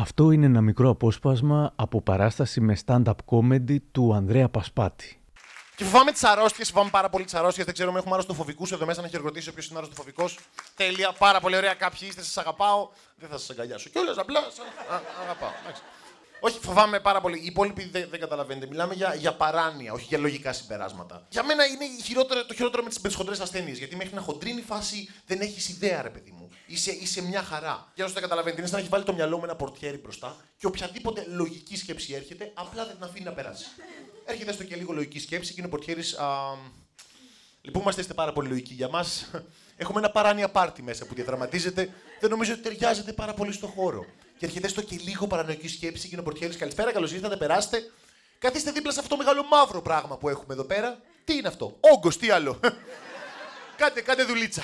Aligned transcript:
Αυτό 0.00 0.30
είναι 0.30 0.46
ένα 0.46 0.60
μικρό 0.60 0.88
απόσπασμα 0.88 1.72
από 1.76 2.02
παράσταση 2.02 2.60
με 2.60 2.76
stand-up 2.86 3.14
comedy 3.26 3.76
του 3.92 4.14
Ανδρέα 4.14 4.48
Πασπάτη. 4.48 5.20
Και 5.76 5.84
φοβάμαι 5.84 6.12
τις 6.12 6.24
αρρώστιες, 6.24 6.68
φοβάμαι 6.68 6.90
πάρα 6.90 7.08
πολύ 7.08 7.24
τις 7.24 7.34
αρρώστιες. 7.34 7.64
Δεν 7.66 7.74
ξέρω, 7.74 7.96
έχουμε 7.96 8.12
αρρωστοφοβικού 8.12 8.66
εδώ 8.72 8.86
μέσα 8.86 9.02
να 9.02 9.08
χειροκροτήσει 9.08 9.48
όποιος 9.48 9.68
είναι 9.68 9.78
αρρωστοφοβικό. 9.78 10.28
Τέλεια, 10.76 11.12
πάρα 11.18 11.40
πολύ 11.40 11.56
ωραία. 11.56 11.74
Κάποιοι 11.74 11.98
είστε, 12.02 12.22
σας 12.22 12.38
αγαπάω. 12.38 12.88
Δεν 13.16 13.28
θα 13.28 13.38
σας 13.38 13.50
αγκαλιάσω 13.50 13.88
κιόλας, 13.88 14.18
απλά 14.18 14.40
σας 14.40 14.58
αγαπάω. 15.22 15.50
Εντάξει. 16.40 16.56
Όχι, 16.56 16.66
φοβάμαι 16.66 17.00
πάρα 17.00 17.20
πολύ. 17.20 17.38
Οι 17.38 17.44
υπόλοιποι 17.44 17.84
δεν, 17.84 18.08
δεν 18.10 18.20
καταλαβαίνετε. 18.20 18.66
Μιλάμε 18.66 18.94
για, 18.94 19.14
για 19.14 19.34
παράνοια, 19.34 19.92
όχι 19.92 20.04
για 20.08 20.18
λογικά 20.18 20.52
συμπεράσματα. 20.52 21.26
Για 21.28 21.42
μένα 21.42 21.64
είναι 21.64 21.84
χειρότερο, 22.02 22.46
το 22.46 22.54
χειρότερο 22.54 22.82
με 22.82 22.88
τις 22.88 22.98
με 22.98 23.10
χοντρέ 23.10 23.34
ασθένειες. 23.40 23.78
Γιατί 23.78 23.96
μέχρι 23.96 24.14
να 24.14 24.20
χοντρίνει 24.20 24.60
φάση 24.60 25.08
δεν 25.26 25.40
έχεις 25.40 25.68
ιδέα, 25.68 26.02
ρε 26.02 26.10
παιδί 26.10 26.30
μου. 26.30 26.48
Είσαι, 26.66 26.90
είσαι 26.90 27.22
μια 27.22 27.42
χαρά. 27.42 27.92
Για 27.94 28.04
όσο 28.04 28.14
δεν 28.14 28.22
καταλαβαίνετε, 28.22 28.60
είναι 28.60 28.70
σαν 28.70 28.76
να 28.76 28.82
έχεις 28.82 28.92
βάλει 28.92 29.04
το 29.04 29.12
μυαλό 29.12 29.38
με 29.38 29.44
ένα 29.44 29.56
πορτιέρι 29.56 29.98
μπροστά 29.98 30.36
και 30.56 30.66
οποιαδήποτε 30.66 31.24
λογική 31.28 31.76
σκέψη 31.76 32.14
έρχεται, 32.14 32.52
απλά 32.54 32.86
δεν 32.86 32.94
την 32.94 33.04
αφήνει 33.04 33.24
να 33.24 33.32
περάσει. 33.32 33.66
Έρχεται 34.24 34.52
στο 34.52 34.64
και 34.64 34.76
λίγο 34.76 34.92
λογική 34.92 35.20
σκέψη 35.20 35.52
και 35.52 35.60
είναι 35.60 35.66
ο 35.66 35.70
πορτιέρι. 35.70 36.02
Λυπούμαστε, 37.62 38.00
είστε 38.00 38.14
πάρα 38.14 38.32
πολύ 38.32 38.48
λογικοί 38.48 38.74
για 38.74 38.88
μας. 38.88 39.30
Έχουμε 39.76 39.98
ένα 39.98 40.10
παράνοια 40.10 40.50
πάρτι 40.50 40.82
μέσα 40.82 41.06
που 41.06 41.14
διαδραματίζεται. 41.14 41.90
Δεν 42.20 42.30
νομίζω 42.30 42.52
ότι 42.52 42.62
ταιριάζεται 42.62 43.12
πάρα 43.12 43.34
πολύ 43.34 43.52
στο 43.52 43.66
χώρο. 43.66 44.06
Και 44.40 44.46
έρχεται 44.46 44.68
στο 44.68 44.82
και 44.82 45.00
λίγο 45.04 45.26
παρανοϊκή 45.26 45.68
σκέψη 45.68 46.02
και 46.02 46.08
είναι 46.12 46.20
ο 46.20 46.24
πορτιέρι. 46.24 46.56
Καλησπέρα, 46.56 46.92
καλώς 46.92 47.12
ήρθατε, 47.12 47.36
περάστε. 47.36 47.78
Καθίστε 48.38 48.70
δίπλα 48.70 48.92
σε 48.92 49.00
αυτό 49.00 49.16
το 49.16 49.22
μεγάλο 49.22 49.42
μαύρο 49.50 49.82
πράγμα 49.82 50.16
που 50.18 50.28
έχουμε 50.28 50.54
εδώ 50.54 50.64
πέρα. 50.64 50.98
Τι 51.24 51.36
είναι 51.36 51.48
αυτό, 51.48 51.76
Όγκος, 51.94 52.16
τι 52.16 52.30
άλλο; 52.30 52.60
κάντε, 53.80 54.00
κάντε 54.00 54.24
δουλίτσα. 54.24 54.62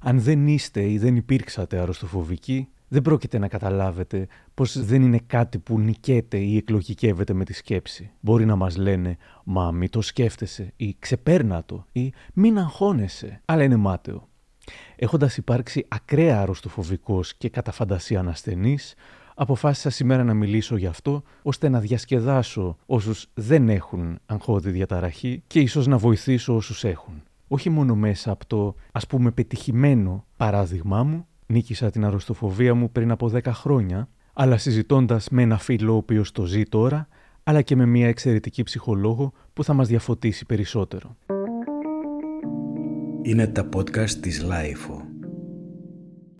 Αν 0.00 0.20
δεν 0.20 0.46
είστε 0.46 0.90
ή 0.90 0.98
δεν 0.98 1.16
υπήρξατε 1.16 1.78
αρρωστοφοβικοί, 1.78 2.68
δεν 2.88 3.02
πρόκειται 3.02 3.38
να 3.38 3.48
καταλάβετε 3.48 4.26
πως 4.54 4.84
δεν 4.84 5.02
είναι 5.02 5.20
κάτι 5.26 5.58
που 5.58 5.80
νικέται 5.80 6.38
ή 6.38 6.56
εκλογικεύεται 6.56 7.32
με 7.32 7.44
τη 7.44 7.52
σκέψη. 7.52 8.10
Μπορεί 8.20 8.44
να 8.44 8.56
μας 8.56 8.76
λένε 8.76 9.16
«Μα 9.44 9.72
μη 9.72 9.88
το 9.88 10.00
σκέφτεσαι» 10.00 10.72
ή 10.76 10.96
«Ξεπέρνα 10.98 11.64
το» 11.64 11.86
ή 11.92 12.12
«Μην 12.34 12.58
αγχώνεσαι», 12.58 13.40
αλλά 13.44 13.62
είναι 13.62 13.76
μάταιο. 13.76 14.28
Έχοντας 14.96 15.36
υπάρξει 15.36 15.84
ακραία 15.88 16.40
αρρωστοφοβικός 16.40 17.34
και 17.34 17.48
κατά 17.48 17.72
φαντασία 17.72 18.20
ανασθενής, 18.20 18.94
αποφάσισα 19.34 19.90
σήμερα 19.90 20.24
να 20.24 20.34
μιλήσω 20.34 20.76
γι' 20.76 20.86
αυτό, 20.86 21.22
ώστε 21.42 21.68
να 21.68 21.80
διασκεδάσω 21.80 22.76
όσους 22.86 23.26
δεν 23.34 23.68
έχουν 23.68 24.18
αγχώδη 24.26 24.70
διαταραχή 24.70 25.42
και 25.46 25.60
ίσως 25.60 25.86
να 25.86 25.98
βοηθήσω 25.98 26.54
όσους 26.54 26.84
έχουν. 26.84 27.22
Όχι 27.48 27.70
μόνο 27.70 27.94
μέσα 27.94 28.30
από 28.30 28.46
το 28.46 28.74
ας 28.92 29.06
πούμε 29.06 29.30
πετυχημένο 29.30 30.24
παράδειγμά 30.36 31.02
μου, 31.02 31.26
νίκησα 31.46 31.90
την 31.90 32.04
αρρωστοφοβία 32.04 32.74
μου 32.74 32.90
πριν 32.90 33.10
από 33.10 33.30
10 33.34 33.40
χρόνια, 33.44 34.08
αλλά 34.32 34.56
συζητώντας 34.56 35.28
με 35.28 35.42
ένα 35.42 35.58
φίλο 35.58 35.92
ο 35.92 35.96
οποίος 35.96 36.32
το 36.32 36.44
ζει 36.44 36.62
τώρα, 36.62 37.08
αλλά 37.42 37.62
και 37.62 37.76
με 37.76 37.86
μια 37.86 38.08
εξαιρετική 38.08 38.62
ψυχολόγο 38.62 39.32
που 39.52 39.64
θα 39.64 39.72
μας 39.72 39.88
διαφωτίσει 39.88 40.46
περισσότερο. 40.46 41.16
Είναι 43.28 43.46
τα 43.46 43.68
podcast 43.76 44.10
της 44.10 44.42
LiFO. 44.42 45.02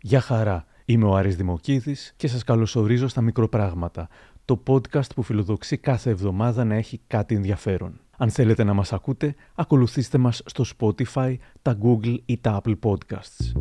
Γεια 0.00 0.20
χαρά, 0.20 0.66
είμαι 0.84 1.04
ο 1.04 1.16
Άρης 1.16 1.36
Δημοκίδης 1.36 2.12
και 2.16 2.28
σας 2.28 2.44
καλωσορίζω 2.44 3.08
στα 3.08 3.20
Μικροπράγματα, 3.20 4.08
το 4.44 4.62
podcast 4.66 5.14
που 5.14 5.22
φιλοδοξεί 5.22 5.76
κάθε 5.76 6.10
εβδομάδα 6.10 6.64
να 6.64 6.74
έχει 6.74 7.00
κάτι 7.06 7.34
ενδιαφέρον. 7.34 8.00
Αν 8.16 8.30
θέλετε 8.30 8.64
να 8.64 8.72
μας 8.72 8.92
ακούτε, 8.92 9.34
ακολουθήστε 9.54 10.18
μας 10.18 10.42
στο 10.44 10.64
Spotify, 10.78 11.34
τα 11.62 11.78
Google 11.82 12.16
ή 12.24 12.38
τα 12.38 12.60
Apple 12.62 12.76
Podcasts. 12.82 13.52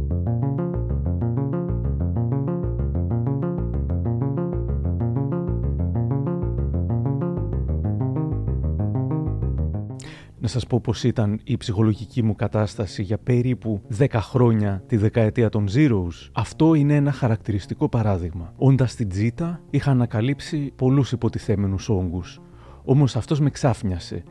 Να 10.47 10.53
σας 10.53 10.67
πω 10.67 10.79
πως 10.79 11.03
ήταν 11.03 11.39
η 11.43 11.57
ψυχολογική 11.57 12.23
μου 12.23 12.35
κατάσταση 12.35 13.03
για 13.03 13.17
περίπου 13.17 13.81
10 13.97 14.07
χρόνια 14.11 14.83
τη 14.87 14.97
δεκαετία 14.97 15.49
των 15.49 15.67
Zeros. 15.75 16.29
Αυτό 16.31 16.73
είναι 16.73 16.95
ένα 16.95 17.11
χαρακτηριστικό 17.11 17.89
παράδειγμα. 17.89 18.53
Όντας 18.57 18.91
στην 18.91 19.09
Τζίτα 19.09 19.61
είχα 19.69 19.91
ανακαλύψει 19.91 20.73
πολλούς 20.75 21.11
υποτιθέμενους 21.11 21.89
όγκους. 21.89 22.41
Όμως 22.83 23.15
αυτός 23.15 23.39
με 23.39 23.49
ξάφνιασε. 23.49 24.23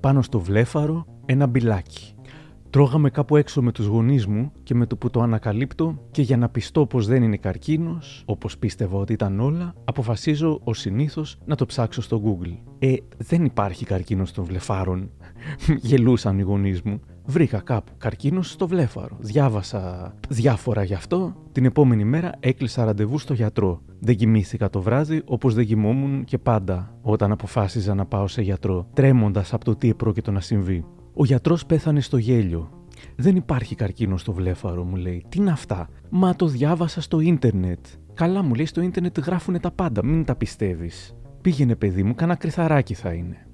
Πάνω 0.00 0.22
στο 0.22 0.40
βλέφαρο 0.40 1.06
ένα 1.26 1.46
μπιλάκι. 1.46 2.14
Τρώγαμε 2.70 3.10
κάπου 3.10 3.36
έξω 3.36 3.62
με 3.62 3.72
τους 3.72 3.86
γονείς 3.86 4.26
μου 4.26 4.52
και 4.62 4.74
με 4.74 4.86
το 4.86 4.96
που 4.96 5.10
το 5.10 5.20
ανακαλύπτω 5.20 5.98
και 6.10 6.22
για 6.22 6.36
να 6.36 6.48
πιστώ 6.48 6.86
πως 6.86 7.06
δεν 7.06 7.22
είναι 7.22 7.36
καρκίνος, 7.36 8.22
όπως 8.26 8.58
πίστευα 8.58 8.98
ότι 8.98 9.12
ήταν 9.12 9.40
όλα, 9.40 9.74
αποφασίζω 9.84 10.60
ως 10.64 10.78
συνήθως 10.78 11.38
να 11.44 11.54
το 11.54 11.66
ψάξω 11.66 12.02
στο 12.02 12.22
Google. 12.24 12.56
Ε, 12.78 12.94
δεν 13.16 13.44
υπάρχει 13.44 13.84
καρκίνος 13.84 14.32
των 14.32 14.44
βλεφάρων. 14.44 15.10
Γελούσαν 15.88 16.38
οι 16.38 16.42
γονείς 16.42 16.82
μου. 16.82 17.00
Βρήκα 17.24 17.58
κάπου 17.58 17.92
καρκίνος 17.98 18.50
στο 18.50 18.68
βλέφαρο. 18.68 19.16
Διάβασα 19.20 20.14
διάφορα 20.28 20.82
γι' 20.82 20.94
αυτό. 20.94 21.34
Την 21.52 21.64
επόμενη 21.64 22.04
μέρα 22.04 22.32
έκλεισα 22.40 22.84
ραντεβού 22.84 23.18
στο 23.18 23.34
γιατρό. 23.34 23.80
Δεν 23.98 24.16
κοιμήθηκα 24.16 24.70
το 24.70 24.80
βράδυ 24.80 25.22
όπως 25.24 25.54
δεν 25.54 25.66
κοιμόμουν 25.66 26.24
και 26.24 26.38
πάντα 26.38 26.94
όταν 27.02 27.32
αποφάσιζα 27.32 27.94
να 27.94 28.06
πάω 28.06 28.26
σε 28.26 28.42
γιατρό, 28.42 28.86
τρέμοντας 28.92 29.52
από 29.52 29.64
το 29.64 29.76
τι 29.76 29.88
επρόκειτο 29.88 30.30
να 30.30 30.40
συμβεί. 30.40 30.84
Ο 31.20 31.24
γιατρός 31.24 31.66
πέθανε 31.66 32.00
στο 32.00 32.16
γέλιο. 32.16 32.70
Δεν 33.16 33.36
υπάρχει 33.36 33.74
καρκίνο 33.74 34.16
στο 34.16 34.32
βλέφαρο, 34.32 34.84
μου 34.84 34.96
λέει. 34.96 35.24
Τι 35.28 35.38
είναι 35.38 35.50
αυτά; 35.50 35.88
Μα 36.10 36.36
το 36.36 36.46
διάβασα 36.46 37.00
στο 37.00 37.20
ίντερνετ. 37.20 37.86
Καλά, 38.14 38.42
μου 38.42 38.54
λέει, 38.54 38.66
στο 38.66 38.80
ίντερνετ 38.80 39.18
γράφουν 39.18 39.60
τα 39.60 39.70
πάντα, 39.70 40.04
μην 40.04 40.24
τα 40.24 40.34
πιστεύεις. 40.34 41.14
Πήγαινε, 41.40 41.76
παιδί 41.76 42.02
μου, 42.02 42.14
κανένα 42.14 42.38
κρυθαράκι 42.38 42.94
θα 42.94 43.12
είναι. 43.12 43.46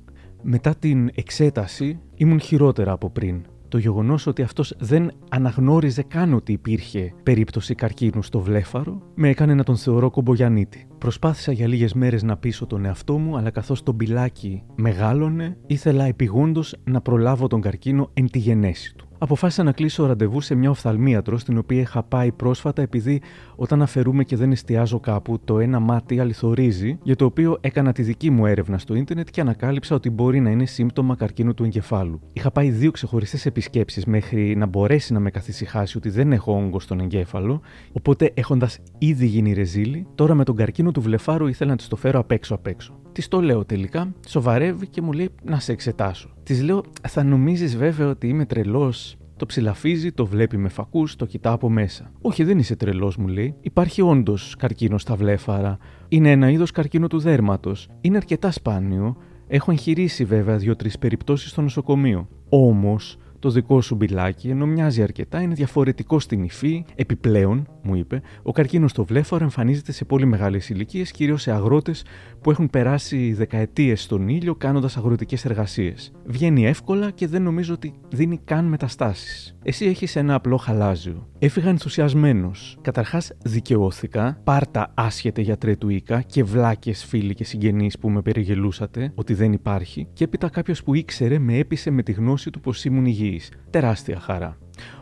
Μετά 0.42 0.74
την 0.74 1.10
εξέταση 1.14 2.00
ήμουν 2.14 2.40
χειρότερα 2.40 2.92
από 2.92 3.10
πριν. 3.10 3.42
Το 3.76 3.82
γεγονός 3.82 4.26
ότι 4.26 4.42
αυτός 4.42 4.74
δεν 4.78 5.10
αναγνώριζε 5.28 6.02
καν 6.02 6.34
ότι 6.34 6.52
υπήρχε 6.52 7.12
περίπτωση 7.22 7.74
καρκίνου 7.74 8.22
στο 8.22 8.40
βλέφαρο 8.40 9.02
με 9.14 9.28
έκανε 9.28 9.54
να 9.54 9.62
τον 9.62 9.76
θεωρώ 9.76 10.10
κομπογιανίτη. 10.10 10.86
Προσπάθησα 10.98 11.52
για 11.52 11.68
λίγες 11.68 11.94
μέρες 11.94 12.22
να 12.22 12.36
πείσω 12.36 12.66
τον 12.66 12.84
εαυτό 12.84 13.18
μου, 13.18 13.36
αλλά 13.36 13.50
καθώς 13.50 13.82
το 13.82 13.92
μπιλάκι 13.92 14.62
μεγάλωνε, 14.74 15.56
ήθελα 15.66 16.04
επιγόντως 16.04 16.76
να 16.84 17.00
προλάβω 17.00 17.46
τον 17.46 17.60
καρκίνο 17.60 18.10
εν 18.14 18.30
τη 18.30 18.38
γενέση 18.38 18.94
του. 18.94 19.05
Αποφάσισα 19.18 19.62
να 19.62 19.72
κλείσω 19.72 20.06
ραντεβού 20.06 20.40
σε 20.40 20.54
μια 20.54 20.70
οφθαλμίατρο, 20.70 21.38
στην 21.38 21.58
οποία 21.58 21.80
είχα 21.80 22.02
πάει 22.02 22.32
πρόσφατα, 22.32 22.82
επειδή 22.82 23.22
όταν 23.56 23.82
αφαιρούμε 23.82 24.24
και 24.24 24.36
δεν 24.36 24.52
εστιάζω 24.52 25.00
κάπου, 25.00 25.40
το 25.44 25.58
ένα 25.58 25.80
μάτι 25.80 26.20
αληθορίζει, 26.20 26.98
για 27.02 27.16
το 27.16 27.24
οποίο 27.24 27.58
έκανα 27.60 27.92
τη 27.92 28.02
δική 28.02 28.30
μου 28.30 28.46
έρευνα 28.46 28.78
στο 28.78 28.94
ίντερνετ 28.94 29.28
και 29.30 29.40
ανακάλυψα 29.40 29.94
ότι 29.94 30.10
μπορεί 30.10 30.40
να 30.40 30.50
είναι 30.50 30.66
σύμπτωμα 30.66 31.16
καρκίνου 31.16 31.54
του 31.54 31.64
εγκεφάλου. 31.64 32.20
Είχα 32.32 32.50
πάει 32.50 32.70
δύο 32.70 32.90
ξεχωριστές 32.90 33.46
επισκέψεις 33.46 34.04
μέχρι 34.04 34.56
να 34.56 34.66
μπορέσει 34.66 35.12
να 35.12 35.20
με 35.20 35.30
καθησυχάσει 35.30 35.96
ότι 35.96 36.08
δεν 36.08 36.32
έχω 36.32 36.52
όγκο 36.52 36.80
στον 36.80 37.00
εγκέφαλο, 37.00 37.60
οπότε 37.92 38.30
έχοντας 38.34 38.78
ήδη 38.98 39.26
γίνει 39.26 39.52
ρεζίλη, 39.52 40.06
τώρα 40.14 40.34
με 40.34 40.44
τον 40.44 40.56
καρκίνο 40.56 40.92
του 40.92 41.00
βλεφάρου 41.00 41.46
ήθελα 41.46 41.70
να 41.70 41.76
της 41.76 41.88
το 41.88 41.96
φέρω 41.96 42.18
απ' 42.18 42.30
έξω 42.30 42.54
απ' 42.54 42.66
έξω. 42.66 43.05
Τη 43.16 43.28
το 43.28 43.40
λέω 43.40 43.64
τελικά, 43.64 44.12
σοβαρεύει 44.26 44.86
και 44.86 45.02
μου 45.02 45.12
λέει 45.12 45.28
να 45.44 45.60
σε 45.60 45.72
εξετάσω. 45.72 46.28
Της 46.42 46.62
λέω, 46.62 46.82
θα 47.08 47.22
νομίζεις 47.22 47.76
βέβαια 47.76 48.08
ότι 48.08 48.28
είμαι 48.28 48.44
τρελός. 48.44 49.16
Το 49.36 49.46
ψηλαφίζει, 49.46 50.12
το 50.12 50.26
βλέπει 50.26 50.56
με 50.56 50.68
φακούς, 50.68 51.16
το 51.16 51.26
κοιτά 51.26 51.52
από 51.52 51.70
μέσα. 51.70 52.12
Όχι, 52.22 52.44
δεν 52.44 52.58
είσαι 52.58 52.76
τρελός, 52.76 53.16
μου 53.16 53.26
λέει. 53.26 53.54
Υπάρχει 53.60 54.02
όντως 54.02 54.54
καρκίνος 54.58 55.02
στα 55.02 55.14
βλέφαρα. 55.16 55.78
Είναι 56.08 56.30
ένα 56.30 56.50
είδος 56.50 56.70
καρκίνο 56.70 57.06
του 57.06 57.18
δέρματος. 57.18 57.88
Είναι 58.00 58.16
αρκετά 58.16 58.50
σπάνιο. 58.50 59.16
Έχω 59.48 59.70
εγχειρήσει 59.70 60.24
βέβαια 60.24 60.56
δύο-τρεις 60.56 60.98
περιπτώσεις 60.98 61.50
στο 61.50 61.62
νοσοκομείο. 61.62 62.28
Όμως, 62.48 63.18
το 63.38 63.50
δικό 63.50 63.80
σου 63.80 63.94
μπιλάκι, 63.94 64.48
ενώ 64.48 64.66
μοιάζει 64.66 65.02
αρκετά, 65.02 65.40
είναι 65.40 65.54
διαφορετικό 65.54 66.18
στην 66.18 66.42
υφή. 66.42 66.84
Επιπλέον, 66.94 67.68
μου 67.82 67.94
είπε, 67.94 68.22
ο 68.42 68.52
καρκίνος 68.52 68.90
στο 68.90 69.04
βλέφαρο 69.04 69.44
εμφανίζεται 69.44 69.92
σε 69.92 70.04
πολύ 70.04 70.26
μεγάλες 70.26 70.68
ηλικίες, 70.68 71.10
κυρίως 71.10 71.42
σε 71.42 71.50
αγρότες 71.50 72.04
που 72.46 72.52
έχουν 72.52 72.70
περάσει 72.70 73.32
δεκαετίες 73.32 74.02
στον 74.02 74.28
ήλιο 74.28 74.54
κάνοντας 74.54 74.96
αγροτικές 74.96 75.44
εργασίες. 75.44 76.12
Βγαίνει 76.26 76.66
εύκολα 76.66 77.10
και 77.10 77.26
δεν 77.26 77.42
νομίζω 77.42 77.74
ότι 77.74 77.94
δίνει 78.08 78.40
καν 78.44 78.64
μεταστάσεις. 78.64 79.56
Εσύ 79.62 79.86
έχεις 79.86 80.16
ένα 80.16 80.34
απλό 80.34 80.56
χαλάζιο. 80.56 81.28
Έφυγα 81.38 81.68
ενθουσιασμένος. 81.68 82.78
Καταρχάς, 82.80 83.32
δικαιώθηκα, 83.44 84.40
πάρτα 84.44 84.92
άσχετε 84.94 85.40
γιατρέ 85.40 85.76
του 85.76 85.88
Ίκα 85.88 86.20
και 86.20 86.44
βλάκες 86.44 87.04
φίλοι 87.04 87.34
και 87.34 87.44
συγγενείς 87.44 87.98
που 87.98 88.10
με 88.10 88.22
περιγελούσατε 88.22 89.12
ότι 89.14 89.34
δεν 89.34 89.52
υπάρχει, 89.52 90.08
και 90.12 90.24
έπειτα 90.24 90.48
κάποιος 90.48 90.82
που 90.82 90.94
ήξερε 90.94 91.38
με 91.38 91.56
έπεισε 91.56 91.90
με 91.90 92.02
τη 92.02 92.12
γνώση 92.12 92.50
του 92.50 92.60
πως 92.60 92.84
ήμουν 92.84 93.06
υγιής. 93.06 93.50
Τεράστια 93.70 94.20
χαρά. 94.20 94.58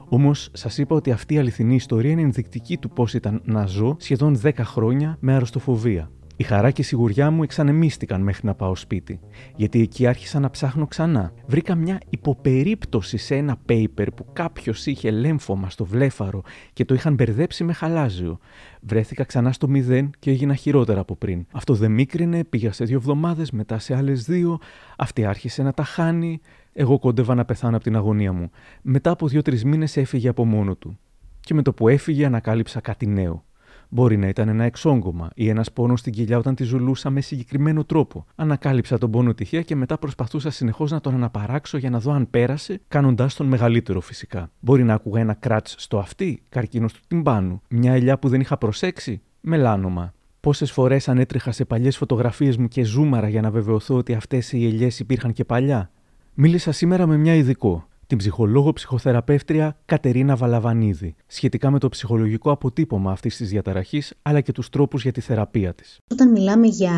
Όμως, 0.09 0.51
σας 0.53 0.79
είπα 0.79 0.97
ότι 0.97 1.11
αυτή 1.11 1.35
η 1.35 1.39
αληθινή 1.39 1.75
ιστορία 1.75 2.11
είναι 2.11 2.23
ενδεικτική 2.23 2.79
του 2.79 2.91
πώς 2.91 3.15
ήταν 3.15 3.43
να 3.45 3.67
ζω 3.67 3.97
σχεδόν 3.99 4.41
10 4.43 4.51
χρόνια 4.65 5.17
με 5.21 5.35
αρρωστοφοβία. 5.35 6.11
Η 6.37 6.43
χαρά 6.43 6.71
και 6.71 6.81
η 6.81 6.85
σιγουριά 6.85 7.31
μου 7.31 7.43
εξανεμίστηκαν 7.43 8.21
μέχρι 8.21 8.47
να 8.47 8.55
πάω 8.55 8.77
σπίτι, 8.77 9.21
γιατί 9.57 9.81
εκεί 9.81 10.07
άρχισα 10.07 10.41
να 10.41 10.51
ψάχνω 10.51 10.87
ξανά. 10.87 11.33
Βρήκα 11.47 11.75
μια 11.75 12.01
υποπερίπτωση 12.11 13.17
σε 13.17 13.37
ένα 13.37 13.57
paper 13.69 14.07
που 14.15 14.27
κάποιος 14.33 14.87
είχε 14.87 15.11
λέμφωμα 15.11 15.71
στο 15.71 15.85
βλέφαρο 15.85 16.43
και 16.73 16.85
το 16.85 16.95
είχαν 16.95 17.15
μπερδέψει 17.15 17.65
με 17.65 17.73
χαλάζιο. 17.73 18.39
Βρέθηκα 18.81 19.25
ξανά 19.25 19.53
στο 19.53 19.69
μηδέν 19.69 20.11
και 20.19 20.31
έγινα 20.31 20.55
χειρότερα 20.55 21.01
από 21.01 21.17
πριν. 21.17 21.47
Αυτό 21.53 21.75
δεν 21.75 21.91
μίκρινε, 21.91 22.45
πήγα 22.45 22.73
σε 22.73 22.85
δύο 22.85 22.97
εβδομάδες, 22.97 23.51
μετά 23.51 23.79
σε 23.79 23.97
άλλες 23.97 24.25
δύο. 24.25 24.59
Αυτή 24.99 25.25
άρχισε 25.25 25.63
να 25.63 25.73
τα 25.73 25.85
χάνει. 25.85 26.41
Εγώ 26.73 26.99
κόντευα 26.99 27.35
να 27.35 27.45
πεθάνω 27.45 27.77
από 27.77 27.85
την 27.85 27.97
αγωνία 27.97 28.33
μου. 28.33 28.51
Μετά 28.83 29.11
από 29.11 29.29
δύο-τρεις 29.29 29.65
μήνες 29.65 29.97
έφυγε 29.97 30.29
από 30.29 30.45
μόνο 30.45 30.77
του. 30.77 30.99
Και 31.41 31.55
με 31.55 31.63
το 31.63 31.73
που 31.73 31.89
έφυγε 31.89 32.27
ανακάλυψα 32.27 32.81
κάτι 32.81 33.07
νέο. 33.07 33.45
Μπορεί 33.89 34.17
να 34.17 34.29
ήταν 34.29 34.49
ένα 34.49 34.65
εξόγκωμα 34.65 35.31
ή 35.35 35.49
ένας 35.49 35.73
πόνος 35.73 36.01
στην 36.01 36.13
κοιλιά 36.13 36.39
όταν 36.39 36.55
τη 36.55 36.65
ζουλούσα 36.65 37.11
με 37.11 37.21
συγκεκριμένο 37.21 37.85
τρόπο. 37.85 38.27
Ανακάλυψα 38.35 38.99
τον 38.99 39.11
πόνο 39.11 39.35
τυχαία 39.35 39.63
και 39.63 39.77
μετά 39.77 39.99
προσπαθούσα 39.99 40.51
συνεχώς 40.51 40.91
να 40.91 41.01
τον 41.01 41.15
αναπαράξω 41.15 41.79
για 41.79 41.91
να 41.91 41.99
δω 41.99 42.13
αν 42.13 42.31
πέρασε, 42.31 42.81
κάνοντάς 42.89 43.35
τον 43.35 43.47
μεγαλύτερο 43.47 44.01
φυσικά. 44.01 44.51
Μπορεί 44.61 44.85
να 44.85 44.95
άκουγα 44.95 45.21
ένα 45.21 45.35
κράτ 45.35 45.67
στο 45.67 45.99
αυτί, 45.99 46.43
καρκίνο 46.49 46.87
του 46.87 47.01
τυμπάνου, 47.09 47.63
μια 47.69 47.93
ελιά 47.93 48.19
που 48.19 48.29
δεν 48.29 48.41
είχα 48.41 48.59
προσέξει, 48.59 49.21
μελάνομα. 49.41 50.13
Πόσες 50.41 50.73
φορές 50.73 51.09
ανέτρεχα 51.09 51.53
σε 51.53 51.65
παλιές 51.65 51.97
φωτογραφίες 51.97 52.57
μου 52.57 52.69
και 52.69 52.83
ζούμαρα 52.83 53.29
για 53.29 53.41
να 53.41 53.51
βεβαιωθώ 53.51 53.95
ότι 53.95 54.15
αυτές 54.15 54.53
οι 54.53 54.67
ελιές 54.67 54.99
υπήρχαν 54.99 55.33
και 55.33 55.45
παλιά. 55.45 55.91
Μίλησα 56.35 56.73
σήμερα 56.73 57.07
με 57.07 57.17
μια 57.17 57.35
ειδικό 57.35 57.89
την 58.07 58.19
ψυχολόγο 58.19 58.73
ψυχοθεραπεύτρια 58.73 59.77
Κατερίνα 59.85 60.37
Βαλαβανίδη, 60.37 61.15
σχετικά 61.27 61.71
με 61.71 61.79
το 61.79 61.89
ψυχολογικό 61.89 62.51
αποτύπωμα 62.51 63.11
αυτής 63.13 63.37
της 63.37 63.49
διαταραχής 63.49 64.15
αλλά 64.23 64.41
και 64.41 64.53
τους 64.53 64.69
τρόπους 64.69 65.03
για 65.03 65.13
τη 65.13 65.21
θεραπεία 65.21 65.75
της. 65.75 65.99
Όταν 66.13 66.31
μιλάμε 66.31 66.67
για 66.67 66.93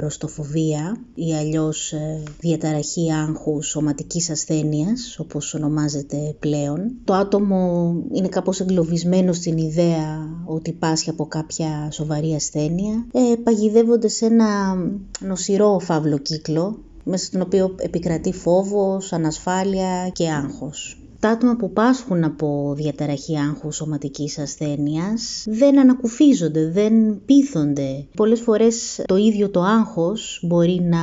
ρωστοφοβία 0.00 0.96
ή 1.14 1.34
αλλιώς 1.34 1.92
ε, 1.92 2.22
διαταραχή 2.40 3.12
άγχου 3.12 3.62
σωματικής 3.62 4.30
ασθένειας, 4.30 5.18
όπως 5.18 5.54
ονομάζεται 5.54 6.36
πλέον, 6.38 6.90
το 7.04 7.14
άτομο 7.14 7.92
είναι 8.12 8.28
κάπως 8.28 8.60
εγκλωβισμένο 8.60 9.32
στην 9.32 9.56
ιδέα 9.56 10.28
ότι 10.44 10.72
πάσχει 10.72 11.10
από 11.10 11.26
κάποια 11.26 11.90
σοβαρή 11.90 12.34
ασθένεια, 12.34 13.06
ε, 13.12 13.34
παγιδεύονται 13.42 14.08
σε 14.08 14.26
ένα 14.26 14.76
νοσηρό 15.20 15.78
φαύλο 15.78 16.18
κύκλο 16.18 16.78
μέσα 17.10 17.24
στον 17.24 17.40
οποίο 17.40 17.74
επικρατεί 17.78 18.32
φόβος, 18.32 19.12
ανασφάλεια 19.12 20.08
και 20.12 20.30
άγχος. 20.30 21.00
Τα 21.20 21.28
άτομα 21.28 21.56
που 21.56 21.72
πάσχουν 21.72 22.24
από 22.24 22.74
διαταραχή 22.76 23.38
άγχου 23.38 23.72
σωματικής 23.72 24.38
ασθένειας 24.38 25.44
δεν 25.46 25.78
ανακουφίζονται, 25.78 26.70
δεν 26.70 27.20
πείθονται. 27.24 28.06
Πολλές 28.16 28.40
φορές 28.40 29.02
το 29.06 29.16
ίδιο 29.16 29.50
το 29.50 29.62
άγχος 29.62 30.40
μπορεί 30.42 30.80
να 30.82 30.98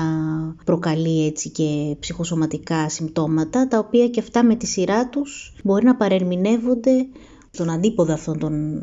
προκαλεί 0.65 1.25
έτσι 1.25 1.49
και 1.49 1.95
ψυχοσωματικά 1.99 2.89
συμπτώματα, 2.89 3.67
τα 3.67 3.77
οποία 3.79 4.07
και 4.07 4.19
αυτά 4.19 4.43
με 4.43 4.55
τη 4.55 4.65
σειρά 4.65 5.09
τους 5.09 5.53
μπορεί 5.63 5.85
να 5.85 5.95
παρερμηνεύονται 5.95 7.07
στον 7.51 7.69
αντίποδα 7.69 8.13
αυτών 8.13 8.39
των 8.39 8.81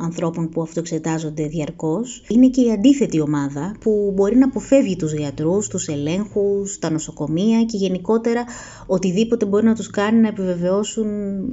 ανθρώπων 0.00 0.48
που 0.48 0.62
αυτοεξετάζονται 0.62 1.46
διαρκώς 1.46 2.22
είναι 2.28 2.48
και 2.48 2.60
η 2.60 2.70
αντίθετη 2.70 3.20
ομάδα 3.20 3.76
που 3.80 4.12
μπορεί 4.14 4.36
να 4.36 4.44
αποφεύγει 4.44 4.96
τους 4.96 5.12
γιατρούς, 5.12 5.68
τους 5.68 5.88
ελέγχους, 5.88 6.78
τα 6.78 6.90
νοσοκομεία 6.90 7.64
και 7.64 7.76
γενικότερα 7.76 8.44
οτιδήποτε 8.86 9.46
μπορεί 9.46 9.64
να 9.64 9.74
τους 9.74 9.90
κάνει 9.90 10.20
να 10.20 10.28
επιβεβαιώσουν 10.28 11.06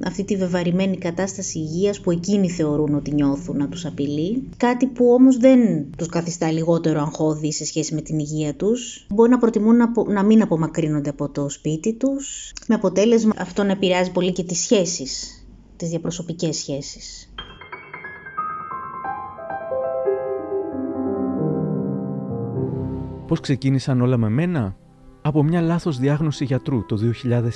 αυτή 0.06 0.24
τη 0.24 0.36
βεβαρημένη 0.36 0.98
κατάσταση 0.98 1.60
υγείας 1.60 2.00
που 2.00 2.12
εκείνοι 2.12 2.50
θεωρούν 2.50 2.96
ότι 2.96 3.14
νιώθουν 3.14 3.58
να 3.58 3.68
τους 3.68 3.86
απειλεί. 3.86 4.50
Κάτι 4.58 4.86
που 4.86 5.12
όμως 5.12 5.38
δεν 5.38 5.86
τους 5.98 6.08
καθιστά 6.08 6.52
λιγότερο 6.52 7.00
αγχώδη 7.02 7.52
σε 7.52 7.66
σχέση 7.66 7.94
με 7.94 8.02
την 8.02 8.20
υγεία 8.20 8.56
τους. 8.56 9.06
Μπορεί 9.10 9.30
να 9.30 9.38
προτιμούν 9.38 9.76
να, 9.76 9.92
να 10.08 10.24
μην 10.24 10.42
απομακρύνονται 10.42 11.10
από 11.10 11.30
το 11.30 11.50
σπίτι 11.50 11.94
τους 11.94 12.54
με 12.68 12.76
αποτέλεσμα 12.76 13.34
αυτό 13.38 13.64
να 13.64 13.72
επηρεάζει 13.72 14.12
πολύ 14.12 14.32
και 14.32 14.44
τις 14.44 14.60
σχέσεις, 14.60 15.46
τις 15.78 15.90
διαπροσωπικές 15.90 16.58
σχέσεις. 16.58 17.25
Πώς 23.28 23.40
ξεκίνησαν 23.40 24.02
όλα 24.02 24.18
με 24.18 24.30
μένα; 24.30 24.76
Από 25.22 25.44
μια 25.44 25.62
λάθος 25.62 26.00
διάγνωση 26.00 26.46
γιατρού 26.46 26.86
το 26.86 26.98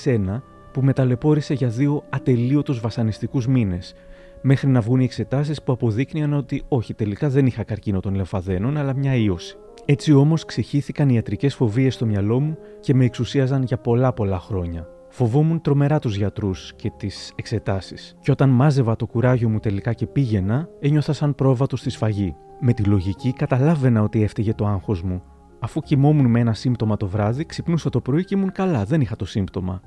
2001 0.04 0.42
που 0.74 0.82
με 0.82 0.94
ταλαιπώρησε 0.94 1.54
για 1.54 1.68
δύο 1.68 2.04
ατελείωτους 2.10 2.80
βασανιστικούς 2.80 3.48
μήνες, 3.48 3.94
μέχρι 4.42 4.70
να 4.70 4.82
βγουν 4.82 5.00
οι 5.00 5.04
εξετάσεις 5.04 5.64
που 5.64 5.72
αποδείκνυαν 5.72 6.34
ότι 6.34 6.64
όχι 6.68 6.94
τελικά 6.94 7.30
δεν 7.30 7.46
είχα 7.46 7.64
καρκίνο 7.64 8.00
των 8.00 8.16
λεμφαδένων 8.16 8.78
αλλά 8.78 8.94
μια 8.94 9.16
ίωση. 9.16 9.58
Έτσι 9.86 10.14
όμως 10.14 10.46
ξεχύθηκαν 10.46 11.10
οι 11.10 11.14
ιατρικές 11.16 11.56
φοβίες 11.56 11.94
στο 11.94 12.06
μυαλό 12.06 12.40
μου 12.40 12.58
και 12.80 12.94
με 12.94 13.06
εξουσίαζαν 13.06 13.64
για 13.64 13.78
πολλά 13.78 14.14
πολλά 14.14 14.40
χρόνια. 14.40 14.88
Φοβόμουν 15.10 15.62
τρομερά 15.62 16.00
τους 16.00 16.16
γιατρούς 16.16 16.74
και 16.76 16.92
τις 16.98 17.34
εξετάσεις. 17.36 18.16
Και 18.22 18.32
όταν 18.32 18.50
μάζευα 18.50 18.96
το 18.96 19.06
κουράγιο 19.06 19.50
μου 19.50 19.60
τελικά 19.60 19.94
και 19.94 20.08
πήγαινα, 20.08 20.70
ένιωθα 20.80 21.14
σαν 21.14 21.36
πρόβατο 21.36 21.78
στη 21.78 21.90
σφαγή. 21.90 22.36
Με 22.60 22.74
τη 22.74 22.84
λογική 22.84 23.34
καταλάβαινα 23.34 24.02
ότι 24.02 24.24
έφταιγε 24.24 24.54
το 24.54 24.66
άγχος 24.66 25.02
μου, 25.04 25.24
Αφού 25.60 25.82
κοιμόμουν 25.82 26.26
με 26.26 26.40
ένα 26.40 26.54
σύμπτωμα 26.54 26.98
το 26.98 27.08
βράδυ, 27.08 27.46
ξυπνούσα 27.46 27.90
το 27.90 28.02
πρωί 28.02 28.24
και 28.24 28.36
ήμουν 28.36 28.52
καλά, 28.52 28.86
δεν 28.86 29.02
είχα 29.02 29.16
το 29.16 29.26
σύμπτωμα. 29.26 29.82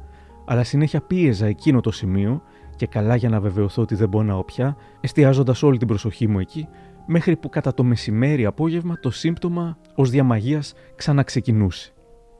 Αλλά 0.44 0.64
συνέχεια 0.64 1.00
πίεζα 1.00 1.46
εκείνο 1.46 1.80
το 1.80 1.90
σημείο 1.90 2.42
και 2.76 2.86
καλά 2.86 3.16
για 3.16 3.28
να 3.28 3.40
βεβαιωθώ 3.40 3.82
ότι 3.82 3.94
δεν 3.94 4.08
πονάω 4.08 4.44
πια, 4.44 4.76
εστιάζοντας 5.00 5.62
όλη 5.62 5.78
την 5.78 5.86
προσοχή 5.86 6.28
μου 6.28 6.38
εκεί, 6.38 6.68
μέχρι 7.06 7.36
που 7.36 7.48
κατά 7.48 7.74
το 7.74 7.84
μεσημέρι 7.84 8.44
απόγευμα 8.44 8.98
το 8.98 9.10
σύμπτωμα 9.10 9.78
ως 9.94 10.10
διά 10.10 10.29
μαγείας 10.29 10.74
ξαναξεκινούσε. 10.96 11.92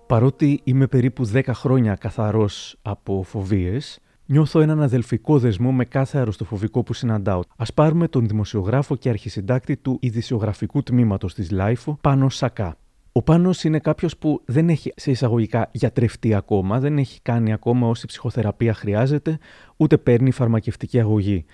Παρότι 0.06 0.60
είμαι 0.64 0.86
περίπου 0.86 1.30
10 1.32 1.42
χρόνια 1.52 1.94
καθαρός 1.94 2.78
από 2.82 3.22
φοβίες, 3.22 4.00
νιώθω 4.26 4.60
έναν 4.60 4.82
αδελφικό 4.82 5.38
δεσμό 5.38 5.72
με 5.72 5.84
κάθε 5.84 6.18
αρρωστοφοβικό 6.18 6.82
που 6.82 6.92
συναντάω. 6.92 7.40
Ας 7.56 7.64
πάρουμε 7.74 8.08
τον 8.08 8.26
δημοσιογράφο 8.26 8.96
και 8.96 9.08
αρχισυντάκτη 9.08 9.76
του 9.76 9.98
ειδησιογραφικού 10.00 10.82
τμήματος 10.82 11.34
της 11.34 11.50
LiFO, 11.50 11.98
Πάνο 12.00 12.28
Σακά. 12.28 12.76
Ο 13.14 13.22
Πάνος 13.22 13.64
είναι 13.64 13.78
κάποιος 13.78 14.16
που 14.16 14.42
δεν 14.44 14.68
έχει 14.68 14.92
σε 14.96 15.10
εισαγωγικά 15.10 15.70
γιατρευτεί 15.72 16.34
ακόμα, 16.34 16.80
δεν 16.80 16.98
έχει 16.98 17.20
κάνει 17.22 17.52
ακόμα 17.52 17.88
όση 17.88 18.06
ψυχοθεραπεία 18.06 18.74
χρειάζεται, 18.74 19.38
ούτε 19.76 19.98
παίρνει 19.98 20.30
φαρμακευτική 20.30 21.00
αγωγή. 21.00 21.44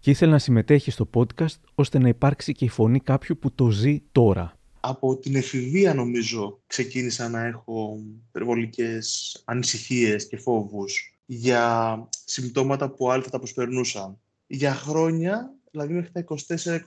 Και 0.00 0.10
ήθελε 0.10 0.30
να 0.30 0.38
συμμετέχει 0.38 0.90
στο 0.90 1.10
podcast 1.14 1.56
ώστε 1.74 1.98
να 1.98 2.08
υπάρξει 2.08 2.52
και 2.52 2.64
η 2.64 2.68
φωνή 2.68 3.00
κάποιου 3.00 3.38
που 3.38 3.52
το 3.52 3.70
ζει 3.70 4.02
τώρα. 4.12 4.58
Από 4.80 5.16
την 5.16 5.36
εφηβεία 5.36 5.94
νομίζω 5.94 6.60
ξεκίνησα 6.66 7.28
να 7.28 7.46
έχω 7.46 7.98
υπερβολικές 8.28 9.36
ανησυχίες 9.44 10.26
και 10.26 10.36
φόβους 10.36 11.18
για 11.26 12.08
συμπτώματα 12.24 12.90
που 12.90 13.10
άλλοι 13.10 13.22
θα 13.22 13.30
τα 13.30 13.38
προσπερνούσαν. 13.38 14.18
Για 14.46 14.74
χρόνια, 14.74 15.54
δηλαδή 15.70 15.92
μέχρι 15.92 16.10
τα 16.12 16.24
24-25, 16.24 16.84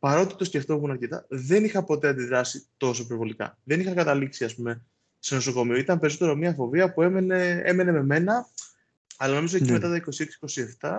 παρότι 0.00 0.34
το 0.34 0.44
σκεφτόμουν 0.44 0.90
αρκετά, 0.90 1.26
δεν 1.28 1.64
είχα 1.64 1.82
ποτέ 1.82 2.08
αντιδράσει 2.08 2.66
τόσο 2.76 3.02
υπερβολικά. 3.02 3.58
Δεν 3.64 3.80
είχα 3.80 3.94
καταλήξει, 3.94 4.44
ας 4.44 4.54
πούμε, 4.54 4.82
σε 5.18 5.34
νοσοκομείο. 5.34 5.76
Ήταν 5.76 5.98
περισσότερο 5.98 6.36
μια 6.36 6.52
φοβία 6.54 6.92
που 6.92 7.02
έμενε, 7.02 7.62
έμενε 7.64 7.92
με 7.92 8.02
μένα, 8.02 8.48
αλλά 9.16 9.34
νομίζω 9.34 9.56
εκεί 9.56 9.66
ναι. 9.66 9.72
μετά 9.72 9.88
τα 9.88 10.02
26-27, 10.80 10.90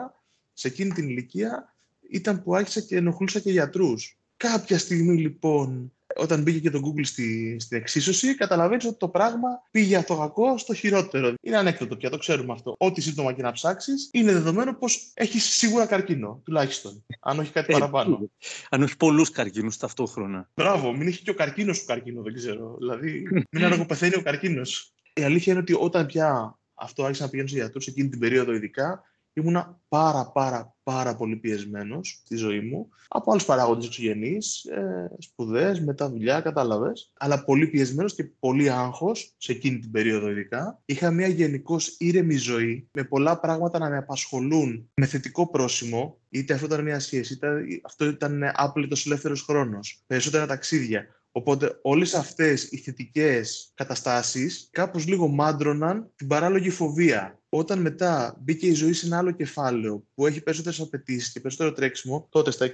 σε 0.53 0.67
εκείνη 0.67 0.91
την 0.91 1.10
ηλικία, 1.10 1.75
ήταν 2.10 2.43
που 2.43 2.55
άρχισα 2.55 2.81
και 2.81 2.96
ενοχλούσα 2.96 3.39
και 3.39 3.51
γιατρούς. 3.51 4.17
Κάποια 4.38 4.77
στιγμή 4.77 5.17
λοιπόν 5.17 5.93
όταν 6.15 6.41
μπήκε 6.41 6.60
και 6.60 6.70
το 6.70 6.80
Google 6.84 7.06
στη, 7.06 7.58
στην 7.60 7.77
εξίσωση, 7.77 8.36
καταλαβαίνεις 8.36 8.86
ότι 8.86 8.98
το 8.98 9.10
πράγμα 9.10 9.50
πήγε 9.72 9.98
από 9.98 10.08
το 10.08 10.18
κακό 10.18 10.58
στο 10.58 10.74
χειρότερο. 10.74 11.34
Είναι 11.41 11.58
ανέκδοτο 11.58 11.96
πια, 11.96 12.10
το 12.10 12.18
ξέρουμε 12.18 12.53
αυτό. 12.53 12.75
Ό,τι 12.77 13.01
σύμπτωμα 13.01 13.34
και 13.34 13.41
να 13.41 13.51
ψάξεις, 13.51 14.10
είναι 14.12 14.32
δεδομένο 14.32 14.75
πως 14.75 15.12
έχεις 15.13 15.44
σίγουρα 15.44 15.86
καρκίνο, 15.86 16.41
τουλάχιστον. 16.46 17.06
Αν 17.20 17.39
όχι 17.39 17.51
κάτι 17.51 17.74
ε, 17.74 17.77
παραπάνω. 17.77 18.30
αν 18.70 18.84
όχι 18.84 18.98
πολλούς 18.98 19.30
καρκίνους 19.30 19.77
ταυτόχρονα. 19.77 20.50
Μπράβο, 20.53 20.94
μην 20.94 21.08
έχει 21.08 21.24
και 21.24 21.30
ο 21.30 21.34
καρκίνος 21.34 21.77
σου 21.77 21.86
καρκίνο, 21.86 22.22
δεν 22.22 22.34
ξέρω. 22.34 22.75
Δηλαδή, 22.80 23.27
μην 23.51 23.65
αργοπεθαίνει 23.65 24.15
ο 24.15 24.22
καρκίνος. 24.22 24.94
Η 25.13 25.24
αλήθεια 25.24 25.53
είναι 25.53 25.62
ότι 25.62 25.74
όταν 25.80 26.06
πια 26.06 26.60
αυτό 26.74 27.03
άρχισα 27.03 27.24
να 27.24 27.30
πηγαίνω 27.30 27.48
σε 27.48 27.56
γιατρούς 27.56 27.88
εκείνη 27.88 28.10
την 28.10 28.20
περίοδο, 28.20 28.53
ειδικά, 28.53 29.03
ήμουνα 29.33 29.79
πάρα 29.88 30.31
πάρα 30.31 30.75
πάρα 30.83 31.15
πολύ 31.15 31.35
πιεσμένος 31.35 32.21
στη 32.25 32.35
ζωή 32.35 32.59
μου 32.59 32.89
από 33.07 33.31
άλλους 33.31 33.45
παράγοντες 33.45 33.85
εξωγενείς, 33.85 34.63
ε, 34.63 35.11
σπουδές, 35.19 35.81
μετά 35.81 36.09
δουλειά, 36.09 36.39
κατάλαβες. 36.41 37.11
Αλλά 37.17 37.43
πολύ 37.43 37.67
πιεσμένος 37.67 38.15
και 38.15 38.23
πολύ 38.39 38.69
άγχος 38.69 39.33
σε 39.38 39.51
εκείνη 39.51 39.79
την 39.79 39.91
περίοδο, 39.91 40.29
ειδικά. 40.29 40.81
Είχα 40.85 41.11
μια 41.11 41.27
γενικώς 41.27 41.95
ήρεμη 42.00 42.35
ζωή 42.35 42.89
με 42.93 43.03
πολλά 43.03 43.39
πράγματα 43.39 43.79
να 43.79 43.89
με 43.89 43.97
απασχολούν 43.97 44.89
με 44.93 45.05
θετικό 45.05 45.50
πρόσημο. 45.50 46.19
Είτε 46.29 46.53
αυτό 46.53 46.65
ήταν 46.65 46.83
μια 46.83 47.00
σχέση, 47.00 47.33
είτε 47.33 47.47
αυτό 47.83 48.05
ήταν 48.05 48.41
άπλητος 48.53 49.05
ελεύθερος 49.05 49.41
χρόνος. 49.41 50.03
Περισσότερα 50.07 50.45
ταξίδια. 50.45 51.05
Οπότε 51.31 51.79
όλες 51.81 52.13
αυτές 52.13 52.71
οι 52.71 52.77
θετικές 52.77 53.71
καταστάσεις 53.73 54.69
κάπως 54.71 55.07
λίγο 55.07 55.27
μάντρωναν 55.27 56.11
την 56.15 56.27
παράλογη 56.27 56.69
φοβία. 56.69 57.39
Όταν 57.50 57.79
μετά 57.79 58.38
μπήκε 58.39 58.67
η 58.67 58.73
ζωή 58.73 58.93
σε 58.93 59.05
ένα 59.05 59.17
άλλο 59.17 59.31
κεφάλαιο 59.31 60.07
που 60.13 60.27
έχει 60.27 60.41
περισσότερες 60.41 60.79
απαιτήσεις 60.79 61.31
και 61.31 61.39
περισσότερο 61.39 61.73
τρέξιμο, 61.73 62.27
τότε 62.31 62.51
στα 62.51 62.71
26-27, 62.71 62.73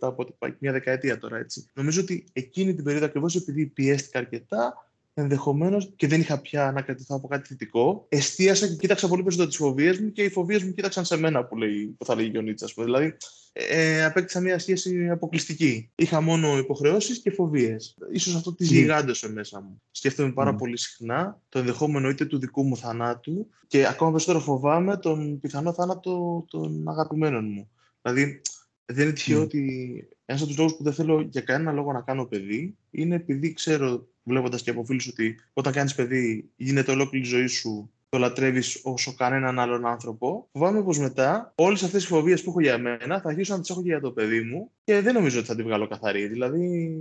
οπότε 0.00 0.32
πάει 0.38 0.54
μια 0.58 0.72
δεκαετία 0.72 1.18
τώρα 1.18 1.36
έτσι. 1.38 1.66
Νομίζω 1.74 2.00
ότι 2.00 2.24
εκείνη 2.32 2.74
την 2.74 2.84
περίοδο 2.84 3.06
ακριβώς 3.06 3.36
επειδή 3.36 3.66
πιέστηκα 3.66 4.18
αρκετά, 4.18 4.89
ενδεχομένως 5.20 5.92
και 5.96 6.06
δεν 6.06 6.20
είχα 6.20 6.40
πια 6.40 6.72
να 6.72 6.82
κρατηθώ 6.82 7.16
από 7.16 7.28
κάτι 7.28 7.48
θετικό, 7.48 8.06
εστίασα 8.08 8.66
και 8.66 8.74
κοίταξα 8.74 9.08
πολύ 9.08 9.22
περισσότερο 9.22 9.50
τις 9.50 9.58
φοβίες 9.58 9.98
μου 9.98 10.12
και 10.12 10.22
οι 10.22 10.30
φοβίες 10.30 10.62
μου 10.62 10.72
κοίταξαν 10.72 11.04
σε 11.04 11.16
μένα, 11.16 11.44
που, 11.44 11.56
λέει, 11.56 11.94
που 11.98 12.04
θα 12.04 12.14
λέγει 12.14 12.38
ο 12.38 12.40
Νίτσας. 12.40 12.74
Δηλαδή, 12.76 13.16
ε, 13.52 14.04
απέκτησα 14.04 14.40
μια 14.40 14.58
σχέση 14.58 15.08
αποκλειστική. 15.08 15.90
Είχα 15.94 16.20
μόνο 16.20 16.58
υποχρεώσεις 16.58 17.18
και 17.18 17.30
φοβίες. 17.30 17.96
σω 18.18 18.36
αυτό 18.36 18.54
τις 18.54 18.70
γιγάντωσε 18.70 19.32
μέσα 19.32 19.60
μου. 19.60 19.82
Σκέφτομαι 19.90 20.32
πάρα 20.32 20.54
πολύ 20.54 20.78
συχνά 20.78 21.40
το 21.48 21.58
ενδεχόμενο 21.58 22.08
είτε 22.08 22.24
του 22.24 22.38
δικού 22.38 22.64
μου 22.64 22.76
θανάτου 22.76 23.46
και 23.66 23.86
ακόμα 23.86 24.10
περισσότερο 24.10 24.40
φοβάμαι 24.40 24.96
τον 24.96 25.40
πιθανό 25.40 25.72
θάνατο 25.72 26.44
των 26.48 26.88
αγαπημένων 26.88 27.44
μου. 27.44 27.70
Δηλαδή, 28.02 28.40
δεν 28.84 29.04
είναι 29.04 29.12
τυχαίο 29.12 29.42
ότι 29.42 30.08
ένας 30.24 30.40
από 30.42 30.50
τους 30.50 30.58
λόγους 30.58 30.76
που 30.76 30.82
δεν 30.82 30.92
θέλω 30.92 31.20
για 31.20 31.40
κανένα 31.40 31.72
λόγο 31.72 31.92
να 31.92 32.00
κάνω 32.00 32.24
παιδί 32.24 32.76
είναι 32.90 33.14
επειδή 33.14 33.52
ξέρω, 33.52 34.08
βλέποντας 34.22 34.62
και 34.62 34.70
από 34.70 34.84
φίλους, 34.84 35.06
ότι 35.08 35.40
όταν 35.52 35.72
κάνεις 35.72 35.94
παιδί 35.94 36.50
γίνεται 36.56 36.92
ολόκληρη 36.92 37.26
η 37.26 37.28
ζωή 37.28 37.46
σου 37.46 37.90
το 38.08 38.18
λατρεύεις 38.18 38.80
όσο 38.82 39.14
κανέναν 39.14 39.58
άλλον 39.58 39.86
άνθρωπο. 39.86 40.48
Φοβάμαι 40.52 40.82
πως 40.82 40.98
μετά 40.98 41.52
όλες 41.54 41.82
αυτές 41.82 42.04
οι 42.04 42.06
φοβίες 42.06 42.42
που 42.42 42.50
έχω 42.50 42.60
για 42.60 42.78
μένα 42.78 43.20
θα 43.20 43.28
αρχίσω 43.28 43.54
να 43.54 43.60
τις 43.60 43.70
έχω 43.70 43.82
και 43.82 43.88
για 43.88 44.00
το 44.00 44.10
παιδί 44.10 44.40
μου 44.40 44.70
και 44.84 45.00
δεν 45.00 45.14
νομίζω 45.14 45.38
ότι 45.38 45.46
θα 45.46 45.56
τη 45.56 45.62
βγάλω 45.62 45.88
καθαρή. 45.88 46.26
Δηλαδή. 46.26 47.00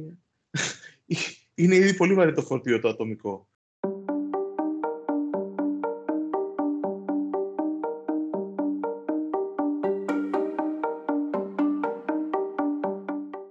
είναι 1.56 1.76
ήδη 1.76 1.94
πολύ 1.94 2.14
βαρύ 2.14 2.34
το 2.34 2.42
φορτίο 2.42 2.80
το 2.80 2.90
ατομικό. 2.90 3.49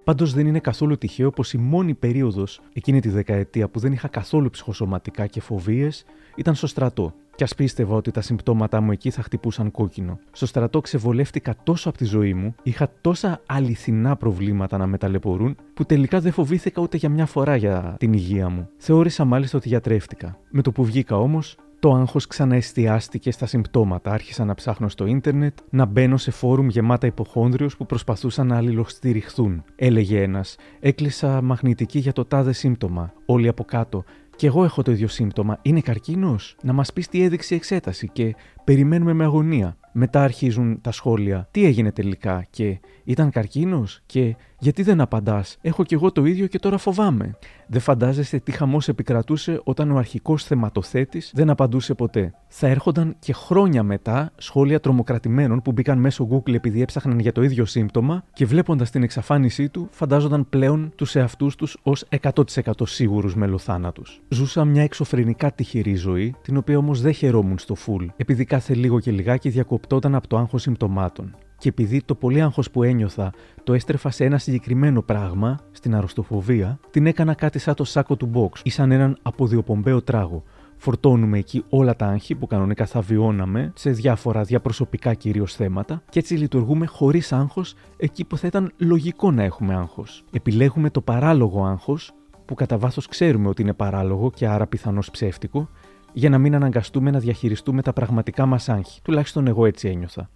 Πάντως 0.09 0.33
δεν 0.33 0.47
είναι 0.47 0.59
καθόλου 0.59 0.97
τυχαίο 0.97 1.29
πως 1.29 1.53
η 1.53 1.57
μόνη 1.57 1.93
περίοδος 1.93 2.61
εκείνη 2.73 2.99
τη 2.99 3.09
δεκαετία 3.09 3.67
που 3.69 3.79
δεν 3.79 3.91
είχα 3.91 4.07
καθόλου 4.07 4.49
ψυχοσωματικά 4.49 5.27
και 5.27 5.41
φοβίες 5.41 6.05
ήταν 6.35 6.55
στο 6.55 6.67
στρατό. 6.67 7.13
Κι 7.35 7.43
ας 7.43 7.55
πίστευα 7.55 7.95
ότι 7.95 8.11
τα 8.11 8.21
συμπτώματά 8.21 8.81
μου 8.81 8.91
εκεί 8.91 9.09
θα 9.09 9.21
χτυπούσαν 9.21 9.71
κόκκινο. 9.71 10.19
Στο 10.31 10.45
στρατό 10.45 10.81
ξεβολεύτηκα 10.81 11.55
τόσο 11.63 11.89
από 11.89 11.97
τη 11.97 12.05
ζωή 12.05 12.33
μου, 12.33 12.55
είχα 12.63 12.91
τόσα 13.01 13.41
αληθινά 13.45 14.15
προβλήματα 14.15 14.77
να 14.77 14.87
με 14.87 14.97
ταλαιπωρούν, 14.97 15.55
που 15.73 15.85
τελικά 15.85 16.19
δεν 16.19 16.31
φοβήθηκα 16.31 16.81
ούτε 16.81 16.97
για 16.97 17.09
μια 17.09 17.25
φορά 17.25 17.55
για 17.55 17.95
την 17.99 18.13
υγεία 18.13 18.49
μου. 18.49 18.69
Θεώρησα 18.77 19.25
μάλιστα 19.25 19.57
ότι 19.57 19.67
γιατρεύτηκα. 19.67 20.37
Με 20.49 20.61
το 20.61 20.71
που 20.71 20.83
βγήκα 20.83 21.17
όμως, 21.17 21.57
το 21.79 21.93
άγχος 21.93 22.27
ξαναεστιάστηκε 22.27 23.31
στα 23.31 23.45
συμπτώματα. 23.45 24.11
Άρχισα 24.11 24.45
να 24.45 24.53
ψάχνω 24.53 24.89
στο 24.89 25.05
ίντερνετ, 25.05 25.57
να 25.69 25.85
μπαίνω 25.85 26.17
σε 26.17 26.31
φόρουμ 26.31 26.67
γεμάτα 26.67 27.07
υποχόνδριος 27.07 27.77
που 27.77 27.85
προσπαθούσαν 27.85 28.47
να 28.47 28.57
αλληλοστηριχθούν. 28.57 29.63
Έλεγε 29.75 30.21
ένας, 30.21 30.55
έκλεισα 30.79 31.41
μαγνητική 31.41 31.99
για 31.99 32.13
το 32.13 32.25
τάδε 32.25 32.51
σύμπτωμα. 32.51 33.13
Όλοι 33.25 33.47
από 33.47 33.63
κάτω, 33.63 34.03
και 34.35 34.47
εγώ 34.47 34.63
έχω 34.63 34.81
το 34.81 34.91
ίδιο 34.91 35.07
σύμπτωμα. 35.07 35.59
Είναι 35.61 35.81
καρκίνος; 35.81 36.55
Να 36.61 36.73
μας 36.73 36.93
πεις 36.93 37.07
τι 37.07 37.23
έδειξε 37.23 37.53
η 37.53 37.57
εξέταση 37.57 38.09
και 38.13 38.35
περιμένουμε 38.63 39.13
με 39.13 39.23
αγωνία. 39.23 39.77
Μετά 39.91 40.23
αρχίζουν 40.23 40.81
τα 40.81 40.91
σχόλια. 40.91 41.47
Τι 41.51 41.65
έγινε 41.65 41.91
τελικά 41.91 42.45
και 42.49 42.79
ήταν 43.03 43.29
καρκίνος 43.29 44.01
και 44.05 44.35
γιατί 44.59 44.83
δεν 44.83 45.01
απαντάς; 45.01 45.57
Έχω 45.61 45.83
κι 45.83 45.93
εγώ 45.93 46.11
το 46.11 46.25
ίδιο 46.25 46.47
και 46.47 46.59
τώρα 46.59 46.77
φοβάμαι. 46.77 47.37
Δεν 47.67 47.81
φαντάζεστε 47.81 48.39
τι 48.39 48.51
χαμός 48.51 48.87
επικρατούσε 48.87 49.61
όταν 49.63 49.91
ο 49.91 49.97
αρχικός 49.97 50.43
θεματοθέτης 50.43 51.31
δεν 51.35 51.49
απαντούσε 51.49 51.93
ποτέ. 51.93 52.33
Θα 52.47 52.67
έρχονταν 52.67 53.15
και 53.19 53.33
χρόνια 53.33 53.83
μετά 53.83 54.31
σχόλια 54.37 54.79
τρομοκρατημένων 54.79 55.61
που 55.61 55.71
μπήκαν 55.71 55.99
μέσω 55.99 56.27
Google 56.31 56.53
επειδή 56.53 56.81
έψαχναν 56.81 57.19
για 57.19 57.31
το 57.31 57.43
ίδιο 57.43 57.65
σύμπτωμα 57.65 58.23
και 58.33 58.45
βλέποντας 58.45 58.89
την 58.89 59.03
εξαφάνισή 59.03 59.69
του, 59.69 59.87
φαντάζονταν 59.91 60.49
πλέον 60.49 60.91
τους 60.95 61.15
εαυτούς 61.15 61.55
τους 61.55 61.77
ως 61.83 62.05
100% 62.21 62.71
σίγουρους 62.83 63.35
μελοθάνατους. 63.35 64.21
Ζούσα 64.29 64.65
μια 64.65 64.83
εξωφρενικά 64.83 65.51
τυχερή 65.51 65.95
ζωή, 65.95 66.35
την 66.41 66.57
οποία 66.57 66.77
όμως 66.77 67.01
δεν 67.01 67.13
χαιρόμουν 67.13 67.57
στο 67.57 67.75
full, 67.85 68.05
επειδή 68.17 68.45
κάθε 68.45 68.73
λίγο 68.73 68.99
και 68.99 69.11
λιγάκι 69.11 69.49
διακοπτόταν 69.49 70.15
από 70.15 70.27
το 70.27 70.37
άγχος 70.37 70.61
συμπτωμάτων 70.61 71.35
και 71.59 71.69
επειδή 71.69 72.01
το 72.01 72.15
πολύ 72.15 72.41
άγχος 72.41 72.71
που 72.71 72.83
ένιωθα 72.83 73.33
το 73.63 73.73
έστρεφα 73.73 74.09
σε 74.09 74.25
ένα 74.25 74.37
συγκεκριμένο 74.37 75.01
πράγμα, 75.01 75.59
στην 75.71 75.95
αρρωστοφοβία, 75.95 76.79
την 76.91 77.05
έκανα 77.05 77.33
κάτι 77.33 77.59
σαν 77.59 77.75
το 77.75 77.83
σάκο 77.83 78.15
του 78.15 78.31
box 78.33 78.59
ή 78.63 78.69
σαν 78.69 78.91
έναν 78.91 79.17
αποδιοπομπαίο 79.21 80.01
τράγο. 80.01 80.43
Φορτώνουμε 80.77 81.37
εκεί 81.37 81.63
όλα 81.69 81.95
τα 81.95 82.05
άγχη 82.05 82.35
που 82.35 82.47
κανονικά 82.47 82.85
θα 82.85 83.01
βιώναμε 83.01 83.71
σε 83.75 83.89
διάφορα 83.89 84.43
διαπροσωπικά 84.43 85.13
κυρίως 85.13 85.55
θέματα 85.55 86.01
και 86.09 86.19
έτσι 86.19 86.33
λειτουργούμε 86.33 86.85
χωρίς 86.85 87.33
άγχος 87.33 87.75
εκεί 87.97 88.25
που 88.25 88.37
θα 88.37 88.47
ήταν 88.47 88.71
λογικό 88.77 89.31
να 89.31 89.43
έχουμε 89.43 89.75
άγχος. 89.75 90.23
Επιλέγουμε 90.31 90.89
το 90.89 91.01
παράλογο 91.01 91.65
άγχος, 91.65 92.11
που 92.45 92.53
κατά 92.53 92.77
βάθος 92.77 93.07
ξέρουμε 93.07 93.47
ότι 93.47 93.61
είναι 93.61 93.73
παράλογο 93.73 94.31
και 94.31 94.47
άρα 94.47 94.67
πιθανώς 94.67 95.11
ψεύτικο, 95.11 95.69
για 96.13 96.29
να 96.29 96.37
μην 96.37 96.55
αναγκαστούμε 96.55 97.11
να 97.11 97.19
διαχειριστούμε 97.19 97.81
τα 97.81 97.93
πραγματικά 97.93 98.45
μας 98.45 98.69
άγχη. 98.69 99.01
Τουλάχιστον 99.01 99.47
εγώ 99.47 99.65
έτσι 99.65 99.87
ένιωθα 99.87 100.29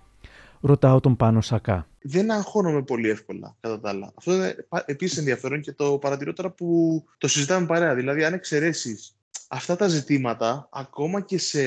ρωτάω 0.63 1.00
τον 1.00 1.15
Πάνο 1.15 1.41
Σακά. 1.41 1.88
Δεν 2.01 2.32
αγχώνομαι 2.32 2.84
πολύ 2.84 3.10
εύκολα, 3.10 3.55
κατά 3.60 3.79
τα 3.79 3.89
άλλα. 3.89 4.12
Αυτό 4.15 4.34
είναι 4.34 4.55
επίσης 4.86 5.17
ενδιαφέρον 5.17 5.62
και 5.62 5.74
το 5.74 5.98
παρατηρώ 5.98 6.34
τώρα 6.34 6.50
που 6.50 7.03
το 7.17 7.27
συζητάμε 7.27 7.65
παρέα. 7.65 7.96
Δηλαδή, 7.96 8.24
αν 8.24 8.34
εξαιρέσεις 8.34 9.15
αυτά 9.54 9.75
τα 9.75 9.88
ζητήματα, 9.88 10.70
ακόμα 10.72 11.22
και 11.22 11.38
σε 11.38 11.62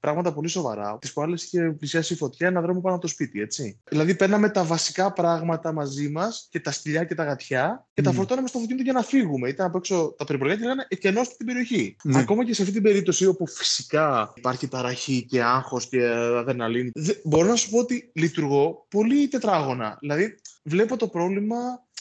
πράγματα 0.00 0.32
πολύ 0.32 0.48
σοβαρά, 0.48 0.98
τις 1.00 1.12
προάλλες 1.12 1.44
είχε 1.44 1.74
πλησιάσει 1.78 2.12
η 2.12 2.16
φωτιά 2.16 2.46
ένα 2.46 2.60
δρόμο 2.60 2.80
πάνω 2.80 2.94
από 2.94 3.04
το 3.04 3.10
σπίτι, 3.10 3.40
έτσι. 3.40 3.80
Δηλαδή, 3.88 4.14
παίρναμε 4.14 4.50
τα 4.50 4.64
βασικά 4.64 5.12
πράγματα 5.12 5.72
μαζί 5.72 6.08
μας 6.08 6.46
και 6.50 6.60
τα 6.60 6.70
στυλιά 6.70 7.04
και 7.04 7.14
τα 7.14 7.24
γατιά 7.24 7.86
και 7.94 8.02
mm. 8.02 8.04
τα 8.04 8.12
φορτώναμε 8.12 8.48
στο 8.48 8.58
αυτοκίνητο 8.58 8.84
για 8.90 9.00
να 9.00 9.02
φύγουμε. 9.06 9.48
Ήταν 9.48 9.66
από 9.66 9.78
έξω 9.78 10.14
τα 10.18 10.24
περιπολιά 10.24 10.54
και 10.54 10.60
λέγανε 10.60 10.86
εκενώστε 10.88 11.34
την 11.36 11.46
περιοχή. 11.46 11.96
Mm. 12.08 12.14
Ακόμα 12.14 12.44
και 12.44 12.54
σε 12.54 12.62
αυτή 12.62 12.74
την 12.74 12.82
περίπτωση, 12.82 13.26
όπου 13.26 13.46
φυσικά 13.46 14.32
υπάρχει 14.36 14.68
ταραχή 14.68 15.24
και 15.24 15.42
άγχος 15.42 15.88
και 15.88 16.06
αδερναλίνη, 16.36 16.90
μπορώ 17.24 17.48
να 17.48 17.56
σου 17.56 17.70
πω 17.70 17.78
ότι 17.78 18.10
λειτουργώ 18.14 18.86
πολύ 18.88 19.28
τετράγωνα. 19.28 19.96
Δηλαδή, 20.00 20.34
βλέπω 20.62 20.96
το 20.96 21.08
πρόβλημα 21.08 21.56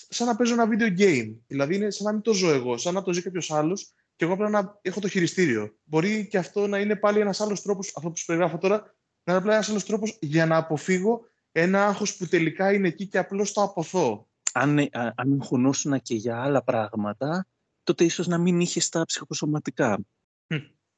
σαν 0.09 0.27
να 0.27 0.35
παίζω 0.35 0.53
ένα 0.53 0.67
video 0.71 1.01
game. 1.01 1.33
Δηλαδή, 1.47 1.75
είναι 1.75 1.89
σαν 1.89 2.05
να 2.05 2.13
μην 2.13 2.21
το 2.21 2.33
ζω 2.33 2.53
εγώ, 2.53 2.77
σαν 2.77 2.93
να 2.93 3.01
το 3.01 3.13
ζει 3.13 3.21
κάποιος 3.21 3.51
άλλος 3.51 3.93
και 4.15 4.25
εγώ 4.25 4.37
πρέπει 4.37 4.51
να 4.51 4.79
έχω 4.81 4.99
το 4.99 5.07
χειριστήριο. 5.07 5.75
Μπορεί 5.83 6.27
και 6.27 6.37
αυτό 6.37 6.67
να 6.67 6.79
είναι 6.79 6.95
πάλι 6.95 7.19
ένας 7.19 7.41
άλλος 7.41 7.61
τρόπος, 7.61 7.93
αυτό 7.95 8.09
που 8.09 8.17
σου 8.17 8.25
περιγράφω 8.25 8.57
τώρα, 8.57 8.75
να 9.23 9.33
είναι 9.33 9.41
απλά 9.41 9.53
ένας 9.53 9.69
άλλος 9.69 9.85
τρόπος 9.85 10.17
για 10.21 10.45
να 10.45 10.57
αποφύγω 10.57 11.21
ένα 11.51 11.85
άγχος 11.85 12.15
που 12.15 12.27
τελικά 12.27 12.73
είναι 12.73 12.87
εκεί 12.87 13.07
και 13.07 13.17
απλώς 13.17 13.53
το 13.53 13.61
αποθώ. 13.61 14.27
Αν, 14.53 14.77
ε, 14.77 14.89
αν 14.91 15.37
αγχωνόσουν 15.39 16.01
και 16.01 16.15
για 16.15 16.41
άλλα 16.41 16.63
πράγματα, 16.63 17.47
τότε 17.83 18.03
ίσως 18.03 18.27
να 18.27 18.37
μην 18.37 18.59
είχε 18.59 18.81
τα 18.91 19.05
ψυχοσωματικά. 19.05 19.99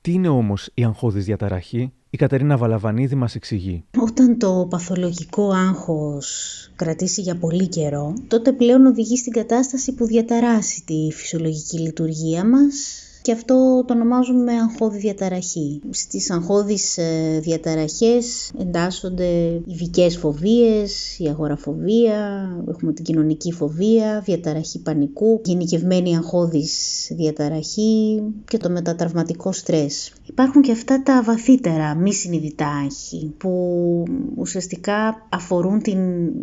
Τι 0.01 0.11
είναι 0.11 0.27
όμως 0.27 0.69
η 0.73 0.83
αγχώδης 0.83 1.25
διαταραχή, 1.25 1.93
η 2.09 2.17
Κατερίνα 2.17 2.57
Βαλαβανίδη 2.57 3.15
μας 3.15 3.35
εξηγεί. 3.35 3.85
Όταν 3.97 4.37
το 4.37 4.67
παθολογικό 4.69 5.51
άγχος 5.51 6.69
κρατήσει 6.75 7.21
για 7.21 7.37
πολύ 7.37 7.67
καιρό, 7.67 8.13
τότε 8.27 8.53
πλέον 8.53 8.85
οδηγεί 8.85 9.17
στην 9.17 9.33
κατάσταση 9.33 9.93
που 9.93 10.05
διαταράσει 10.05 10.83
τη 10.83 11.11
φυσιολογική 11.11 11.79
λειτουργία 11.79 12.45
μας 12.45 13.04
και 13.25 13.31
αυτό 13.31 13.83
το 13.87 13.93
ονομάζουμε 13.93 14.51
αγχώδη 14.53 14.97
διαταραχή. 14.97 15.81
Στις 15.89 16.31
αγχώδεις 16.31 16.97
ε, 16.97 17.39
διαταραχές 17.41 18.51
εντάσσονται 18.59 19.61
ειδικές 19.65 20.17
φοβίες, 20.17 21.19
η 21.19 21.27
αγοραφοβία, 21.27 22.49
έχουμε 22.69 22.93
την 22.93 23.03
κοινωνική 23.03 23.51
φοβία, 23.51 24.21
διαταραχή 24.25 24.81
πανικού, 24.81 25.41
γενικευμένη 25.43 26.15
αγχώδης 26.15 27.07
διαταραχή 27.11 28.21
και 28.47 28.57
το 28.57 28.69
μετατραυματικό 28.69 29.51
στρες. 29.51 30.13
Υπάρχουν 30.25 30.61
και 30.61 30.71
αυτά 30.71 31.03
τα 31.03 31.23
βαθύτερα 31.23 31.95
μη 31.95 32.13
συνειδητά 32.13 32.67
άγχη 32.67 33.33
που 33.37 34.03
ουσιαστικά 34.35 35.27
αφορούν 35.29 35.81
την 35.81 35.99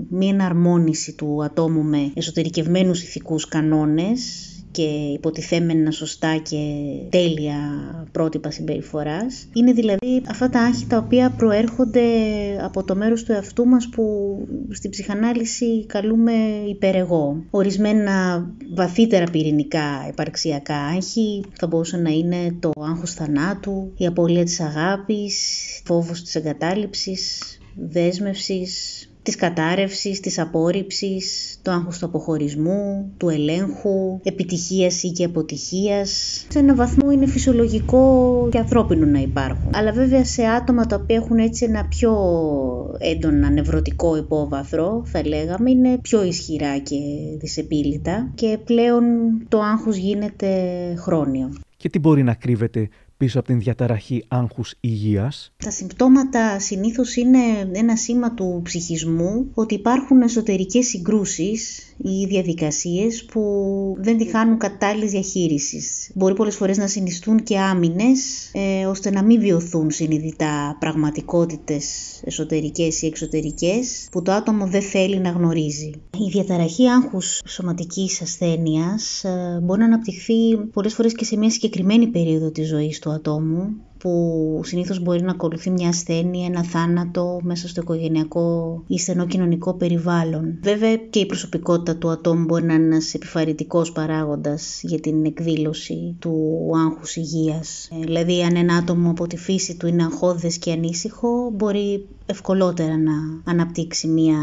μη 0.08 0.28
εναρμόνιση 0.28 1.12
του 1.14 1.44
ατόμου 1.44 1.82
με 1.82 2.10
εσωτερικευμένους 2.14 3.02
ηθικούς 3.02 3.48
κανόνες 3.48 4.46
και 4.72 4.82
υποτιθέμενα 5.12 5.90
σωστά 5.90 6.36
και 6.36 6.56
τέλεια 7.08 7.56
πρότυπα 8.12 8.50
συμπεριφοράς. 8.50 9.48
Είναι 9.52 9.72
δηλαδή 9.72 10.22
αυτά 10.28 10.48
τα 10.48 10.60
άγχη 10.60 10.86
τα 10.86 10.96
οποία 10.96 11.30
προέρχονται 11.30 12.00
από 12.62 12.84
το 12.84 12.94
μέρος 12.94 13.22
του 13.22 13.32
εαυτού 13.32 13.66
μας 13.66 13.88
που 13.88 14.36
στην 14.70 14.90
ψυχανάλυση 14.90 15.86
καλούμε 15.86 16.32
υπερεγώ. 16.68 17.44
Ορισμένα 17.50 18.46
βαθύτερα 18.74 19.24
πυρηνικά 19.32 20.06
υπαρξιακά 20.08 20.76
άγχη 20.76 21.44
θα 21.52 21.66
μπορούσε 21.66 21.96
να 21.96 22.10
είναι 22.10 22.56
το 22.60 22.70
άγχος 22.80 23.14
θανάτου, 23.14 23.92
η 23.96 24.06
απώλεια 24.06 24.44
της 24.44 24.60
αγάπης, 24.60 25.34
φόβος 25.84 26.22
της 26.22 26.34
εγκατάλειψης, 26.34 27.40
δέσμευσης, 27.74 29.06
της 29.22 29.36
κατάρρευσης, 29.36 30.20
της 30.20 30.38
απόρριψης, 30.38 31.56
το 31.62 31.70
άγχος 31.70 31.98
του 31.98 32.06
αποχωρισμού, 32.06 33.12
του 33.16 33.28
ελέγχου, 33.28 34.20
επιτυχίας 34.22 35.02
ή 35.02 35.10
και 35.10 35.24
αποτυχίας. 35.24 36.10
Σε 36.48 36.58
έναν 36.58 36.76
βαθμό 36.76 37.10
είναι 37.10 37.26
φυσιολογικό 37.26 38.48
και 38.50 38.58
ανθρώπινο 38.58 39.06
να 39.06 39.18
υπάρχουν. 39.18 39.70
Αλλά 39.74 39.92
βέβαια 39.92 40.24
σε 40.24 40.42
άτομα 40.44 40.86
τα 40.86 40.96
οποία 41.02 41.16
έχουν 41.16 41.38
έτσι 41.38 41.64
ένα 41.64 41.86
πιο 41.88 42.12
έντονα 42.98 43.50
νευρωτικό 43.50 44.16
υπόβαθρο, 44.16 45.02
θα 45.04 45.26
λέγαμε, 45.26 45.70
είναι 45.70 45.98
πιο 46.02 46.24
ισχυρά 46.24 46.78
και 46.78 46.96
δυσεπίλητα 47.38 48.30
και 48.34 48.58
πλέον 48.64 49.04
το 49.48 49.60
άγχος 49.60 49.96
γίνεται 49.96 50.48
χρόνιο. 50.98 51.52
Και 51.76 51.88
τι 51.88 51.98
μπορεί 51.98 52.22
να 52.22 52.34
κρύβεται 52.34 52.88
πίσω 53.22 53.38
από 53.38 53.48
την 53.48 53.58
διαταραχή 53.58 54.24
άγχους 54.28 54.74
υγείας. 54.80 55.52
Τα 55.64 55.70
συμπτώματα 55.70 56.58
συνήθως 56.58 57.16
είναι 57.16 57.38
ένα 57.72 57.96
σήμα 57.96 58.34
του 58.34 58.60
ψυχισμού 58.64 59.50
ότι 59.54 59.74
υπάρχουν 59.74 60.22
εσωτερικές 60.22 60.86
συγκρούσεις 60.86 61.91
ή 62.02 62.26
διαδικασίες 62.26 63.24
που 63.24 63.42
δεν 63.98 64.18
τη 64.18 64.24
χάνουν 64.24 64.58
κατάλληλης 64.58 65.10
διαχείρισης. 65.10 66.10
Μπορεί 66.14 66.34
πολλές 66.34 66.56
φορές 66.56 66.78
να 66.78 66.86
συνιστούν 66.86 67.42
και 67.42 67.58
άμυνες 67.58 68.50
ε, 68.52 68.86
ώστε 68.86 69.10
να 69.10 69.22
μην 69.22 69.40
βιωθούν 69.40 69.90
συνειδητά 69.90 70.76
πραγματικότητες 70.80 71.84
εσωτερικές 72.24 73.02
ή 73.02 73.06
εξωτερικές 73.06 74.08
που 74.10 74.22
το 74.22 74.32
άτομο 74.32 74.66
δεν 74.66 74.82
θέλει 74.82 75.18
να 75.18 75.30
γνωρίζει. 75.30 75.90
Η 76.18 76.30
διαταραχή 76.30 76.88
άγχους 76.88 77.40
σωματικής 77.46 78.22
ασθένειας 78.22 79.24
ε, 79.24 79.60
μπορεί 79.62 79.80
να 79.80 79.86
αναπτυχθεί 79.86 80.56
πολλές 80.72 80.94
φορές 80.94 81.14
και 81.14 81.24
σε 81.24 81.36
μια 81.36 81.50
συγκεκριμένη 81.50 82.06
περίοδο 82.06 82.50
της 82.50 82.68
ζωής 82.68 82.98
του 82.98 83.10
ατόμου 83.10 83.76
που 84.02 84.60
συνήθως 84.64 85.00
μπορεί 85.00 85.22
να 85.22 85.30
ακολουθεί 85.30 85.70
μια 85.70 85.88
ασθένεια, 85.88 86.46
ένα 86.46 86.62
θάνατο 86.62 87.40
μέσα 87.42 87.68
στο 87.68 87.80
οικογενειακό 87.80 88.82
ή 88.86 88.98
στενό 88.98 89.26
κοινωνικό 89.26 89.74
περιβάλλον. 89.74 90.58
Βέβαια 90.62 90.96
και 90.96 91.18
η 91.18 91.26
προσωπικότητα 91.26 91.96
του 91.96 92.10
ατόμου 92.10 92.44
μπορεί 92.44 92.64
να 92.64 92.74
είναι 92.74 92.84
ένας 92.84 93.14
επιφαρητικός 93.14 93.92
παράγοντας 93.92 94.80
για 94.82 95.00
την 95.00 95.24
εκδήλωση 95.24 96.16
του 96.18 96.70
άγχους 96.86 97.16
υγείας. 97.16 97.88
Ε, 97.92 98.04
δηλαδή 98.04 98.42
αν 98.42 98.56
ένα 98.56 98.74
άτομο 98.74 99.10
από 99.10 99.26
τη 99.26 99.36
φύση 99.36 99.76
του 99.76 99.86
είναι 99.86 100.02
αγχώδες 100.02 100.58
και 100.58 100.72
ανήσυχο 100.72 101.50
μπορεί 101.54 102.06
ευκολότερα 102.32 102.96
να 102.96 103.12
αναπτύξει 103.44 104.06
μια 104.06 104.38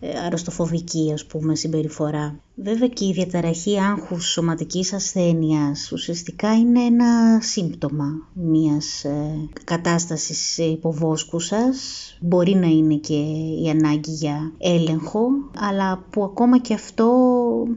ε, 0.00 0.18
αρρωστοφοβική 0.26 1.10
ας 1.14 1.26
πούμε 1.26 1.54
συμπεριφορά. 1.54 2.40
Βέβαια 2.62 2.88
και 2.88 3.04
η 3.04 3.12
διαταραχή 3.12 3.80
άγχους 3.80 4.30
σωματικής 4.30 4.92
ασθένειας 4.92 5.92
ουσιαστικά 5.92 6.54
είναι 6.54 6.80
ένα 6.80 7.40
σύμπτωμα 7.40 8.28
μιας 8.32 9.04
ε, 9.04 9.48
κατάστασης 9.64 10.58
υποβόσκουσας. 10.58 11.76
Μπορεί 12.20 12.54
να 12.54 12.66
είναι 12.66 12.94
και 12.94 13.14
η 13.64 13.68
ανάγκη 13.70 14.10
για 14.10 14.52
έλεγχο, 14.58 15.20
αλλά 15.58 16.04
που 16.10 16.24
ακόμα 16.24 16.58
και 16.58 16.74
αυτό 16.74 17.12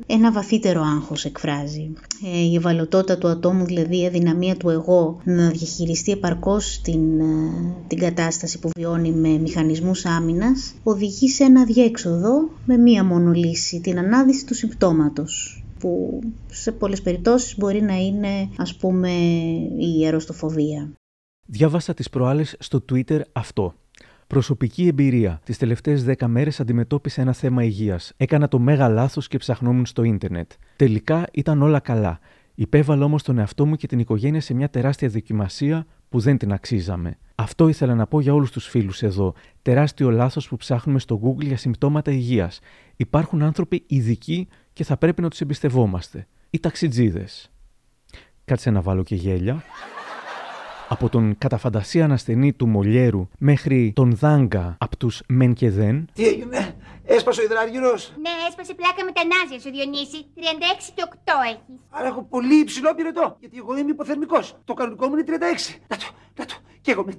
ένα 0.06 0.32
βαθύτερο 0.32 0.82
άγχος 0.82 1.26
εκφράζει. 1.26 1.94
Ε, 2.34 2.40
η 2.40 2.56
ευαλωτότητα 2.56 3.18
του 3.18 3.28
ατόμου, 3.28 3.66
δηλαδή 3.66 4.02
η 4.02 4.06
αδυναμία 4.06 4.56
του 4.58 4.70
εγώ 4.70 5.18
να 5.24 5.50
διαχειριστεί 5.50 6.12
επαρκώς 6.12 6.82
την, 6.84 7.20
ε, 7.20 7.74
την 7.88 8.00
κατάσταση 8.00 8.60
που 8.60 8.70
βιώνει 8.76 9.12
με 9.12 9.30
μηχανισμούς 9.52 10.06
άμυνας, 10.06 10.74
οδηγεί 10.84 11.30
σε 11.30 11.44
ένα 11.44 11.66
διέξοδο 11.66 12.50
με 12.66 12.78
μία 12.78 13.04
μόνο 13.04 13.32
λύση, 13.32 13.82
την 13.82 13.98
ανάδυση 13.98 14.46
του 14.46 14.54
συμπτώματος 14.54 15.64
που 15.80 16.20
σε 16.48 16.72
πολλές 16.72 17.02
περιπτώσεις 17.02 17.58
μπορεί 17.58 17.82
να 17.82 17.96
είναι 17.96 18.50
ας 18.58 18.76
πούμε 18.76 19.10
η 19.78 20.06
αεροστοφοβία. 20.06 20.92
Διάβασα 21.46 21.94
τις 21.94 22.10
προάλλες 22.10 22.56
στο 22.60 22.86
Twitter 22.92 23.22
αυτό. 23.32 23.74
Προσωπική 24.28 24.88
εμπειρία. 24.88 25.42
Τις 25.44 25.58
τελευταίες 25.58 26.06
10 26.06 26.28
μέρες 26.28 26.60
αντιμετώπισα 26.60 27.22
ένα 27.22 27.34
θέμα 27.34 27.64
υγείας. 27.64 28.14
Έκανα 28.18 28.48
το 28.48 28.60
μέγα 28.60 28.90
λάθος 28.90 29.28
και 29.28 29.38
ψαχνόμουν 29.38 29.86
στο 29.86 30.04
ίντερνετ. 30.04 30.52
Τελικά 30.76 31.28
ήταν 31.32 31.62
όλα 31.62 31.80
καλά. 31.80 32.20
Υπέβαλα 32.56 33.06
όμως 33.06 33.24
τον 33.24 33.38
εαυτό 33.38 33.66
μου 33.66 33.76
και 33.76 33.88
την 33.88 34.00
οικογένεια 34.00 34.42
σε 34.42 34.54
μια 34.54 34.70
τεράστια 34.70 35.10
δοκιμασία 35.10 35.86
που 36.12 36.20
δεν 36.20 36.38
την 36.38 36.54
αξίζαμε. 36.54 37.18
Αυτό 37.36 37.68
ήθελα 37.68 37.96
να 37.96 38.08
πω 38.08 38.20
για 38.20 38.34
όλους 38.34 38.52
τους 38.52 38.68
φίλους 38.68 39.02
εδώ. 39.02 39.34
Τεράστιο 39.62 40.10
λάθος 40.10 40.48
που 40.48 40.58
ψάχνουμε 40.58 41.00
στο 41.00 41.22
Google 41.24 41.46
για 41.46 41.58
συμπτώματα 41.58 42.12
υγείας. 42.12 42.60
Υπάρχουν 42.96 43.42
άνθρωποι 43.42 43.84
ειδικοί 43.88 44.48
και 44.74 44.84
θα 44.84 44.98
πρέπει 44.98 45.22
να 45.22 45.30
τους 45.30 45.42
εμπιστευόμαστε. 45.42 46.28
Οι 46.50 46.60
ταξιτζίδες. 46.60 47.52
Κάτσε 48.46 48.70
να 48.70 48.82
βάλω 48.82 49.04
και 49.04 49.16
γέλια 49.16 49.64
από 50.88 51.10
τον 51.10 51.36
καταφαντασία 51.38 52.04
ανασθενή 52.04 52.54
του 52.54 52.68
Μολιέρου 52.68 53.28
μέχρι 53.38 53.92
τον 53.96 54.16
Δάγκα 54.16 54.76
από 54.80 54.98
τους 54.98 55.22
Μεν 55.28 55.54
και 55.54 55.70
Δεν. 55.70 56.06
Τι 56.14 56.28
έγινε, 56.28 56.76
έσπασε 57.16 57.42
ο 57.42 57.44
υδραργύρος. 57.44 58.02
Ναι, 58.26 58.34
έσπασε 58.48 58.74
πλάκα 58.74 59.02
με 59.08 59.12
τα 59.18 59.24
νάζια 59.32 59.60
σου, 59.60 59.70
Διονύση. 59.76 60.20
36 60.36 60.92
και 60.96 61.04
8 61.10 61.34
έχεις. 61.52 61.78
Άρα 61.90 62.08
έχω 62.08 62.22
πολύ 62.24 62.56
υψηλό 62.66 62.90
πυρετό, 62.96 63.26
γιατί 63.40 63.58
εγώ 63.58 63.78
είμαι 63.78 63.92
υποθερμικός. 63.92 64.46
Το 64.66 64.74
κανονικό 64.74 65.08
μου 65.08 65.16
είναι 65.16 65.26
36. 65.28 65.76
Να 65.88 65.98
το, 65.98 66.08
να 66.40 66.46
το, 66.46 66.56
και 66.82 66.92
εγώ 66.92 67.04
με... 67.08 67.14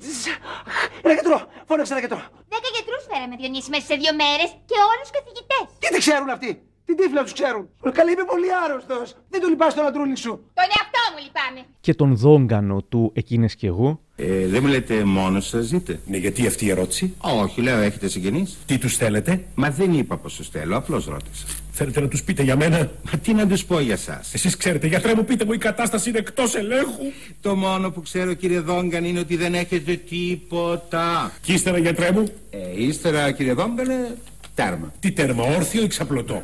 Ένα 1.02 1.12
γιατρό, 1.18 1.38
φώναξε 1.68 1.92
ένα 1.92 2.00
γιατρό. 2.05 2.22
Δέκα 2.55 2.68
γιατρούς 2.76 3.02
φέραμε, 3.11 3.35
Διονύση, 3.40 3.70
μέσα 3.74 3.87
σε 3.90 3.94
δύο 4.02 4.12
μέρες 4.22 4.50
και 4.68 4.76
όλους 4.90 5.09
καθηγητές. 5.16 5.64
Τι 5.83 5.88
δεν 5.94 6.00
ξέρουν 6.07 6.28
αυτοί; 6.37 6.50
Τι 6.87 6.92
τύφλα 6.98 7.22
τους 7.26 7.35
ξέρουν. 7.38 7.64
Καλά, 7.98 8.11
είμαι 8.11 8.26
πολύ 8.33 8.48
άρρωστος. 8.64 9.07
Δεν 9.33 9.40
το 9.42 9.46
λυπάς 9.52 9.74
τον 9.74 9.85
αντρούλη 9.90 10.16
σου. 10.24 10.33
Τον 10.59 10.68
εαυτό 10.76 10.91
μου 11.16 11.22
λυπάμαι. 11.25 11.66
Και 11.81 11.94
τον 11.94 12.16
δόγκανο 12.16 12.83
του 12.88 13.11
Εκείνες 13.14 13.55
και 13.55 13.66
εγώ. 13.66 14.01
Ε, 14.16 14.46
δεν 14.46 14.62
μου 14.62 14.68
λέτε 14.68 15.05
μόνος 15.05 15.46
σας 15.46 15.64
ζείτε. 15.64 16.01
Ναι, 16.07 16.16
γιατί 16.16 16.46
αυτή 16.46 16.64
η 16.66 16.70
ερώτηση; 16.70 17.14
Όχι, 17.18 17.61
λέω, 17.61 17.79
έχετε 17.79 18.09
συγγενείς. 18.09 18.59
Τι 18.66 18.79
τους 18.79 18.96
θέλετε; 18.96 19.44
Μα 19.55 19.70
δεν 19.70 19.92
είπα 19.92 20.16
πως 20.16 20.35
τους 20.35 20.48
θέλω, 20.48 20.77
απλώς 20.77 21.07
ρώτησα. 21.07 21.46
Θέλετε 21.72 22.01
να 22.01 22.09
τους 22.09 22.22
πείτε 22.22 22.42
για 22.42 22.57
μένα; 22.57 22.90
Μα 23.12 23.18
τι 23.18 23.35
να 23.35 23.46
τους 23.46 23.64
πω 23.64 23.81
για 23.81 23.94
εσά. 23.94 24.20
Εσείς 24.33 24.57
ξέρετε, 24.57 24.87
γιατρέ 24.87 25.14
μου, 25.14 25.25
πείτε 25.25 25.44
μου, 25.44 25.53
η 25.53 25.59
κατάσταση 25.59 26.09
είναι 26.09 26.18
εκτός 26.18 26.55
ελέγχου. 26.55 27.05
Το 27.40 27.57
μόνο 27.57 27.90
που 27.90 28.03
ξέρω, 28.03 28.35
κύριε 28.35 28.61
Δόγκαν, 28.61 29.05
είναι 29.05 29.18
ότι 29.18 29.37
δεν 29.37 29.55
έχετε 29.55 29.96
τίποτα. 29.96 31.33
Και 31.42 31.53
ύστερα, 31.53 31.79
γιατρέ 31.79 32.11
μου. 32.12 32.25
Ε, 32.51 32.83
ύστερα, 32.83 33.33
κύριε 33.33 33.53
Δόγκανε, 33.53 34.16
Τέρμα. 34.55 34.93
Τι 35.01 35.12
τέρμα, 35.12 35.43
όρθιο 35.43 35.83
ή 35.83 35.87
ξαπλωτό; 35.87 36.43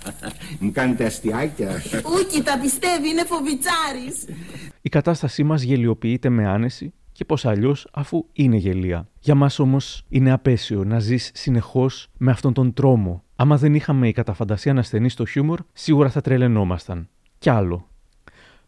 Μου 0.60 0.72
κάνετε 0.72 1.04
αστιάκια. 1.04 1.82
Ούκι, 1.94 2.42
τα 2.42 2.58
πιστεύει, 2.62 3.08
είναι 3.08 3.24
φοβιτσάρης. 3.24 4.24
Η 4.82 4.88
κατάστασή 4.88 5.42
μας 5.42 5.62
γελιοποιείται 5.62 6.28
με 6.28 6.46
άνεση 6.46 6.92
και 7.12 7.24
πώς 7.24 7.44
αλλιώς 7.44 7.88
αφού 7.92 8.26
είναι 8.32 8.56
γελία. 8.56 9.08
Για 9.20 9.34
μας 9.34 9.58
όμως 9.58 10.04
είναι 10.08 10.32
απέσιο 10.32 10.84
να 10.84 10.98
ζεις 10.98 11.30
συνεχώς 11.34 12.08
με 12.16 12.30
αυτόν 12.30 12.52
τον 12.52 12.72
τρόμο. 12.72 13.24
Άμα 13.36 13.56
δεν 13.56 13.74
είχαμε 13.74 14.08
η 14.08 14.12
καταφαντασία 14.12 14.72
να 14.72 14.82
στενεί 14.82 15.08
στο 15.08 15.26
χιούμορ, 15.26 15.60
σίγουρα 15.72 16.10
θα 16.10 16.20
τρελαινόμασταν. 16.20 17.08
Κι 17.38 17.50
άλλο. 17.50 17.88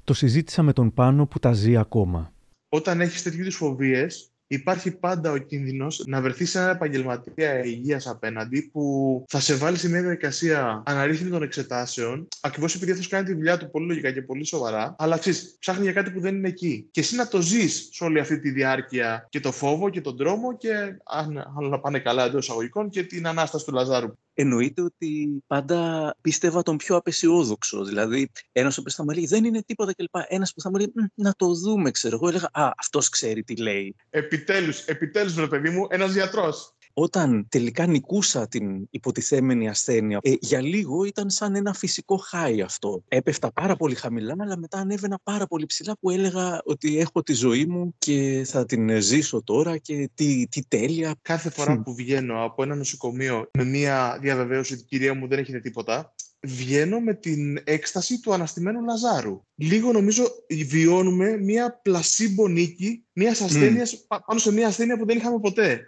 Το 0.05 0.15
συζήτησα 0.15 0.63
με 0.63 0.73
τον 0.73 0.95
Πάνο 0.95 1.27
που 1.27 1.39
τα 1.39 1.53
ζει 1.53 1.77
ακόμα. 1.77 2.33
Όταν 2.69 3.01
έχεις 3.01 3.23
τέτοιου 3.23 3.53
φοβίες, 3.53 4.31
υπάρχει 4.49 4.91
πάντα 4.91 5.31
ο 5.31 5.37
κίνδυνος 5.37 6.05
να 6.07 6.21
βρεθείς 6.21 6.51
σε 6.51 6.59
ένα 6.59 6.71
επαγγελματία 6.71 7.65
υγείας 7.65 8.07
απέναντι 8.07 8.63
που 8.73 9.25
θα 9.29 9.41
σε 9.41 9.55
βάλει 9.55 9.77
σε 9.77 9.89
μια 9.89 10.01
διαδικασία 10.01 10.83
αναρρύθμιση 10.87 11.31
των 11.31 11.43
εξετάσεων, 11.43 12.29
ακριβώς 12.41 12.75
επειδή 12.75 12.91
αυτός 12.91 13.09
κάνει 13.09 13.27
τη 13.27 13.35
δουλειά 13.35 13.57
του 13.59 13.71
πολύ 13.71 13.87
λογικά 13.87 14.13
και 14.13 14.23
πολύ 14.23 14.45
σοβαρά, 14.45 14.95
αλλά 14.99 15.19
ξέρεις, 15.19 15.57
ψάχνει 15.59 15.83
για 15.83 15.93
κάτι 15.93 16.11
που 16.11 16.21
δεν 16.21 16.35
είναι 16.35 16.49
εκεί. 16.49 16.89
Και 16.91 17.01
εσύ 17.01 17.17
να 17.17 17.29
το 17.29 17.41
ζεις 17.41 17.89
σε 17.93 18.05
όλη 18.05 18.19
αυτή 18.21 18.41
τη 18.41 18.51
διάρκεια 18.51 19.27
και 19.29 19.41
το 19.41 19.53
φόβο 19.53 19.89
και 19.89 20.01
τον 20.01 20.17
τρόμο 20.17 20.57
και 20.57 20.71
αν 21.05 21.53
όλα 21.57 21.81
πάνε 21.81 21.99
καλά 21.99 22.25
εντός 22.25 22.45
εισαγωγικών 22.45 22.89
και 22.89 23.03
την 23.03 23.27
ανάσταση 23.27 23.65
του 23.65 23.73
Λαζάρου 23.73 24.13
εννοείται 24.41 24.83
ότι 24.83 25.43
πάντα 25.47 26.15
πίστευα 26.21 26.63
τον 26.63 26.77
πιο 26.77 26.97
απεσιόδοξο. 26.97 27.85
Δηλαδή, 27.85 28.31
ένας 28.53 28.77
ο 28.77 28.81
οποίος 28.81 28.95
θα 28.95 29.05
μου 29.05 29.11
έλεγε 29.11 29.27
Δεν 29.27 29.45
είναι 29.45 29.63
τίποτα 29.63 29.95
κλπ. 29.95 30.15
Ένας 30.29 30.53
που 30.55 30.61
θα 30.61 30.71
μου 30.71 30.77
έλεγε 30.77 30.93
Να 31.15 31.33
το 31.33 31.55
δούμε, 31.55 31.91
ξέρω 31.91 32.15
εγώ. 32.17 32.29
Έλεγα 32.29 32.49
Α, 32.53 32.71
αυτός 32.77 33.09
ξέρει 33.09 33.43
τι 33.43 33.57
λέει. 33.57 33.97
Επιτέλους, 34.11 34.85
επιτέλους, 34.85 35.35
βρε 35.35 35.47
παιδί 35.47 35.71
μου, 35.71 35.87
ένας 35.91 36.13
γιατρός 36.13 36.78
όταν 37.01 37.47
τελικά 37.49 37.87
νικούσα 37.87 38.49
την 38.49 38.87
υποτιθέμενη 38.91 39.69
ασθένεια, 39.69 40.19
ε, 40.23 40.33
για 40.41 40.61
λίγο 40.61 41.05
ήταν 41.05 41.31
σαν 41.31 41.55
ένα 41.55 41.75
φυσικό 41.75 42.17
χάι 42.17 42.61
αυτό. 42.63 43.03
Έπεφτα 43.09 43.53
πάρα 43.53 43.77
πολύ 43.77 43.95
χαμηλά, 43.95 44.35
αλλά 44.39 44.59
μετά 44.59 44.79
ανέβαινα 44.79 45.19
πάρα 45.23 45.47
πολύ 45.47 45.67
ψηλά 45.67 45.97
που 46.01 46.11
έλεγα 46.11 46.61
ότι 46.65 46.99
έχω 46.99 47.23
τη 47.23 47.33
ζωή 47.33 47.65
μου 47.65 47.95
και 47.99 48.43
θα 48.47 48.65
την 48.65 49.01
ζήσω 49.01 49.43
τώρα 49.43 49.77
και 49.77 50.11
τι, 50.15 50.47
τι 50.51 50.67
τέλεια. 50.69 51.15
Κάθε 51.23 51.51
φορά 51.51 51.83
που 51.83 51.95
βγαίνω 51.95 52.45
από 52.45 52.63
ένα 52.63 52.75
νοσοκομείο 52.75 53.51
με 53.59 53.65
μια 53.65 54.19
διαβεβαίωση 54.21 54.75
ότι 54.75 54.83
κυρία 54.83 55.15
μου 55.15 55.29
δεν 55.29 55.39
έχετε 55.39 55.61
τίποτα, 55.61 56.15
βγαίνω 56.41 57.01
με 57.01 57.15
την 57.15 57.61
έκσταση 57.65 58.21
του 58.21 58.33
αναστημένου 58.33 58.85
Λαζάρου. 58.85 59.45
Λίγο 59.55 59.93
νομίζω 59.93 60.25
βιώνουμε 60.67 61.37
μια 61.37 61.81
πλασίμπο 61.83 62.49
νίκη 62.49 63.05
μιας 63.13 63.41
ασθένειας 63.41 64.07
πάνω 64.27 64.41
σε 64.41 64.53
μια 64.53 64.67
ασθένεια 64.67 64.99
που 64.99 65.07
δεν 65.07 65.17
είχαμε 65.17 65.41
ποτέ. 65.41 65.81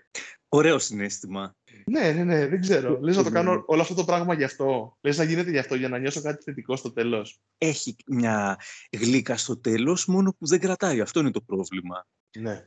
Ωραίο 0.53 0.79
συνέστημα. 0.79 1.55
Ναι, 1.85 2.11
ναι, 2.11 2.25
ναι, 2.25 2.47
δεν 2.47 2.61
ξέρω. 2.61 2.99
Λες 3.01 3.17
να 3.17 3.23
το 3.23 3.31
κάνω 3.31 3.63
όλο 3.67 3.83
αυτό 3.83 3.95
το 3.95 4.05
πράγμα 4.05 4.35
γι' 4.35 4.45
αυτό. 4.45 4.97
Λες 5.01 5.19
να 5.19 5.25
γίνεται 5.25 5.51
γι' 5.51 5.59
αυτό, 5.59 5.75
για 5.75 5.89
να 5.89 5.99
νιώσω 5.99 6.23
κάτι 6.23 6.43
θετικό 6.43 6.77
στο 6.77 6.93
τέλος. 6.93 7.41
Έχει 7.59 7.97
μια 8.07 8.59
γλύκα 8.99 9.37
στο 9.37 9.61
τέλος, 9.61 10.07
μόνο 10.07 10.35
που 10.39 10.47
δεν 10.47 10.61
κρατάει. 10.61 11.01
Αυτό 11.01 11.21
είναι 11.21 11.31
το 11.31 11.41
πρόβλημα. 11.41 12.07
Ναι. 12.39 12.65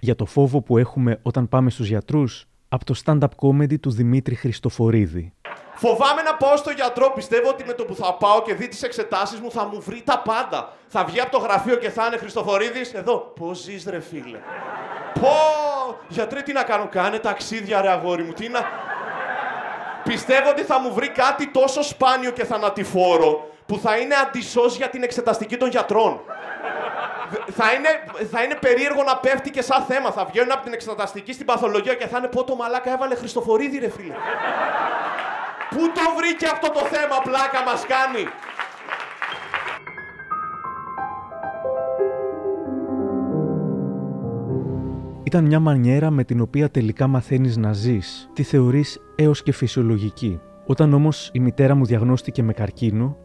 Για 0.00 0.14
το 0.14 0.26
φόβο 0.26 0.60
που 0.60 0.78
έχουμε 0.78 1.18
όταν 1.22 1.48
πάμε 1.48 1.70
στους 1.70 1.88
γιατρούς, 1.88 2.46
από 2.68 2.84
το 2.84 3.00
stand-up 3.04 3.28
comedy 3.36 3.80
του 3.80 3.90
Δημήτρη 3.90 4.34
Χριστοφορίδη. 4.34 5.32
Φοβάμαι 5.74 6.22
να 6.22 6.34
πάω 6.36 6.56
στο 6.56 6.70
γιατρό. 6.70 7.12
Πιστεύω 7.14 7.48
ότι 7.48 7.64
με 7.64 7.72
το 7.72 7.84
που 7.84 7.94
θα 7.94 8.14
πάω 8.14 8.42
και 8.42 8.54
δει 8.54 8.68
τις 8.68 8.82
εξετάσεις 8.82 9.40
μου 9.40 9.50
θα 9.50 9.64
μου 9.64 9.80
βρει 9.80 10.02
τα 10.04 10.22
πάντα. 10.24 10.76
Θα 10.88 11.04
βγει 11.04 11.20
από 11.20 11.30
το 11.30 11.38
γραφείο 11.38 11.76
και 11.76 11.90
θα 11.90 12.06
είναι 12.06 12.16
Χριστοφορίδης. 12.16 12.92
Εδώ. 12.92 13.18
Πώς 13.18 13.62
ζεις, 13.62 13.84
ρε 13.84 14.00
φίλε; 14.00 14.38
Πω! 15.96 16.04
Γιατρέ, 16.08 16.42
τι 16.42 16.52
να 16.52 16.62
κάνω, 16.62 16.88
κάνε 16.90 17.18
ταξίδια, 17.18 17.80
ρε 17.80 17.90
αγόρι 17.90 18.22
μου. 18.22 18.32
Τι 18.32 18.48
να. 18.48 18.60
Πιστεύω 20.02 20.50
ότι 20.50 20.62
θα 20.62 20.80
μου 20.80 20.92
βρει 20.94 21.08
κάτι 21.08 21.46
τόσο 21.46 21.82
σπάνιο 21.82 22.30
και 22.30 22.44
θανατηφόρο 22.44 23.50
που 23.66 23.78
θα 23.78 23.96
είναι 23.96 24.14
αντισός 24.14 24.76
για 24.76 24.88
την 24.88 25.02
εξεταστική 25.02 25.56
των 25.56 25.68
γιατρών. 25.68 26.20
θα, 27.56 27.72
είναι, 27.72 27.88
θα 28.30 28.42
είναι 28.42 28.54
περίεργο 28.54 29.02
να 29.02 29.16
πέφτει 29.16 29.50
και 29.50 29.62
σαν 29.62 29.82
θέμα. 29.82 30.10
Θα 30.10 30.24
βγαίνουν 30.24 30.52
από 30.52 30.62
την 30.62 30.72
εξεταστική 30.72 31.32
στην 31.32 31.46
παθολογία 31.46 31.94
και 31.94 32.06
θα 32.06 32.18
είναι 32.18 32.26
πω 32.26 32.44
το 32.44 32.56
μαλάκα 32.56 32.92
έβαλε 32.92 33.14
Χριστοφορίδη, 33.14 33.78
ρε 33.78 33.90
φίλε. 33.90 34.14
Πού 35.70 35.92
το 35.94 36.14
βρήκε 36.16 36.46
αυτό 36.46 36.70
το 36.70 36.80
θέμα, 36.80 37.16
πλάκα 37.22 37.62
μας 37.66 37.86
κάνει. 37.86 38.28
Ήταν 45.26 45.44
μια 45.44 45.60
μανιέρα 45.60 46.10
με 46.10 46.24
την 46.24 46.40
οποία 46.40 46.70
τελικά 46.70 47.06
μαθαίνεις 47.06 47.56
να 47.56 47.72
ζεις, 47.72 48.30
τη 48.32 48.42
θεωρείς 48.42 48.98
έως 49.16 49.42
και 49.42 49.52
φυσιολογική. 49.52 50.40
Όταν 50.66 50.92
όμως 50.92 51.30
η 51.32 51.40
μητέρα 51.40 51.74
μου 51.74 51.84
διαγνώστηκε 51.84 52.42
με 52.42 52.52
καρκίνο, 52.52 53.16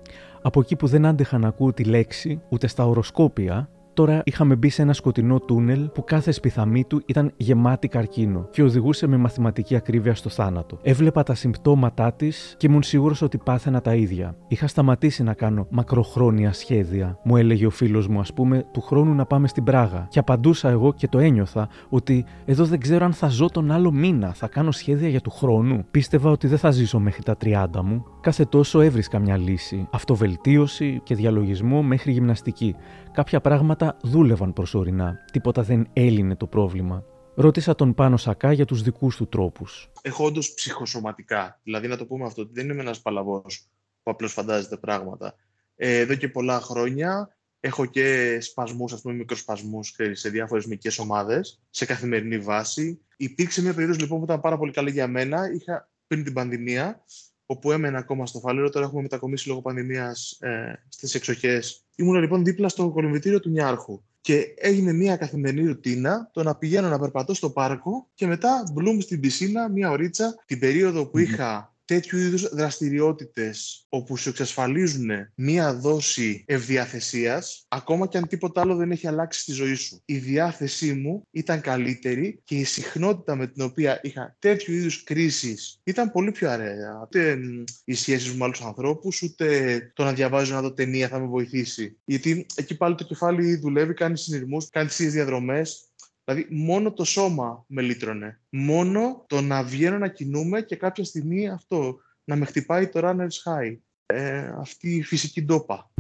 από 0.42 0.60
εκεί 0.60 0.76
που 0.76 0.88
δεν 0.88 1.06
άντεχα 1.06 1.38
να 1.38 1.48
ακούω 1.48 1.74
τη 1.74 1.84
λέξη, 1.84 2.42
ούτε 2.50 2.68
στα 2.68 2.86
οροσκόπια, 2.86 3.70
Τώρα 3.94 4.22
είχαμε 4.26 4.56
μπει 4.56 4.70
σε 4.70 4.82
ένα 4.82 4.94
σκοτεινό 4.94 5.40
τούνελ 5.40 5.90
που 5.90 6.04
κάθε 6.04 6.32
σπιθαμή 6.32 6.84
του 6.84 7.02
ήταν 7.06 7.32
γεμάτη 7.38 7.88
καρκίνο 7.88 8.48
και 8.52 8.64
οδηγούσε 8.64 9.08
με 9.08 9.18
μαθηματική 9.18 9.76
ακρίβεια 9.76 10.16
στο 10.16 10.30
θάνατο. 10.30 10.80
Έβλεπα 10.82 11.24
τα 11.24 11.36
συμπτώματά 11.36 12.14
της 12.14 12.56
και 12.58 12.68
ήμουν 12.68 12.84
σίγουρος 12.84 13.22
ότι 13.22 13.38
πάθαινα 13.38 13.82
τα 13.82 13.96
ίδια. 13.96 14.36
Είχα 14.48 14.68
σταματήσει 14.68 15.24
να 15.24 15.34
κάνω 15.34 15.68
μακροχρόνια 15.70 16.54
σχέδια. 16.54 17.20
Μου 17.24 17.38
έλεγε 17.38 17.66
ο 17.66 17.70
φίλος 17.70 18.08
μου, 18.08 18.20
ας 18.20 18.34
πούμε, 18.34 18.66
του 18.72 18.82
χρόνου 18.82 19.14
να 19.14 19.26
πάμε 19.26 19.48
στην 19.48 19.64
Πράγα. 19.64 20.08
Και 20.10 20.20
απαντούσα 20.20 20.70
εγώ 20.70 20.94
και 20.94 21.08
το 21.08 21.20
ένιωθα 21.20 21.70
ότι 21.90 22.26
εδώ 22.46 22.66
δεν 22.66 22.80
ξέρω 22.80 23.06
αν 23.06 23.14
θα 23.14 23.28
ζω 23.28 23.50
τον 23.50 23.72
άλλο 23.72 23.92
μήνα. 23.92 24.34
Θα 24.34 24.48
κάνω 24.48 24.72
σχέδια 24.72 25.08
για 25.08 25.22
του 25.22 25.30
χρόνου. 25.32 25.86
Πίστευα 25.92 26.30
ότι 26.30 26.48
δεν 26.48 26.58
θα 26.58 26.72
ζήσω 26.72 27.00
μέχρι 27.00 27.24
τα 27.24 27.36
30 27.44 27.66
μου. 27.84 28.06
Κάθε 28.22 28.46
τόσο 28.46 28.82
έβρισκα 28.82 29.20
μια 29.20 29.38
λύση. 29.38 29.88
Αυτοβελτίωση 29.92 31.02
και 31.04 31.16
διαλογισμό 31.16 31.82
μέχρι 31.82 32.12
γυμναστική. 32.12 32.76
Κάποια 33.14 33.42
πράγματα 33.42 33.98
δούλευαν 34.04 34.54
προσωρινά. 34.54 35.26
Τίποτα 35.32 35.62
δεν 35.62 35.88
έλυνε 35.94 36.36
το 36.36 36.48
πρόβλημα. 36.48 37.06
Ρώτησα 37.36 37.76
τον 37.76 37.94
Πάνο 37.94 38.18
Σακά 38.18 38.52
για 38.52 38.66
τους 38.66 38.82
δικούς 38.82 39.16
του 39.16 39.28
τρόπους. 39.28 39.92
Έχω 40.02 40.26
όντως 40.26 40.54
ψυχοσωματικά. 40.54 41.60
Δηλαδή, 41.64 41.88
να 41.88 41.98
το 41.98 42.06
πούμε 42.06 42.26
αυτό, 42.26 42.42
ότι 42.42 42.52
δεν 42.54 42.70
είμαι 42.70 42.82
ένας 42.82 43.02
παλαβός 43.02 43.68
που 44.04 44.12
απλώς 44.12 44.34
φαντάζεται 44.34 44.78
πράγματα. 44.78 45.36
Ε, 45.76 45.98
εδώ 46.00 46.16
και 46.16 46.28
πολλά 46.30 46.60
χρόνια 46.60 47.38
έχω 47.60 47.86
και 47.86 48.38
σπασμούς, 48.42 48.94
ας 48.94 49.02
πούμε 49.02 49.14
μικροσπασμούς 49.14 49.96
σε 50.12 50.30
διάφορες 50.30 50.66
μικρές 50.66 51.00
ομάδες, 51.00 51.62
σε 51.70 51.86
καθημερινή 51.86 52.40
βάση. 52.40 53.02
Υπήρξε 53.18 53.62
μια 53.62 53.74
περίοδος 53.74 54.00
λοιπόν 54.00 54.18
που 54.18 54.24
ήταν 54.24 54.42
πάρα 54.42 54.58
πολύ 54.58 54.72
καλή 54.72 54.92
για 54.92 55.08
μένα. 55.08 55.52
Είχα 55.54 55.90
πριν 56.08 56.24
την 56.24 56.34
πανδημία, 56.34 57.04
όπου 57.46 57.72
έμενα 57.72 57.98
ακόμα 57.98 58.26
στο 58.26 58.40
Φαλέρο. 58.40 58.70
Τώρα 58.70 58.86
έχουμε 58.86 59.02
μετακομίσει 59.02 59.48
λόγω 59.48 59.62
πανδημίας 59.62 60.32
ε, 60.40 60.84
στις 60.90 61.16
εξοχές. 61.16 61.86
Ήμουν 62.02 62.20
λοιπόν 62.20 62.44
δίπλα 62.44 62.70
στο 62.70 62.90
κολυμβητήριο 62.90 63.40
του 63.40 63.50
Νιάρχου. 63.50 64.02
Και 64.22 64.54
έγινε 64.58 64.94
μια 64.94 65.16
καθημερινή 65.16 65.68
ρουτίνα 65.68 66.30
το 66.34 66.44
να 66.44 66.56
πηγαίνω 66.56 66.90
να 66.90 67.00
περπατώ 67.00 67.34
στο 67.34 67.50
πάρκο 67.50 68.08
και 68.14 68.28
μετά 68.28 68.64
μπλουμ 68.74 69.00
στην 69.00 69.20
πισίνα, 69.20 69.70
μια 69.70 69.92
ωρίτσα. 69.92 70.36
Την 70.46 70.60
περίοδο 70.60 71.06
που 71.06 71.18
είχα 71.18 71.71
τέτοιου 71.86 72.18
είδους 72.20 72.50
δραστηριότητες 72.50 73.86
όπου 73.90 74.18
σου 74.18 74.30
εξασφαλίζουν 74.30 75.10
μία 75.36 75.76
δόση 75.76 76.44
ευδιαθεσίας, 76.48 77.66
ακόμα 77.68 78.08
και 78.08 78.18
αν 78.18 78.28
τίποτα 78.28 78.62
άλλο 78.62 78.76
δεν 78.76 78.92
έχει 78.92 79.08
αλλάξει 79.08 79.40
στη 79.40 79.52
ζωή 79.52 79.74
σου. 79.74 80.02
Η 80.06 80.18
διάθεσή 80.18 80.94
μου 80.94 81.28
ήταν 81.32 81.62
καλύτερη 81.62 82.42
και 82.44 82.56
η 82.56 82.64
συχνότητα 82.64 83.36
με 83.36 83.48
την 83.48 83.64
οποία 83.64 84.00
είχα 84.04 84.36
τέτοιου 84.40 84.74
είδους 84.74 85.04
κρίσεις 85.04 85.80
ήταν 85.84 86.12
πολύ 86.12 86.32
πιο 86.32 86.50
αρέα. 86.50 87.02
Ούτε 87.04 87.40
οι 87.84 87.94
σχέσεις 87.94 88.30
μου 88.32 88.38
με 88.38 88.44
άλλους 88.44 88.62
ανθρώπους, 88.62 89.22
ούτε 89.22 89.80
το 89.96 90.04
να 90.04 90.14
διαβάζω 90.14 90.54
να 90.54 90.62
δω 90.62 90.74
ταινία 90.74 91.08
θα 91.08 91.20
με 91.20 91.26
βοηθήσει. 91.26 91.98
Γιατί 92.06 92.46
εκεί 92.56 92.78
πάλι 92.78 92.96
το 92.96 93.04
κεφάλι 93.04 93.56
δουλεύει, 93.56 93.94
κάνει 93.94 94.18
συνειρμούς, 94.18 94.70
κάνει 94.70 94.88
τις 94.88 95.00
ίδιες 95.00 95.14
διαδρομές, 95.14 95.91
Δηλαδή, 96.34 96.56
μόνο 96.56 96.92
το 96.94 97.04
σώμα 97.04 97.66
με 97.68 97.82
λύτρωνε. 97.82 98.40
Μόνο 98.50 99.26
το 99.28 99.42
να 99.42 99.64
βγαίνω 99.64 99.98
να 99.98 100.08
κινούμε 100.08 100.62
και 100.62 100.76
κάποια 100.76 101.04
στιγμή 101.04 101.50
αυτό 101.50 101.96
να 102.24 102.36
με 102.36 102.46
χτυπάει 102.46 102.88
το 102.88 103.00
runner's 103.04 103.52
high. 103.52 103.78
Ε, 104.06 104.54
αυτή 104.60 104.96
η 104.96 105.04
φυσική 105.04 105.44
ντόπα. 105.44 105.92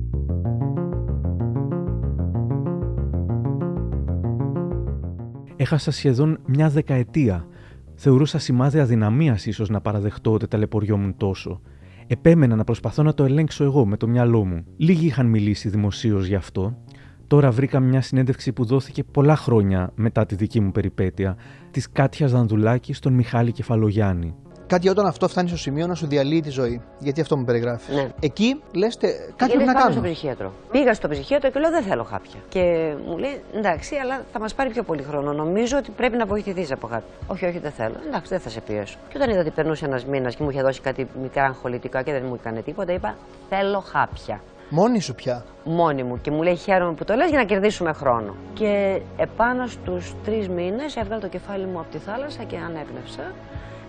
Έχασα 5.55 5.91
σχεδόν 5.91 6.41
μια 6.47 6.69
δεκαετία. 6.69 7.47
Θεωρούσα 7.95 8.39
σημάδι 8.39 8.79
αδυναμίας 8.79 9.45
ίσως 9.45 9.69
να 9.69 9.81
παραδεχτώ 9.81 10.31
ότι 10.33 10.47
ταλαιπωριόμουν 10.47 11.17
τόσο. 11.17 11.61
Επέμενα 12.07 12.55
να 12.55 12.63
προσπαθώ 12.63 13.03
να 13.03 13.13
το 13.13 13.23
ελέγξω 13.23 13.63
εγώ 13.63 13.85
με 13.85 13.97
το 13.97 14.07
μυαλό 14.07 14.45
μου. 14.45 14.65
Λίγοι 14.77 15.05
είχαν 15.05 15.25
μιλήσει 15.25 15.69
δημοσίως 15.69 16.25
γι' 16.25 16.35
αυτό 16.35 16.83
Τώρα 17.31 17.51
βρήκα 17.51 17.79
μια 17.79 18.01
συνέντευξη 18.01 18.51
που 18.51 18.65
δόθηκε 18.65 19.03
πολλά 19.03 19.35
χρόνια 19.35 19.91
μετά 19.95 20.25
τη 20.25 20.35
δική 20.35 20.59
μου 20.59 20.71
περιπέτεια, 20.71 21.37
της 21.71 21.91
Κάτιας 21.91 22.31
Δανδουλάκης 22.31 22.97
στον 22.97 23.13
Μιχάλη 23.13 23.51
Κεφαλογιάννη. 23.51 24.35
Κάτι 24.67 24.89
όταν 24.89 25.05
αυτό 25.05 25.27
φτάνει 25.27 25.47
στο 25.47 25.57
σημείο 25.57 25.87
να 25.87 25.95
σου 25.95 26.07
διαλύει 26.07 26.41
τη 26.41 26.49
ζωή. 26.49 26.81
Γιατί 26.99 27.21
αυτό 27.21 27.37
μου 27.37 27.43
περιγράφεις. 27.43 27.95
Ναι. 27.95 28.09
Εκεί 28.19 28.61
λε, 28.71 28.87
κάτι 29.35 29.51
πρέπει 29.51 29.63
να 29.63 29.73
κάνω. 29.73 29.91
στο 29.91 30.01
ψυχίατρο. 30.01 30.53
Πήγα 30.71 30.93
στο 30.93 31.07
ψυχίατρο 31.07 31.49
και 31.51 31.59
λέω 31.59 31.69
δεν 31.69 31.83
θέλω 31.83 32.03
χάπια. 32.03 32.39
Και 32.49 32.93
μου 33.07 33.17
λέει 33.17 33.41
εντάξει, 33.55 33.95
αλλά 33.95 34.25
θα 34.31 34.39
μας 34.39 34.53
πάρει 34.53 34.69
πιο 34.69 34.83
πολύ 34.83 35.03
χρόνο. 35.03 35.33
Νομίζω 35.33 35.77
ότι 35.77 35.91
πρέπει 35.91 36.17
να 36.17 36.25
βοηθηθείς 36.25 36.71
από 36.71 36.87
κάτι. 36.87 37.03
Όχι, 37.27 37.45
όχι, 37.45 37.59
δεν 37.59 37.71
θέλω. 37.71 37.95
Εντάξει, 38.07 38.29
δεν 38.29 38.39
θα 38.39 38.49
σε 38.49 38.61
πιέσω. 38.61 38.97
Και 39.09 39.17
όταν 39.17 39.29
είδα 39.29 39.39
ότι 39.39 39.49
περνούσε 39.49 39.85
ένας 39.85 40.05
μήνας 40.05 40.35
και 40.35 40.43
μου 40.43 40.49
είχε 40.49 40.61
δώσει 40.61 40.81
κάτι 40.81 41.07
μικρά 41.21 41.43
αγχολητικά 41.43 42.01
και 42.01 42.11
δεν 42.11 42.23
μου 42.27 42.35
έκανε 42.39 42.61
τίποτα, 42.61 42.93
είπα 42.93 43.15
θέλω 43.49 43.79
χάπια. 43.79 44.41
Μόνη 44.73 45.01
σου 45.01 45.15
πια. 45.15 45.45
Μόνη 45.63 46.03
μου. 46.03 46.21
Και 46.21 46.31
μου 46.31 46.41
λέει 46.41 46.55
χαίρομαι 46.55 46.93
που 46.93 47.03
το 47.03 47.13
λες 47.13 47.29
για 47.29 47.37
να 47.37 47.43
κερδίσουμε 47.43 47.93
χρόνο. 47.93 48.35
Και 48.53 49.01
επάνω 49.17 49.67
στους 49.67 50.13
τρεις 50.23 50.49
μήνες 50.49 50.95
έβγαλε 50.95 51.21
το 51.21 51.27
κεφάλι 51.27 51.65
μου 51.65 51.79
από 51.79 51.91
τη 51.91 51.97
θάλασσα 51.97 52.43
και 52.43 52.57
ανέπνευσα. 52.57 53.33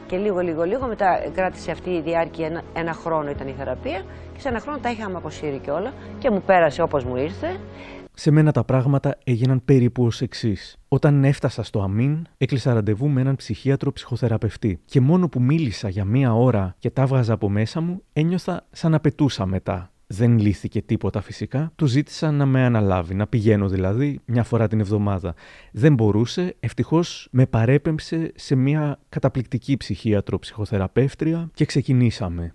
Και 0.07 0.17
λίγο, 0.17 0.41
λίγο, 0.41 0.63
λίγο 0.63 0.87
μετά 0.87 1.19
κράτησε 1.35 1.71
αυτή 1.71 1.91
η 1.91 2.01
διάρκεια 2.01 2.47
ένα, 2.47 2.63
ένα 2.75 2.93
χρόνο 2.93 3.31
ήταν 3.31 3.49
η 3.49 3.55
θεραπεία 3.59 4.03
και 4.35 4.41
σε 4.41 4.49
ένα 4.49 4.61
χρόνο 4.61 4.79
τα 4.79 4.91
είχαμε 4.91 5.17
αποσύρει 5.17 5.59
και 5.59 5.71
όλα 5.71 5.93
και 6.19 6.31
μου 6.31 6.43
πέρασε 6.47 6.83
όπως 6.83 7.05
μου 7.05 7.17
ήρθε. 7.17 7.57
Σε 8.15 8.31
μένα 8.31 8.53
τα 8.53 8.65
πράγματα 8.65 9.19
έγιναν 9.25 9.65
περίπου 9.65 10.05
ως 10.05 10.21
εξής. 10.21 10.77
Όταν 10.89 11.25
έφτασα 11.25 11.63
στο 11.63 11.81
Αμήν, 11.83 12.27
έκλεισα 12.39 12.75
ραντεβού 12.75 13.09
με 13.09 13.21
έναν 13.21 13.37
ψυχίατρο 13.37 13.93
ψυχοθεραπευτή. 13.93 14.81
Και 14.85 15.01
μόνο 15.01 15.29
που 15.29 15.41
μίλησα 15.41 15.89
για 15.89 16.05
μία 16.05 16.35
ώρα 16.35 16.75
και 16.79 16.91
τα 16.91 17.03
έβγαζα 17.03 17.33
από 17.33 17.49
μέσα 17.49 17.81
μου, 17.81 18.03
ένιωθα 18.13 18.67
σαν 18.71 18.91
να 18.91 19.01
πετούσα 19.01 19.47
μετά. 19.47 19.92
Δεν 20.15 20.39
λύθηκε 20.39 20.83
τίποτα 20.83 21.21
φυσικά. 21.21 21.73
Του 21.77 21.87
ζήτησα 21.87 22.31
να 22.31 22.47
με 22.47 22.65
αναλάβει, 22.65 23.15
να 23.15 23.27
πηγαίνω 23.27 23.69
δηλαδή 23.69 24.21
μια 24.25 24.43
φορά 24.43 24.69
την 24.69 24.81
εβδομάδα. 24.81 25.35
Δεν 25.73 25.95
μπορούσε, 25.95 26.57
ευτυχώς 26.61 27.29
με 27.31 27.47
παρέπεμψε 27.47 28.33
σε 28.35 28.55
μια 28.55 29.01
καταπληκτική 29.09 29.77
ψυχίατρο 29.77 30.39
ψυχοθεραπεύτρια 30.39 31.51
και 31.55 31.65
ξεκινήσαμε. 31.65 32.55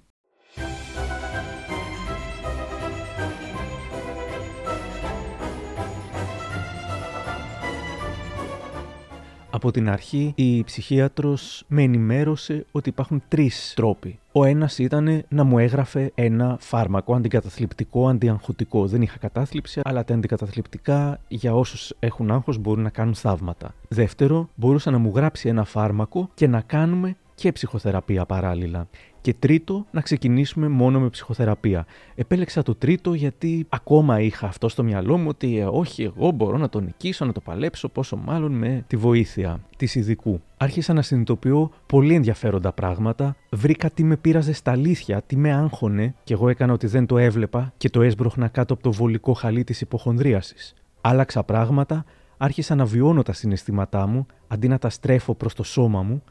Από 9.57 9.71
την 9.71 9.89
αρχή 9.89 10.33
η 10.35 10.63
ψυχίατρος 10.63 11.63
με 11.67 11.83
ενημέρωσε 11.83 12.65
ότι 12.71 12.89
υπάρχουν 12.89 13.23
τρεις 13.27 13.73
τρόποι. 13.75 14.19
Ο 14.31 14.43
ένας 14.43 14.77
ήταν 14.77 15.23
να 15.29 15.43
μου 15.43 15.59
έγραφε 15.59 16.11
ένα 16.15 16.57
φάρμακο 16.59 17.15
αντικαταθλιπτικό, 17.15 18.07
αντιαγχωτικό. 18.07 18.87
Δεν 18.87 19.01
είχα 19.01 19.17
κατάθλιψη, 19.17 19.81
αλλά 19.83 20.03
τα 20.03 20.13
αντικαταθλιπτικά 20.13 21.19
για 21.27 21.55
όσους 21.55 21.93
έχουν 21.99 22.31
άγχος 22.31 22.57
μπορούν 22.57 22.83
να 22.83 22.89
κάνουν 22.89 23.15
θαύματα. 23.15 23.73
Δεύτερο, 23.87 24.49
μπορούσε 24.55 24.89
να 24.89 24.97
μου 24.97 25.11
γράψει 25.15 25.49
ένα 25.49 25.63
φάρμακο 25.63 26.29
και 26.33 26.47
να 26.47 26.61
κάνουμε 26.61 27.15
και 27.35 27.51
ψυχοθεραπεία 27.51 28.25
παράλληλα. 28.25 28.87
Και 29.27 29.33
τρίτο, 29.33 29.85
να 29.91 30.01
ξεκινήσουμε 30.01 30.67
μόνο 30.67 30.99
με 30.99 31.09
ψυχοθεραπεία. 31.09 31.85
Επέλεξα 32.15 32.63
το 32.63 32.75
τρίτο 32.75 33.13
γιατί 33.13 33.65
ακόμα 33.69 34.21
είχα 34.21 34.47
αυτό 34.47 34.69
στο 34.69 34.83
μυαλό 34.83 35.17
μου 35.17 35.27
ότι 35.27 35.57
ε, 35.57 35.65
όχι, 35.65 36.03
εγώ 36.03 36.31
μπορώ 36.31 36.57
να 36.57 36.69
το 36.69 36.79
νικήσω, 36.79 37.25
να 37.25 37.31
το 37.31 37.39
παλέψω, 37.39 37.89
πόσο 37.89 38.15
μάλλον 38.15 38.51
με 38.51 38.83
τη 38.87 38.95
βοήθεια 38.95 39.59
της 39.77 39.95
ειδικού. 39.95 40.41
Άρχισα 40.57 40.93
να 40.93 41.01
συνειδητοποιώ 41.01 41.71
πολύ 41.85 42.13
ενδιαφέροντα 42.13 42.71
πράγματα. 42.71 43.35
Βρήκα 43.49 43.89
τι 43.89 44.03
με 44.03 44.17
πείραζε 44.17 44.53
στα 44.53 44.71
αλήθεια, 44.71 45.21
τι 45.21 45.37
με 45.37 45.53
άγχωνε, 45.53 46.15
και 46.23 46.33
εγώ 46.33 46.49
έκανα 46.49 46.73
ότι 46.73 46.87
δεν 46.87 47.05
το 47.05 47.17
έβλεπα 47.17 47.73
και 47.77 47.89
το 47.89 48.01
έσπρωχνα 48.01 48.47
κάτω 48.47 48.73
από 48.73 48.83
το 48.83 48.91
βολικό 48.91 49.33
χαλί 49.33 49.63
της 49.63 49.81
υποχονδρίασης. 49.81 50.73
Άλλαξα 51.01 51.43
πράγματα, 51.43 52.05
άρχισα 52.37 52.75
να 52.75 52.85
βιώνω 52.85 53.23
τα 53.23 53.33
συναισθήματά 53.33 54.07
μου 54.07 54.25
αντί 54.47 54.67
να 54.67 54.77
τα 54.77 54.89
στρέφω 54.89 55.35
προς 55.35 55.53
το 55.53 55.63
σώμα 55.63 56.03
μου 56.03 56.23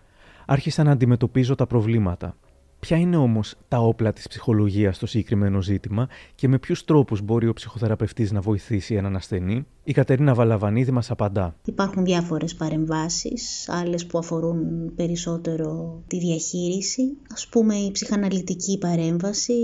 άρχισα 0.47 0.83
να 0.83 0.91
αντιμετωπίζω 0.91 1.55
τα 1.55 1.67
προβλήματα. 1.67 2.37
Ποια 2.87 2.97
είναι 2.97 3.17
όμως 3.17 3.55
τα 3.69 3.79
όπλα 3.79 4.13
της 4.13 4.29
ψυχολογίας 4.29 4.97
στο 4.97 5.07
συγκεκριμένο 5.07 5.63
ζήτημα 5.63 6.09
και 6.35 6.49
με 6.49 6.59
ποιους 6.59 6.85
τρόπους 6.85 7.21
μπορεί 7.21 7.49
ο 7.49 7.53
ψυχοθεραπευτής 7.53 8.33
να 8.33 8.41
βοηθήσει 8.41 8.95
έναν 8.95 9.17
ασθενή, 9.17 9.67
η 9.89 9.93
Κατερίνα 9.93 10.35
Βαλαβανίδη 10.35 10.91
μας 10.91 11.11
απαντά. 11.11 11.57
Υπάρχουν 11.65 12.05
διάφορες 12.05 12.55
παρεμβάσεις, 12.55 13.69
άλλες 13.69 14.07
που 14.07 14.19
αφορούν 14.19 14.93
περισσότερο 14.95 16.03
τη 16.07 16.19
διαχείριση. 16.19 17.03
Ας 17.33 17.47
πούμε 17.47 17.75
η 17.75 17.91
ψυχαναλυτική 17.91 18.79
παρέμβαση 18.79 19.55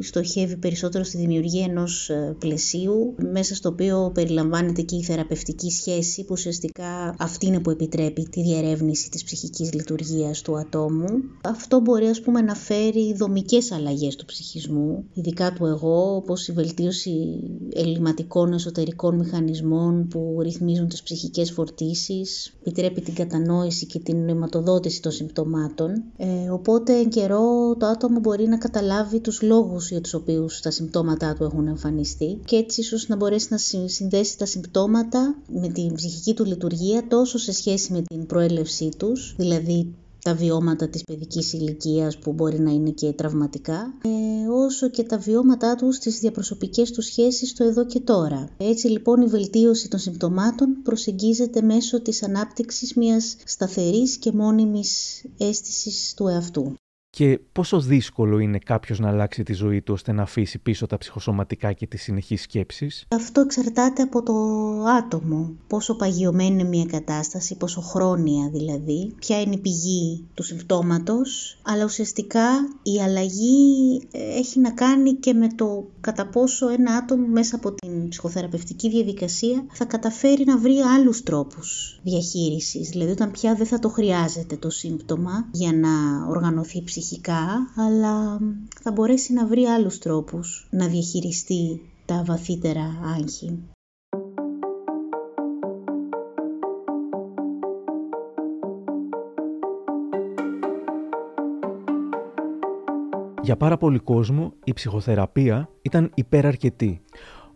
στοχεύει 0.00 0.56
περισσότερο 0.56 1.04
στη 1.04 1.16
δημιουργία 1.16 1.64
ενός 1.64 2.10
ε, 2.10 2.36
πλαισίου, 2.38 3.14
μέσα 3.32 3.54
στο 3.54 3.68
οποίο 3.68 4.10
περιλαμβάνεται 4.14 4.82
και 4.82 4.96
η 4.96 5.02
θεραπευτική 5.02 5.70
σχέση, 5.70 6.20
που 6.24 6.32
ουσιαστικά 6.32 7.14
αυτή 7.18 7.46
είναι 7.46 7.60
που 7.60 7.70
επιτρέπει 7.70 8.22
τη 8.22 8.42
διερεύνηση 8.42 9.10
της 9.10 9.24
ψυχικής 9.24 9.72
λειτουργίας 9.72 10.42
του 10.42 10.58
ατόμου. 10.58 11.06
Αυτό 11.42 11.80
μπορεί 11.80 12.06
ας 12.06 12.20
πούμε 12.20 12.40
να 12.40 12.54
φέρει 12.54 13.14
δομικές 13.14 13.72
αλλαγές 13.72 14.16
του 14.16 14.24
ψυχισμού, 14.24 15.04
ειδικά 15.12 15.52
του 15.52 15.66
εγώ, 15.66 16.14
όπως 16.14 16.48
η 16.48 16.52
βελτίωση 16.52 17.12
ελληματικών 17.74 18.52
εσωτερικών 18.52 19.16
μηχανισμών 19.16 19.64
που 20.10 20.38
ρυθμίζουν 20.42 20.88
τις 20.88 21.02
ψυχικές 21.02 21.50
φορτίσεις, 21.52 22.54
επιτρέπει 22.60 23.00
την 23.00 23.14
κατανόηση 23.14 23.86
και 23.86 23.98
την 23.98 24.24
νοηματοδότηση 24.24 25.02
των 25.02 25.12
συμπτωμάτων. 25.12 26.02
Ε, 26.16 26.50
οπότε 26.50 26.98
εν 26.98 27.08
καιρό 27.08 27.76
το 27.78 27.86
άτομο 27.86 28.18
μπορεί 28.18 28.48
να 28.48 28.58
καταλάβει 28.58 29.20
τους 29.20 29.42
λόγους 29.42 29.90
για 29.90 30.00
τους 30.00 30.14
οποίους 30.14 30.60
τα 30.60 30.70
συμπτώματά 30.70 31.34
του 31.34 31.44
έχουν 31.44 31.66
εμφανιστεί 31.66 32.40
και 32.44 32.56
έτσι 32.56 32.80
ίσως 32.80 33.08
να 33.08 33.16
μπορέσει 33.16 33.46
να 33.50 33.58
συνδέσει 33.86 34.38
τα 34.38 34.46
συμπτώματα 34.46 35.36
με 35.48 35.68
την 35.68 35.94
ψυχική 35.94 36.34
του 36.34 36.44
λειτουργία 36.44 37.06
τόσο 37.08 37.38
σε 37.38 37.52
σχέση 37.52 37.92
με 37.92 38.02
την 38.02 38.26
προέλευσή 38.26 38.88
τους, 38.98 39.34
δηλαδή 39.38 39.94
τα 40.26 40.34
βιώματα 40.34 40.88
της 40.88 41.04
παιδικής 41.04 41.52
ηλικίας 41.52 42.18
που 42.18 42.32
μπορεί 42.32 42.60
να 42.60 42.70
είναι 42.70 42.90
και 42.90 43.12
τραυματικά, 43.12 43.94
ε, 44.04 44.48
όσο 44.48 44.88
και 44.88 45.02
τα 45.02 45.18
βιώματά 45.18 45.74
τους 45.74 45.96
στις 45.96 46.18
διαπροσωπικές 46.18 46.90
τους 46.90 47.04
σχέσεις 47.04 47.50
στο 47.50 47.64
εδώ 47.64 47.86
και 47.86 48.00
τώρα. 48.00 48.48
Έτσι 48.56 48.88
λοιπόν 48.88 49.20
η 49.20 49.26
βελτίωση 49.26 49.88
των 49.88 49.98
συμπτωμάτων 49.98 50.82
προσεγγίζεται 50.82 51.62
μέσω 51.62 52.00
της 52.00 52.22
ανάπτυξης 52.22 52.94
μιας 52.94 53.36
σταθερής 53.44 54.16
και 54.16 54.32
μόνιμης 54.32 55.24
αίσθησης 55.38 56.14
του 56.16 56.26
εαυτού 56.26 56.74
και 57.16 57.40
πόσο 57.52 57.80
δύσκολο 57.80 58.38
είναι 58.38 58.58
κάποιος 58.58 58.98
να 58.98 59.08
αλλάξει 59.08 59.42
τη 59.42 59.52
ζωή 59.52 59.82
του 59.82 59.92
ώστε 59.92 60.12
να 60.12 60.22
αφήσει 60.22 60.58
πίσω 60.58 60.86
τα 60.86 60.98
ψυχοσωματικά 60.98 61.72
και 61.72 61.86
τις 61.86 62.02
συνεχείς 62.02 62.42
σκέψεις; 62.42 63.04
Αυτό 63.08 63.40
εξαρτάται 63.40 64.02
από 64.02 64.22
το 64.22 64.34
άτομο. 64.98 65.52
Πόσο 65.66 65.96
παγιωμένη 65.96 66.50
είναι 66.50 66.68
μια 66.68 66.84
κατάσταση, 66.84 67.56
πόσο 67.56 67.80
χρόνια 67.80 68.48
δηλαδή, 68.52 69.14
ποια 69.18 69.40
είναι 69.40 69.54
η 69.54 69.58
πηγή 69.58 70.24
του 70.34 70.42
συμπτώματος, 70.42 71.58
αλλά 71.62 71.84
ουσιαστικά 71.84 72.48
η 72.82 73.02
αλλαγή 73.02 74.00
ε, 74.12 74.38
έχει 74.38 74.60
να 74.60 74.70
κάνει 74.70 75.12
και 75.12 75.32
με 75.32 75.48
το 75.54 75.86
κατά 76.00 76.26
πόσο 76.26 76.68
ένα 76.68 76.92
άτομο 76.92 77.26
μέσα 77.26 77.56
από 77.56 77.72
την 77.72 78.08
ψυχοθεραπευτική 78.08 78.88
διαδικασία 78.88 79.64
θα 79.72 79.84
καταφέρει 79.84 80.44
να 80.44 80.58
βρει 80.58 80.78
άλλους 80.78 81.22
τρόπους 81.22 82.00
διαχείρισης. 82.02 82.88
Δηλαδή 82.88 83.10
όταν 83.10 83.30
πια 83.30 83.54
δεν 83.54 83.66
θα 83.66 83.78
το 83.78 83.88
χρειάζεται 83.88 84.56
το 84.56 84.70
σύμπτωμα 84.70 85.48
για 85.52 85.72
να 85.72 85.88
οργανωθεί 86.28 86.82
ψυχή 86.84 87.04
αλλά 87.76 88.38
θα 88.80 88.92
μπορέσει 88.92 89.32
να 89.32 89.46
βρει 89.46 89.64
άλλους 89.64 89.98
τρόπους 89.98 90.68
να 90.70 90.86
διαχειριστεί 90.86 91.80
τα 92.04 92.22
βαθύτερα 92.26 93.00
άγχη. 93.16 93.58
Για 103.42 103.56
πάρα 103.56 103.76
πολύ 103.76 103.98
κόσμο 103.98 104.52
η 104.64 104.72
ψυχοθεραπεία 104.72 105.68
ήταν 105.82 106.10
υπεραρκετή. 106.14 107.00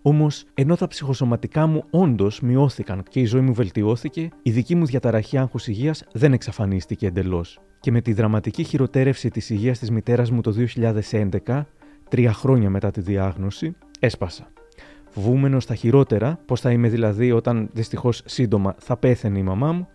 Όμως, 0.02 0.44
ενώ 0.54 0.76
τα 0.76 0.86
ψυχοσωματικά 0.86 1.66
μου 1.66 1.84
όντως 1.90 2.40
μειώθηκαν 2.40 3.02
και 3.10 3.20
η 3.20 3.24
ζωή 3.24 3.40
μου 3.40 3.54
βελτιώθηκε, 3.54 4.28
η 4.42 4.50
δική 4.50 4.74
μου 4.74 4.86
διαταραχή 4.86 5.38
άγχους 5.38 5.66
υγείας 5.66 6.04
δεν 6.12 6.32
εξαφανίστηκε 6.32 7.06
εντελώς 7.06 7.60
και 7.80 7.90
με 7.90 8.00
τη 8.00 8.12
δραματική 8.12 8.64
χειροτέρευση 8.64 9.30
της 9.30 9.50
υγείας 9.50 9.78
της 9.78 9.90
μητέρας 9.90 10.30
μου 10.30 10.40
το 10.40 10.54
2011, 11.46 11.66
τρία 12.08 12.32
χρόνια 12.32 12.70
μετά 12.70 12.90
τη 12.90 13.00
διάγνωση, 13.00 13.76
έσπασα. 13.98 14.52
Φοβούμενο 15.08 15.60
στα 15.60 15.74
χειρότερα, 15.74 16.38
πώ 16.46 16.56
θα 16.56 16.70
είμαι 16.70 16.88
δηλαδή 16.88 17.32
όταν 17.32 17.68
δυστυχώς 17.72 18.22
σύντομα 18.24 18.74
θα 18.78 18.96
πέθαινε 18.96 19.38
η 19.38 19.42
μαμά 19.42 19.72
μου, 19.72 19.88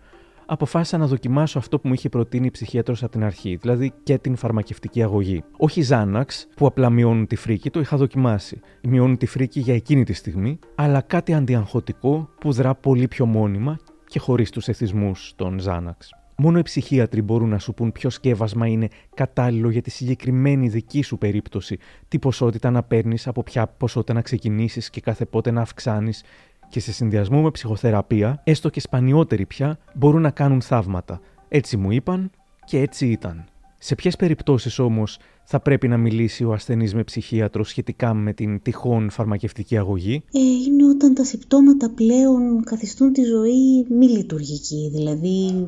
αποφάσισα 0.46 0.98
να 0.98 1.06
δοκιμάσω 1.06 1.58
αυτό 1.58 1.78
που 1.78 1.88
μου 1.88 1.94
είχε 1.94 2.08
προτείνει 2.08 2.46
η 2.46 2.50
ψυχίατρος 2.50 3.02
από 3.02 3.12
την 3.12 3.24
αρχή, 3.24 3.56
δηλαδή 3.56 3.92
και 4.02 4.18
την 4.18 4.36
φαρμακευτική 4.36 5.02
αγωγή. 5.02 5.44
Όχι 5.56 5.82
Ζάναξ, 5.82 6.48
που 6.56 6.66
απλά 6.66 6.90
μειώνουν 6.90 7.26
τη 7.26 7.36
φρίκη, 7.36 7.70
το 7.70 7.80
είχα 7.80 7.96
δοκιμάσει. 7.96 8.60
Μειώνουν 8.82 9.16
τη 9.16 9.26
φρίκη 9.26 9.60
για 9.60 9.74
εκείνη 9.74 10.04
τη 10.04 10.12
στιγμή, 10.12 10.58
αλλά 10.74 11.00
κάτι 11.00 11.34
αντιαγχωτικό 11.34 12.28
που 12.40 12.52
δρά 12.52 12.74
πολύ 12.74 13.08
πιο 13.08 13.26
μόνιμα 13.26 13.78
και 14.06 14.18
χωρίς 14.18 14.50
τους 14.50 14.68
εθισμούς 14.68 15.32
των 15.36 15.58
Ζάναξ. 15.58 16.10
Μόνο 16.38 16.58
οι 16.58 16.62
ψυχίατροι 16.62 17.22
μπορούν 17.22 17.48
να 17.48 17.58
σου 17.58 17.74
πούν 17.74 17.92
ποιο 17.92 18.10
σκεύασμα 18.10 18.66
είναι 18.66 18.88
κατάλληλο 19.14 19.70
για 19.70 19.82
τη 19.82 19.90
συγκεκριμένη 19.90 20.68
δική 20.68 21.02
σου 21.02 21.18
περίπτωση, 21.18 21.78
τι 22.08 22.18
ποσότητα 22.18 22.70
να 22.70 22.82
παίρνεις, 22.82 23.26
από 23.26 23.42
ποια 23.42 23.66
ποσότητα 23.66 24.12
να 24.12 24.22
ξεκινήσεις 24.22 24.90
και 24.90 25.00
κάθε 25.00 25.24
πότε 25.24 25.50
να 25.50 25.60
αυξάνεις. 25.60 26.22
Και 26.68 26.80
σε 26.80 26.92
συνδυασμό 26.92 27.42
με 27.42 27.50
ψυχοθεραπεία, 27.50 28.40
έστω 28.44 28.68
και 28.68 28.80
σπανιότεροι 28.80 29.46
πια, 29.46 29.78
μπορούν 29.94 30.22
να 30.22 30.30
κάνουν 30.30 30.60
θαύματα. 30.62 31.20
Έτσι 31.48 31.76
μου 31.76 31.90
είπαν 31.90 32.30
και 32.64 32.80
έτσι 32.80 33.06
ήταν. 33.06 33.44
Σε 33.86 33.94
ποιες 33.94 34.16
περιπτώσεις 34.16 34.78
όμως 34.78 35.18
θα 35.44 35.60
πρέπει 35.60 35.88
να 35.88 35.96
μιλήσει 35.96 36.44
ο 36.44 36.52
ασθενής 36.52 36.94
με 36.94 37.04
ψυχίατρο 37.04 37.64
σχετικά 37.64 38.14
με 38.14 38.32
την 38.32 38.62
τυχόν 38.62 39.10
φαρμακευτική 39.10 39.76
αγωγή; 39.76 40.22
Ε, 40.32 40.38
είναι 40.38 40.86
όταν 40.88 41.14
τα 41.14 41.24
συμπτώματα 41.24 41.90
πλέον 41.90 42.64
καθιστούν 42.64 43.12
τη 43.12 43.22
ζωή 43.22 43.86
μη 43.88 44.06
λειτουργική, 44.08 44.90
δηλαδή 44.92 45.66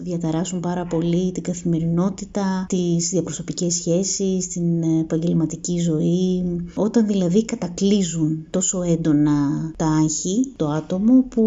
διαταράσσουν 0.00 0.60
πάρα 0.60 0.84
πολύ 0.84 1.32
την 1.32 1.42
καθημερινότητα, 1.42 2.66
τις 2.68 3.08
διαπροσωπικές 3.08 3.74
σχέσεις, 3.74 4.48
την 4.48 4.82
επαγγελματική 5.00 5.78
ζωή, 5.78 6.44
όταν 6.74 7.06
δηλαδή 7.06 7.44
κατακλείζουν 7.44 8.46
τόσο 8.50 8.82
έντονα 8.82 9.72
τα 9.76 9.86
άγχη, 9.86 10.52
το 10.56 10.68
άτομο, 10.68 11.24
που 11.28 11.44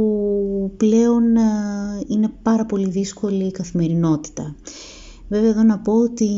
πλέον 0.78 1.36
ε, 1.36 1.42
είναι 2.08 2.32
πάρα 2.42 2.66
πολύ 2.66 2.90
δύσκολη 2.90 3.44
η 3.44 3.52
καθημερινότητα. 3.52 4.56
Βέβαια 5.30 5.50
εδώ 5.50 5.64
να 5.64 5.80
πω 5.80 5.94
ότι 5.94 6.30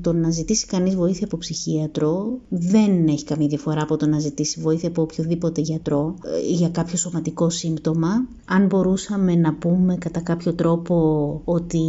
το 0.00 0.12
να 0.12 0.30
ζητήσει 0.30 0.66
κανείς 0.66 0.94
βοήθεια 0.94 1.26
από 1.26 1.38
ψυχίατρο 1.38 2.38
δεν 2.48 3.06
έχει 3.06 3.24
καμία 3.24 3.46
διαφορά 3.46 3.82
από 3.82 3.96
το 3.96 4.06
να 4.06 4.18
ζητήσει 4.18 4.60
βοήθεια 4.60 4.88
από 4.88 5.02
οποιοδήποτε 5.02 5.60
γιατρό 5.60 6.14
ε, 6.24 6.52
για 6.52 6.68
κάποιο 6.68 6.96
σωματικό 6.96 7.50
σύμπτωμα. 7.50 8.08
Αν 8.44 8.66
μπορούσαμε 8.66 9.34
να 9.34 9.54
πούμε 9.54 9.96
κατά 9.96 10.20
κάποιο 10.20 10.54
τρόπο 10.54 11.40
ότι 11.44 11.84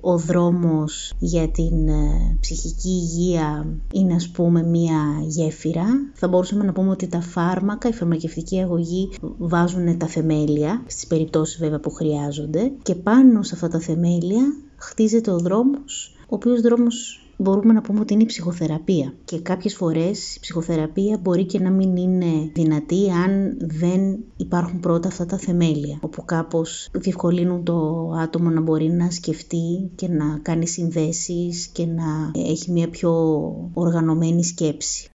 ο 0.00 0.18
δρόμος 0.18 1.12
για 1.18 1.48
την 1.48 1.88
ε, 1.88 2.36
ψυχική 2.40 2.88
υγεία 2.88 3.66
είναι 3.92 4.14
ας 4.14 4.28
πούμε 4.28 4.62
μία 4.62 5.00
γέφυρα, 5.26 5.86
θα 6.14 6.28
μπορούσαμε 6.28 6.64
να 6.64 6.72
πούμε 6.72 6.90
ότι 6.90 7.06
τα 7.06 7.20
φάρμακα, 7.20 7.88
η 7.88 7.92
φαρμακευτική 7.92 8.60
αγωγή 8.60 9.08
βάζουν 9.38 9.98
τα 9.98 10.06
θεμέλια, 10.06 10.82
στις 10.86 11.06
περιπτώσεις 11.06 11.58
βέβαια 11.58 11.80
που 11.80 11.90
χρειάζονται 11.90 12.72
και 12.82 12.94
πάνω 12.94 13.42
σε 13.42 13.54
αυτά 13.54 13.68
τα 13.68 13.78
θεμέλια 13.78 14.42
χτίζεται 14.78 15.30
ο 15.30 15.38
δρόμος, 15.38 16.16
ο 16.20 16.34
οποίος 16.34 16.60
δρόμος 16.60 17.22
μπορούμε 17.36 17.72
να 17.72 17.80
πούμε 17.80 18.00
ότι 18.00 18.12
είναι 18.12 18.22
η 18.22 18.26
ψυχοθεραπεία. 18.26 19.14
Και 19.24 19.40
κάποιες 19.40 19.74
φορές 19.74 20.36
η 20.36 20.40
ψυχοθεραπεία 20.40 21.18
μπορεί 21.22 21.44
και 21.44 21.60
να 21.60 21.70
μην 21.70 21.96
είναι 21.96 22.50
δυνατή 22.54 23.10
αν 23.10 23.56
δεν 23.60 24.18
υπάρχουν 24.36 24.80
πρώτα 24.80 25.08
αυτά 25.08 25.26
τα 25.26 25.38
θεμέλια, 25.38 25.98
όπου 26.00 26.24
κάπως 26.24 26.88
διευκολύνουν 26.92 27.64
το 27.64 28.10
άτομο 28.18 28.50
να 28.50 28.60
μπορεί 28.60 28.88
να 28.88 29.10
σκεφτεί 29.10 29.90
και 29.94 30.08
να 30.08 30.38
κάνει 30.42 30.66
συνδέσεις 30.66 31.66
και 31.66 31.86
να 31.86 32.30
έχει 32.34 32.70
μια 32.72 32.88
πιο 32.88 33.12
οργανωμένη 33.74 34.44
σκέψη. 34.44 35.10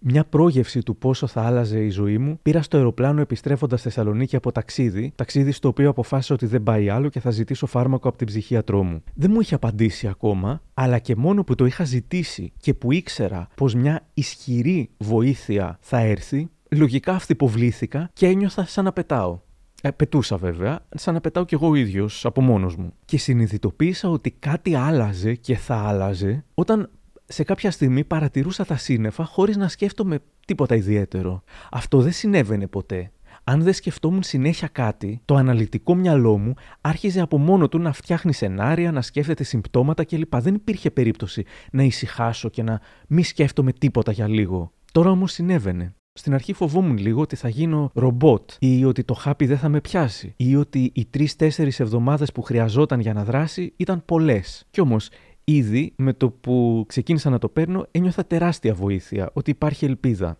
Μια 0.00 0.24
πρόγευση 0.24 0.82
του 0.82 0.96
πόσο 0.96 1.26
θα 1.26 1.42
άλλαζε 1.42 1.80
η 1.84 1.90
ζωή 1.90 2.18
μου 2.18 2.38
πήρα 2.42 2.62
στο 2.62 2.76
αεροπλάνο 2.76 3.20
επιστρέφοντας 3.20 3.82
Θεσσαλονίκη 3.82 4.36
από 4.36 4.52
ταξίδι, 4.52 5.12
ταξίδι 5.14 5.52
στο 5.52 5.68
οποίο 5.68 5.88
αποφάσισα 5.88 6.34
ότι 6.34 6.46
δεν 6.46 6.62
πάει 6.62 6.88
άλλο 6.88 7.08
και 7.08 7.20
θα 7.20 7.30
ζητήσω 7.30 7.66
φάρμακο 7.66 8.08
από 8.08 8.18
την 8.18 8.26
ψυχίατρό 8.26 8.82
μου. 8.82 9.02
Δεν 9.14 9.30
μου 9.34 9.40
είχε 9.40 9.54
απαντήσει 9.54 10.08
ακόμα, 10.08 10.62
αλλά 10.74 10.98
και 10.98 11.16
μόνο 11.16 11.44
που 11.44 11.54
το 11.54 11.64
είχα 11.66 11.84
ζητήσει 11.84 12.52
και 12.60 12.74
που 12.74 12.92
ήξερα 12.92 13.48
πως 13.54 13.74
μια 13.74 14.06
ισχυρή 14.14 14.90
βοήθεια 14.98 15.78
θα 15.80 15.98
έρθει, 15.98 16.48
λογικά 16.70 17.12
αυτοποβλήθηκα 17.14 18.10
και 18.12 18.26
ένιωθα 18.26 18.64
σαν 18.64 18.84
να 18.84 18.92
πετάω. 18.92 19.38
Ε, 19.82 19.90
πετούσα 19.90 20.36
βέβαια, 20.36 20.80
σαν 20.94 21.14
να 21.14 21.20
πετάω 21.20 21.44
κι 21.44 21.54
εγώ 21.54 21.68
ο 21.68 21.74
ίδιος 21.74 22.24
από 22.26 22.40
μόνος 22.40 22.76
μου. 22.76 22.92
Και 23.04 23.18
συνειδητοποίησα 23.18 24.08
ότι 24.08 24.30
κάτι 24.30 24.74
άλλαζε 24.74 25.34
και 25.34 25.56
θα 25.56 25.74
άλλαζε 25.74 26.44
όταν 26.54 26.90
σε 27.28 27.42
κάποια 27.42 27.70
στιγμή 27.70 28.04
παρατηρούσα 28.04 28.64
τα 28.64 28.76
σύννεφα 28.76 29.24
χωρίς 29.24 29.56
να 29.56 29.68
σκέφτομαι 29.68 30.18
τίποτα 30.46 30.74
ιδιαίτερο. 30.74 31.42
Αυτό 31.70 32.00
δεν 32.00 32.12
συνέβαινε 32.12 32.66
ποτέ. 32.66 33.10
αν 33.44 33.62
δεν 33.62 33.72
σκεφτόμουν 33.72 34.22
συνέχεια 34.22 34.68
κάτι, 34.68 35.20
το 35.24 35.34
αναλυτικό 35.34 35.94
μυαλό 35.94 36.38
μου 36.38 36.54
άρχιζε 36.80 37.20
από 37.20 37.38
μόνο 37.38 37.68
του 37.68 37.78
να 37.78 37.92
φτιάχνει 37.92 38.32
σενάρια, 38.32 38.92
να 38.92 39.02
σκέφτεται 39.02 39.44
συμπτώματα 39.44 40.04
κλπ. 40.04 40.36
Δεν 40.36 40.54
υπήρχε 40.54 40.90
περίπτωση 40.90 41.44
να 41.72 41.82
ησυχάσω 41.82 42.48
και 42.48 42.62
να 42.62 42.80
μη 43.08 43.22
σκέφτομαι 43.22 43.72
τίποτα 43.72 44.12
για 44.12 44.28
λίγο. 44.28 44.72
Τώρα 44.92 45.10
όμως 45.10 45.32
συνέβαινε. 45.32 45.94
Στην 46.12 46.34
αρχή 46.34 46.52
φοβόμουν 46.52 46.98
λίγο 46.98 47.20
ότι 47.20 47.36
θα 47.36 47.48
γίνω 47.48 47.90
ρομπότ 47.94 48.50
ή 48.58 48.84
ότι 48.84 49.04
το 49.04 49.14
χάπι 49.14 49.46
δεν 49.46 49.58
θα 49.58 49.68
με 49.68 49.80
πιάσει 49.80 50.34
ή 50.36 50.56
ότι 50.56 50.90
οι 50.94 51.04
τρει-τέσσερι 51.04 51.72
εβδομάδες 51.78 52.32
που 52.32 52.42
χρειαζόταν 52.42 53.00
για 53.00 53.12
να 53.12 53.24
δράσει 53.24 53.72
ήταν 53.76 54.02
πολλές. 54.04 54.66
Κι 54.70 54.80
όμως 54.80 55.08
ήδη 55.50 55.92
με 55.96 56.12
το 56.12 56.30
που 56.30 56.84
ξεκίνησα 56.88 57.30
να 57.30 57.38
το 57.38 57.48
παίρνω 57.48 57.86
ένιωθα 57.90 58.26
τεράστια 58.26 58.74
βοήθεια, 58.74 59.30
ότι 59.32 59.50
υπάρχει 59.50 59.84
ελπίδα. 59.84 60.38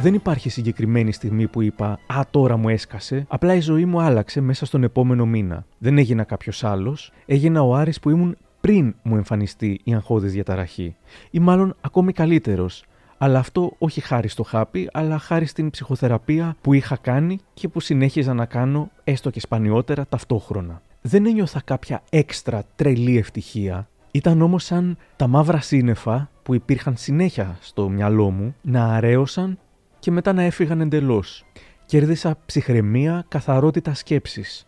Δεν 0.00 0.14
υπάρχει 0.14 0.48
συγκεκριμένη 0.48 1.12
στιγμή 1.12 1.48
που 1.48 1.62
είπα 1.62 1.98
Α, 2.06 2.20
τώρα 2.30 2.56
μου 2.56 2.68
έσκασε. 2.68 3.26
Απλά 3.28 3.54
η 3.54 3.60
ζωή 3.60 3.84
μου 3.84 4.00
άλλαξε 4.00 4.40
μέσα 4.40 4.66
στον 4.66 4.82
επόμενο 4.82 5.26
μήνα. 5.26 5.66
Δεν 5.78 5.98
έγινα 5.98 6.24
κάποιος 6.24 6.64
άλλος. 6.64 7.12
Έγινα 7.26 7.62
ο 7.62 7.74
Άρης 7.74 8.00
που 8.00 8.10
ήμουν 8.10 8.36
πριν 8.60 8.94
μου 9.02 9.16
εμφανιστεί 9.16 9.80
η 9.84 9.94
αγχώδης 9.94 10.32
διαταραχή. 10.32 10.96
Ή 11.30 11.38
μάλλον 11.38 11.76
ακόμη 11.80 12.12
καλύτερος. 12.12 12.84
Αλλά 13.22 13.38
αυτό 13.38 13.72
όχι 13.78 14.00
χάρη 14.00 14.28
στο 14.28 14.42
χάπι, 14.42 14.88
αλλά 14.92 15.18
χάρη 15.18 15.46
στην 15.46 15.70
ψυχοθεραπεία 15.70 16.56
που 16.60 16.72
είχα 16.72 16.96
κάνει 16.96 17.38
και 17.54 17.68
που 17.68 17.80
συνέχιζα 17.80 18.34
να 18.34 18.44
κάνω 18.44 18.90
έστω 19.04 19.30
και 19.30 19.40
σπανιότερα 19.40 20.06
ταυτόχρονα. 20.08 20.82
Δεν 21.00 21.26
ένιωθα 21.26 21.60
κάποια 21.64 22.02
έξτρα 22.10 22.62
τρελή 22.76 23.18
ευτυχία. 23.18 23.88
Ήταν 24.10 24.42
όμως 24.42 24.64
σαν 24.64 24.96
τα 25.16 25.26
μαύρα 25.26 25.60
σύννεφα 25.60 26.30
που 26.42 26.54
υπήρχαν 26.54 26.96
συνέχεια 26.96 27.58
στο 27.60 27.88
μυαλό 27.88 28.30
μου 28.30 28.54
να 28.62 28.84
αρέωσαν 28.84 29.58
και 29.98 30.10
μετά 30.10 30.32
να 30.32 30.42
έφυγαν 30.42 30.80
εντελώς. 30.80 31.44
Κέρδισα 31.86 32.38
ψυχραιμία, 32.46 33.24
καθαρότητα 33.28 33.94
σκέψης. 33.94 34.66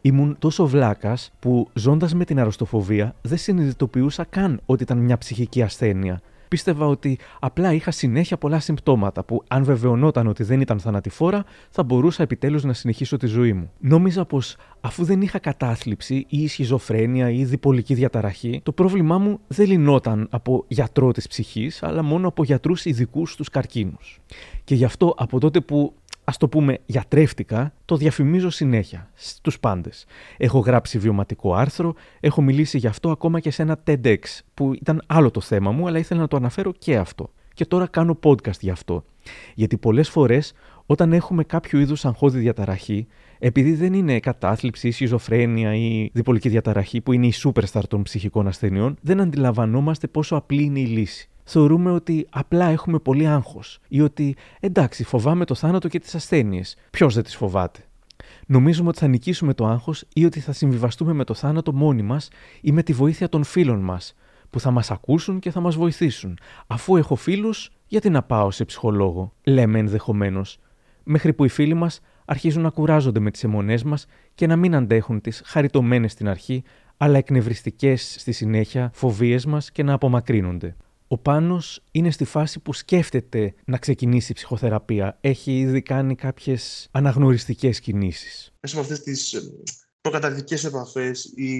Ήμουν 0.00 0.36
τόσο 0.38 0.66
βλάκας 0.66 1.32
που 1.38 1.68
ζώντας 1.72 2.14
με 2.14 2.24
την 2.24 2.40
αρρωστοφοβία 2.40 3.14
δεν 3.20 3.38
συνειδητοποιούσα 3.38 4.24
καν 4.24 4.60
ότι 4.66 4.82
ήταν 4.82 4.98
μια 4.98 5.18
ψυχική 5.18 5.62
ασθένεια. 5.62 6.20
Πίστευα 6.52 6.86
ότι 6.86 7.18
απλά 7.40 7.72
είχα 7.72 7.90
συνέχεια 7.90 8.36
πολλά 8.36 8.60
συμπτώματα 8.60 9.24
που, 9.24 9.42
αν 9.48 9.64
βεβαιωνόταν 9.64 10.26
ότι 10.26 10.42
δεν 10.42 10.60
ήταν 10.60 10.80
θανατηφόρα, 10.80 11.44
θα 11.70 11.82
μπορούσα 11.82 12.22
επιτέλους 12.22 12.64
να 12.64 12.72
συνεχίσω 12.72 13.16
τη 13.16 13.26
ζωή 13.26 13.52
μου. 13.52 13.70
Νόμιζα 13.78 14.24
πως 14.24 14.56
αφού 14.80 15.04
δεν 15.04 15.20
είχα 15.20 15.38
κατάθλιψη 15.38 16.24
ή 16.28 16.48
σχιζοφρένεια 16.48 17.30
ή 17.30 17.44
διπολική 17.44 17.94
διαταραχή, 17.94 18.60
το 18.62 18.72
πρόβλημά 18.72 19.18
μου 19.18 19.40
δεν 19.46 19.66
λυνόταν 19.66 20.26
από 20.30 20.64
γιατρό 20.68 21.12
της 21.12 21.26
ψυχής, 21.28 21.82
αλλά 21.82 22.02
μόνο 22.02 22.28
από 22.28 22.44
γιατρούς 22.44 22.84
ειδικούς 22.84 23.32
στους 23.32 23.48
καρκίνους. 23.48 24.20
Και 24.64 24.74
γι' 24.74 24.84
αυτό 24.84 25.14
από 25.16 25.40
τότε 25.40 25.60
που 25.60 25.94
ας 26.24 26.36
το 26.36 26.48
πούμε 26.48 26.78
γιατρεύτηκα, 26.86 27.72
το 27.84 27.96
διαφημίζω 27.96 28.50
συνέχεια 28.50 29.10
στους 29.14 29.60
πάντες. 29.60 30.04
Έχω 30.36 30.58
γράψει 30.58 30.98
βιωματικό 30.98 31.54
άρθρο, 31.54 31.94
έχω 32.20 32.42
μιλήσει 32.42 32.78
γι' 32.78 32.86
αυτό 32.86 33.10
ακόμα 33.10 33.40
και 33.40 33.50
σε 33.50 33.62
ένα 33.62 33.82
TEDx 33.86 34.18
που 34.54 34.72
ήταν 34.74 35.02
άλλο 35.06 35.30
το 35.30 35.40
θέμα 35.40 35.70
μου, 35.70 35.86
αλλά 35.86 35.98
ήθελα 35.98 36.20
να 36.20 36.28
το 36.28 36.36
αναφέρω 36.36 36.72
και 36.78 36.96
αυτό. 36.96 37.30
Και 37.54 37.66
τώρα 37.66 37.86
κάνω 37.86 38.18
podcast 38.22 38.58
γι' 38.60 38.70
αυτό. 38.70 39.04
Γιατί 39.54 39.76
πολλές 39.76 40.08
φορές 40.08 40.52
όταν 40.86 41.12
έχουμε 41.12 41.44
κάποιο 41.44 41.78
είδους 41.78 42.04
αγχώδη 42.04 42.38
διαταραχή, 42.38 43.06
επειδή 43.38 43.74
δεν 43.74 43.92
είναι 43.92 44.20
κατάθλιψη 44.20 44.88
ή 44.88 44.90
σχιζοφρένεια 44.90 45.74
ή 45.74 46.10
διπολική 46.12 46.48
διαταραχή 46.48 47.00
που 47.00 47.12
είναι 47.12 47.26
η 47.26 47.32
superstar 47.44 47.82
των 47.88 48.02
ψυχικών 48.02 48.46
ασθενειών, 48.46 48.96
δεν 49.00 49.20
αντιλαμβανόμαστε 49.20 50.06
πόσο 50.06 50.36
απλή 50.36 50.62
είναι 50.62 50.80
η 50.80 50.86
λύση 50.86 51.26
θεωρούμε 51.44 51.90
ότι 51.90 52.26
απλά 52.30 52.66
έχουμε 52.68 52.98
πολύ 52.98 53.26
άγχος 53.26 53.78
ή 53.88 54.00
ότι 54.00 54.36
εντάξει, 54.60 55.04
φοβάμαι 55.04 55.44
το 55.44 55.54
θάνατο 55.54 55.88
και 55.88 55.98
τις 55.98 56.14
ασθένειες. 56.14 56.76
Ποιος 56.90 57.14
δεν 57.14 57.22
τις 57.22 57.36
φοβάται; 57.36 57.80
Νομίζουμε 58.46 58.88
ότι 58.88 58.98
θα 58.98 59.06
νικήσουμε 59.06 59.54
το 59.54 59.66
άγχος 59.66 60.04
ή 60.14 60.24
ότι 60.24 60.40
θα 60.40 60.52
συμβιβαστούμε 60.52 61.12
με 61.12 61.24
το 61.24 61.34
θάνατο 61.34 61.72
μόνοι 61.72 62.02
μας 62.02 62.28
ή 62.60 62.72
με 62.72 62.82
τη 62.82 62.92
βοήθεια 62.92 63.28
των 63.28 63.44
φίλων 63.44 63.80
μας, 63.80 64.14
που 64.50 64.60
θα 64.60 64.70
μας 64.70 64.90
ακούσουν 64.90 65.38
και 65.38 65.50
θα 65.50 65.60
μας 65.60 65.76
βοηθήσουν. 65.76 66.38
Αφού 66.66 66.96
έχω 66.96 67.14
φίλους, 67.14 67.70
γιατί 67.86 68.10
να 68.10 68.22
πάω 68.22 68.50
σε 68.50 68.64
ψυχολόγο, 68.64 69.32
λέμε 69.44 69.78
ενδεχομένως. 69.78 70.58
Μέχρι 71.04 71.32
που 71.32 71.44
οι 71.44 71.48
φίλοι 71.48 71.74
μας 71.74 72.00
αρχίζουν 72.24 72.62
να 72.62 72.70
κουράζονται 72.70 73.20
με 73.20 73.30
τις 73.30 73.44
αιμονές 73.44 73.82
μας 73.82 74.06
και 74.34 74.46
να 74.46 74.56
μην 74.56 74.74
αντέχουν 74.74 75.20
τις 75.20 75.42
χαριτωμένες 75.44 76.12
στην 76.12 76.28
αρχή, 76.28 76.62
αλλά 76.96 77.18
εκνευριστικές 77.18 78.16
στη 78.18 78.32
συνέχεια 78.32 78.90
φοβίες 78.94 79.46
μας 79.46 79.70
και 79.70 79.82
να 79.82 79.92
απομακρύνονται. 79.92 80.76
Ο 81.12 81.18
Πάνος 81.18 81.82
είναι 81.90 82.10
στη 82.10 82.24
φάση 82.24 82.60
που 82.60 82.72
σκέφτεται 82.72 83.54
να 83.64 83.78
ξεκινήσει 83.78 84.32
η 84.32 84.34
ψυχοθεραπεία. 84.34 85.18
Έχει 85.20 85.58
ήδη 85.58 85.82
κάνει 85.82 86.14
κάποιες 86.14 86.88
αναγνωριστικές 86.90 87.80
κινήσεις. 87.80 88.52
Μέσα 88.60 88.74
από 88.74 88.84
αυτές 88.84 89.00
τις 89.00 89.32
ε, 89.32 89.40
προκαταρκτικές 90.00 90.64
επαφές 90.64 91.24
ή 91.24 91.52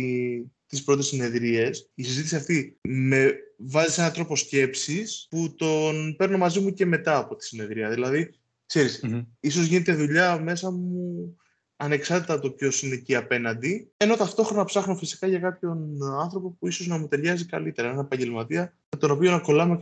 τις 0.67 0.85
πρώτες 0.85 1.07
συνεδρίες, 1.07 1.91
η 1.95 2.03
συζήτηση 2.03 2.37
αυτή 2.37 2.79
με 2.83 3.33
βάζει 3.57 3.93
σε 3.93 4.01
έναν 4.01 4.13
τρόπο 4.13 4.37
σκέψης 4.37 5.27
που 5.31 5.55
τον 5.55 6.17
παίρνω 6.17 6.39
μαζί 6.39 6.61
μου 6.61 6.73
και 6.73 6.87
μετά 6.87 7.19
από 7.19 7.37
τη 7.37 7.45
συνεδρία. 7.45 7.91
Δηλαδή, 7.91 8.35
ξέρεις, 8.67 9.05
mm-hmm. 9.05 9.27
ίσως 9.41 9.67
γίνεται 9.67 9.95
δουλειά 9.95 10.41
μέσα 10.41 10.71
μου 10.71 11.37
ανεξάρτητα 11.83 12.33
από 12.33 12.43
το 12.43 12.51
ποιος 12.51 12.83
είναι 12.83 12.95
εκεί 12.95 13.15
απέναντι, 13.15 13.93
ενώ 13.97 14.17
ταυτόχρονα 14.17 14.65
ψάχνω 14.65 14.97
φυσικά 14.97 15.27
για 15.27 15.39
κάποιον 15.39 15.99
άνθρωπο 16.21 16.57
που 16.59 16.69
ίσως 16.69 16.87
να 16.87 16.99
μου 16.99 17.09
ταιριάζει 17.09 17.47
καλύτερα, 17.47 17.89
έναν 17.89 18.05
επαγγελματία 18.05 18.77
με 18.91 18.99
τον 18.99 19.11
οποίο 19.11 19.31
να 19.31 19.39
κολλάμε 19.39 19.79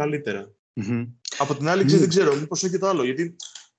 Από 1.39 1.55
την 1.55 1.69
άλλη, 1.69 1.85
δεν 1.85 2.09
ξέρω, 2.09 2.35
μήπως 2.35 2.63
έχει 2.63 2.73
και 2.73 2.79
το 2.79 2.89
άλλο. 2.89 3.05
Γιατί 3.05 3.37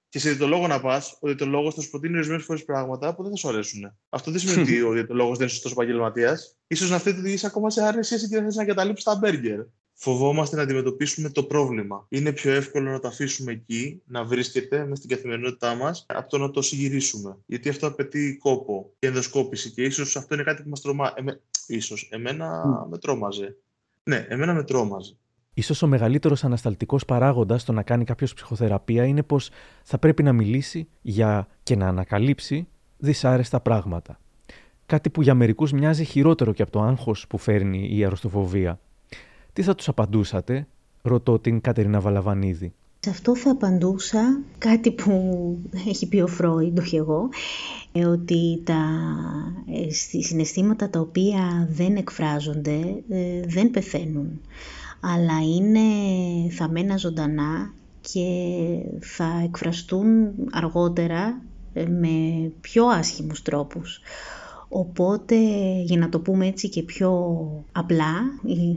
και 0.09 0.19
σε 0.19 0.29
διαιτολόγο 0.29 0.67
να 0.67 0.81
πας, 0.81 1.17
ο 1.19 1.27
διαιτολόγος 1.27 1.73
θα 1.73 1.81
σου 1.81 1.89
προτείνει 1.89 2.15
ορισμένες 2.15 2.43
φορές 2.43 2.65
πράγματα 2.65 3.15
που 3.15 3.21
δεν 3.21 3.31
θα 3.31 3.37
σου 3.37 3.49
αρέσουν. 3.49 3.97
Αυτό 4.09 4.31
δεν 4.31 4.39
σημαίνει 4.39 4.61
ότι 4.67 4.81
ο 4.81 4.91
διαιτολόγος 4.91 5.37
δεν 5.37 5.47
είναι 5.47 5.55
σωστός 5.55 5.71
επαγγελματίας. 5.71 6.57
σω 6.75 6.87
να 6.87 6.99
φταίει 6.99 7.13
ότι 7.19 7.31
είσαι 7.31 7.45
ακόμα 7.45 7.69
σε 7.69 7.83
άρεση 7.83 8.19
και 8.19 8.35
δεν 8.35 8.43
θες 8.43 8.55
να 8.55 8.65
καταλήψει 8.65 9.05
τα 9.05 9.15
μπέργκερ 9.15 9.59
φοβόμαστε 10.01 10.55
να 10.55 10.61
αντιμετωπίσουμε 10.61 11.29
το 11.29 11.43
πρόβλημα. 11.43 12.05
Είναι 12.09 12.31
πιο 12.31 12.51
εύκολο 12.51 12.91
να 12.91 12.99
το 12.99 13.07
αφήσουμε 13.07 13.51
εκεί, 13.51 14.01
να 14.05 14.23
βρίσκεται 14.23 14.85
μες 14.85 14.97
στην 14.97 15.09
καθημερινότητά 15.09 15.75
μας, 15.75 16.05
από 16.07 16.29
το 16.29 16.37
να 16.37 16.51
το 16.51 16.61
συγυρίσουμε. 16.61 17.37
Γιατί 17.45 17.69
αυτό 17.69 17.87
απαιτεί 17.87 18.37
κόπο 18.37 18.93
και 18.99 19.07
ενδοσκόπηση. 19.07 19.71
Και 19.71 19.83
ίσως 19.83 20.15
αυτό 20.15 20.33
είναι 20.33 20.43
κάτι 20.43 20.63
που 20.63 20.69
μας 20.69 20.81
τρομάζει. 20.81 21.13
Εμέ... 21.15 21.41
Ίσως. 21.67 22.07
Εμένα 22.11 22.63
mm. 22.65 22.89
με 22.89 22.97
τρόμαζε. 22.97 23.57
Ναι, 24.03 24.25
εμένα 24.29 24.53
με 24.53 24.63
τρόμαζε. 24.63 25.15
Ίσως 25.53 25.81
ο 25.81 25.87
μεγαλύτερος 25.87 26.43
ανασταλτικός 26.43 27.05
παράγοντας 27.05 27.61
στο 27.61 27.71
να 27.71 27.83
κάνει 27.83 28.03
κάποιος 28.03 28.33
ψυχοθεραπεία 28.33 29.05
είναι 29.05 29.23
πως 29.23 29.49
θα 29.83 29.97
πρέπει 29.97 30.23
να 30.23 30.33
μιλήσει 30.33 30.87
για 31.01 31.47
και 31.63 31.75
να 31.75 31.87
ανακαλύψει 31.87 32.67
δυσάρεστα 32.97 33.59
πράγματα. 33.59 34.19
Κάτι 34.85 35.09
που 35.09 35.21
για 35.21 35.33
μερικούς 35.33 35.71
μοιάζει 35.71 36.03
χειρότερο 36.03 36.53
και 36.53 36.61
από 36.61 36.71
το 36.71 36.81
άγχος 36.81 37.27
που 37.27 37.37
φέρνει 37.37 37.89
η 37.91 38.05
αρρωστοφοβία. 38.05 38.79
Τι 39.53 39.61
θα 39.61 39.75
τους 39.75 39.87
απαντούσατε, 39.87 40.67
ρωτώ 41.01 41.39
την 41.39 41.61
Κατερίνα 41.61 41.99
Βαλαβανίδη. 41.99 42.73
Σε 42.99 43.09
αυτό 43.09 43.35
θα 43.35 43.51
απαντούσα 43.51 44.39
κάτι 44.57 44.91
που 44.91 45.11
έχει 45.87 46.07
πει 46.07 46.21
ο 46.21 46.27
Φρόιντ, 46.27 46.79
όχι 46.79 46.95
εγώ, 46.95 47.29
ε, 47.91 48.05
ότι 48.05 48.61
τα 48.63 48.83
ε, 49.65 50.21
συναισθήματα 50.21 50.89
τα 50.89 50.99
οποία 50.99 51.67
δεν 51.71 51.95
εκφράζονται 51.95 53.03
ε, 53.09 53.41
δεν 53.45 53.71
πεθαίνουν, 53.71 54.41
αλλά 54.99 55.41
είναι 55.55 55.79
θαμμένα 56.51 56.97
ζωντανά 56.97 57.73
και 58.01 58.27
θα 58.99 59.41
εκφραστούν 59.43 60.31
αργότερα 60.51 61.41
με 61.73 62.51
πιο 62.61 62.85
άσχημους 62.85 63.41
τρόπους. 63.41 64.01
Οπότε, 64.73 65.35
για 65.81 65.97
να 65.97 66.09
το 66.09 66.19
πούμε 66.19 66.47
έτσι 66.47 66.69
και 66.69 66.83
πιο 66.83 67.11
απλά, 67.71 68.13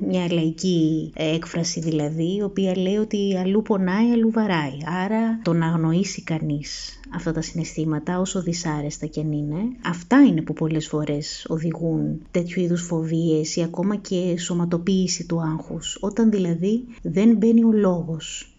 μια 0.07 0.33
λαϊκή 0.33 1.13
έκφραση 1.17 1.81
δηλαδή, 1.81 2.37
η 2.37 2.43
οποία 2.43 2.79
λέει 2.79 2.97
ότι 2.97 3.37
αλλού 3.37 3.63
πονάει, 3.63 4.11
αλλού 4.11 4.31
βαράει. 4.31 4.77
Άρα, 5.05 5.41
το 5.43 5.53
να 5.53 5.67
αγνοήσει 5.67 6.23
κανείς 6.23 7.01
αυτά 7.15 7.33
τα 7.33 7.41
συναισθήματα, 7.41 8.19
όσο 8.19 8.43
δυσάρεστα 8.43 9.07
και 9.07 9.21
αν 9.21 9.33
είναι, 9.33 9.57
αυτά 9.85 10.25
είναι 10.25 10.43
που 10.43 10.53
πολλές 10.53 10.89
φορές 10.89 11.47
οδηγούν 11.49 12.27
τέτοιου 12.31 12.63
είδους 12.63 12.83
φοβίες 12.83 13.57
ή 13.57 13.63
ακόμα 13.63 13.97
και 13.97 14.39
σωματοποίηση 14.39 15.27
του 15.27 15.41
άγχους, 15.41 15.99
όταν 16.01 16.31
δηλαδή 16.31 16.85
δεν 17.03 17.37
μπαίνει 17.37 17.65
ο 17.65 17.73
λόγος. 17.73 18.59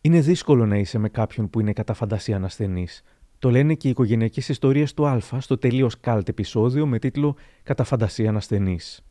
Είναι 0.00 0.20
δύσκολο 0.20 0.66
να 0.66 0.76
είσαι 0.76 0.98
με 0.98 1.08
κάποιον 1.08 1.50
που 1.50 1.60
είναι 1.60 1.72
κατά 1.72 1.94
φαντασία 1.94 2.36
ανασθενής. 2.36 3.02
Το 3.40 3.50
λένε 3.50 3.74
και 3.74 3.86
οι 3.86 3.90
οικογενειακές 3.90 4.48
ιστορίες 4.48 4.94
του 4.94 5.06
Α 5.06 5.40
στο 5.40 5.58
τελείως 5.58 6.00
καλτ 6.00 6.28
επεισόδιο 6.28 6.86
με 6.86 6.98
τίτλο 6.98 7.36
«Κατά 7.62 7.84
φαντασία 7.84 8.28
ανασθενής». 8.28 9.04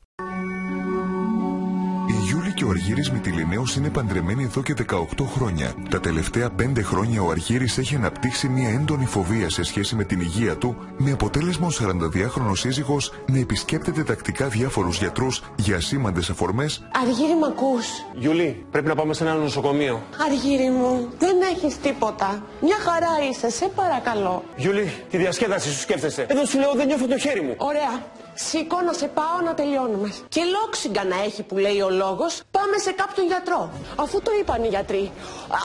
Η 2.70 2.72
Γιούλη 2.72 3.02
και 3.02 3.10
ο 3.10 3.12
Αργύρης 3.12 3.12
Μητυλινέος 3.12 3.76
είναι 3.76 3.90
παντρεμένοι 3.90 4.44
εδώ 4.44 4.62
και 4.62 4.74
18 4.90 5.26
χρόνια. 5.26 5.74
Τα 5.90 6.00
τελευταία 6.00 6.50
5 6.60 6.82
χρόνια 6.84 7.22
ο 7.22 7.30
Αργύρης 7.30 7.78
έχει 7.78 7.96
αναπτύξει 7.96 8.48
μια 8.48 8.70
έντονη 8.70 9.06
φοβία 9.06 9.50
σε 9.50 9.64
σχέση 9.64 9.96
με 9.96 10.04
την 10.04 10.20
υγεία 10.20 10.58
του, 10.58 10.76
με 10.98 11.12
αποτέλεσμα 11.12 11.68
ο 11.68 11.70
42χρονος 11.70 12.58
σύζυγος 12.58 13.14
να 13.26 13.40
επισκέπτεται 13.40 14.04
τακτικά 14.04 14.48
διάφορους 14.48 14.98
γιατρούς 14.98 15.44
για 15.56 15.76
ασήμαντες 15.76 16.30
αφορμές. 16.30 16.84
Αργύρι 17.02 17.36
μ' 17.40 17.44
ακούς; 17.44 17.88
Γιούλη, 18.14 18.66
πρέπει 18.72 18.88
να 18.88 18.96
πάμε 18.96 19.14
σε 19.14 19.24
ένα 19.24 19.34
νοσοκομείο. 19.34 20.02
Αργύρι 20.26 20.70
μου, 20.70 21.10
δεν 21.20 21.36
έχεις 21.56 21.80
τίποτα. 21.80 22.44
Μια 22.62 22.78
χαρά 22.80 23.30
είσαι, 23.30 23.50
σε 23.50 23.72
παρακαλώ. 23.76 24.44
Γιούλη, 24.56 24.94
τη 25.10 25.18
διασκέδαση 25.18 25.70
σου 25.70 25.80
σκέφτεσαι. 25.80 26.26
Εδώ 26.30 26.46
σου 26.46 26.60
λέω 26.60 26.74
δεν 26.76 26.86
νιώθω 26.88 27.08
το 27.08 27.18
χέρι 27.18 27.42
μου. 27.42 27.56
Ωραία. 27.58 28.18
Σήκω 28.34 28.82
να 28.82 28.94
σε 28.94 29.08
πάω 29.08 29.42
να 29.46 29.54
τελειώνουμε. 29.54 30.14
Και 30.30 30.42
λόξιγκα 30.56 31.04
να 31.04 31.24
έχει 31.24 31.44
που 31.44 31.58
λέει 31.58 31.82
ο 31.82 31.90
λόγος, 31.90 32.42
πάμε 32.52 32.78
σε 32.78 32.92
κάποιον 32.92 33.26
γιατρό. 33.28 33.70
Αφού 33.96 34.22
το 34.22 34.32
είπαν 34.40 34.64
οι 34.64 34.68
γιατροί. 34.68 35.12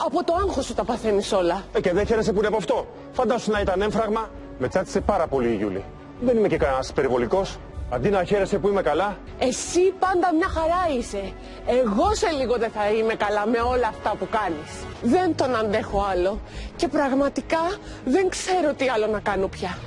Από 0.05 0.23
το 0.23 0.33
άγχος 0.33 0.65
σου 0.65 0.73
τα 0.73 0.83
παθαίνεις 0.83 1.31
όλα. 1.31 1.63
Ε, 1.73 1.81
και 1.81 1.93
δεν 1.93 2.05
χαίρεσαι 2.05 2.31
που 2.31 2.37
είναι 2.37 2.47
από 2.47 2.57
αυτό. 2.57 2.87
Φαντάσου 3.11 3.51
να 3.51 3.59
ήταν 3.59 3.81
έμφραγμα. 3.81 4.29
Με 4.57 4.67
τσάτισε 4.67 5.01
πάρα 5.01 5.27
πολύ 5.27 5.49
η 5.49 5.55
Γιούλη. 5.55 5.83
Δεν 6.21 6.37
είμαι 6.37 6.47
και 6.47 6.57
κανένας 6.57 6.93
περιβολικός. 6.93 7.57
Αντί 7.89 8.09
να 8.09 8.23
χαίρεσαι 8.23 8.57
που 8.57 8.67
είμαι 8.67 8.81
καλά. 8.81 9.17
Εσύ 9.39 9.93
πάντα 9.99 10.33
μια 10.33 10.47
χαρά 10.47 10.97
είσαι. 10.97 11.33
Εγώ 11.65 12.15
σε 12.15 12.29
λίγο 12.29 12.57
δεν 12.57 12.71
θα 12.71 12.89
είμαι 12.89 13.13
καλά 13.13 13.47
με 13.47 13.59
όλα 13.59 13.87
αυτά 13.87 14.15
που 14.19 14.27
κάνεις. 14.31 14.71
Δεν 15.01 15.35
τον 15.35 15.55
αντέχω 15.55 16.07
άλλο. 16.11 16.39
Και 16.75 16.87
πραγματικά 16.87 17.59
δεν 18.05 18.29
ξέρω 18.29 18.73
τι 18.73 18.89
άλλο 18.89 19.07
να 19.07 19.19
κάνω 19.19 19.47
πια. 19.47 19.77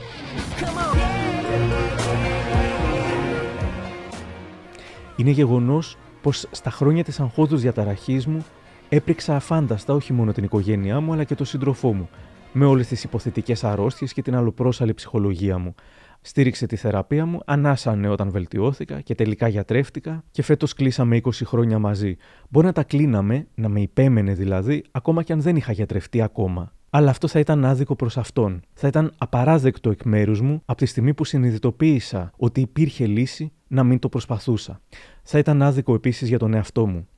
Είναι 5.19 5.31
γεγονός 5.31 5.97
πως 6.23 6.47
στα 6.51 6.71
χρόνια 6.71 7.05
της 7.05 7.21
αγχώδου 7.21 7.57
διαταραχής 7.57 8.27
μου 8.27 8.45
έπρεξα 8.89 9.37
αφάνταστα 9.37 9.95
όχι 9.95 10.13
μόνο 10.13 10.33
την 10.33 10.45
οικογένειά 10.45 11.01
μου 11.01 11.13
αλλά 11.13 11.25
και 11.25 11.35
τον 11.35 11.47
σύντροφό 11.47 11.95
μου, 11.95 12.09
με 12.53 12.65
όλες 12.65 12.87
τις 12.87 13.05
υποθετικές 13.05 13.65
αρρώστιες 13.65 14.13
και 14.13 14.23
την 14.23 14.35
αλλοπρόσαλη 14.37 14.95
ψυχολογία 14.95 15.59
μου. 15.59 15.75
Στήριξε 16.21 16.67
τη 16.67 16.77
θεραπεία 16.77 17.27
μου, 17.27 17.41
ανάσανε 17.45 18.09
όταν 18.09 18.31
βελτιώθηκα 18.31 19.01
και 19.01 19.15
τελικά 19.15 19.49
γιατρεύτηκα 19.49 20.25
και 20.31 20.43
φέτος 20.43 20.75
κλείσαμε 20.75 21.21
20 21.23 21.31
χρόνια 21.45 21.79
μαζί. 21.79 22.17
Μπορεί 22.49 22.67
να 22.67 22.73
τα 22.73 22.83
κλείναμε, 22.83 23.47
να 23.55 23.69
με 23.69 23.81
υπέμενε 23.81 24.33
δηλαδή, 24.33 24.85
ακόμα 24.91 25.23
και 25.23 25.33
αν 25.33 25.41
δεν 25.41 25.57
είχα 25.57 25.73
γιατρευτεί 25.73 26.23
ακόμα. 26.23 26.73
Αλλά 26.91 27.11
αυτό 27.11 27.29
θα 27.29 27.39
ήταν 27.39 27.65
άδικο 27.65 27.97
προς 27.97 28.19
αυτόν. 28.19 28.61
Θα 28.73 28.89
ήταν 28.89 29.13
απαράδεκτο 29.19 29.91
εκ 29.91 30.03
μέρους 30.05 30.41
μου 30.41 30.63
από 30.65 30.79
τη 30.79 30.87
στιγμή 30.87 31.15
που 31.15 31.25
συνειδητοποίησα 31.25 32.31
ότι 32.37 32.61
υπήρχε 32.61 33.07
λύση 33.07 33.53
να 33.69 33.85
μην 33.85 33.99
το 33.99 34.09
προσπαθούσα. 34.09 34.81
Θα 35.23 35.39
ήταν 35.39 35.63
άδικο 35.63 35.95
επίσης 35.95 36.29
για 36.29 36.39
τον 36.39 36.55
εαυτό 36.55 36.87
μου. 36.87 37.09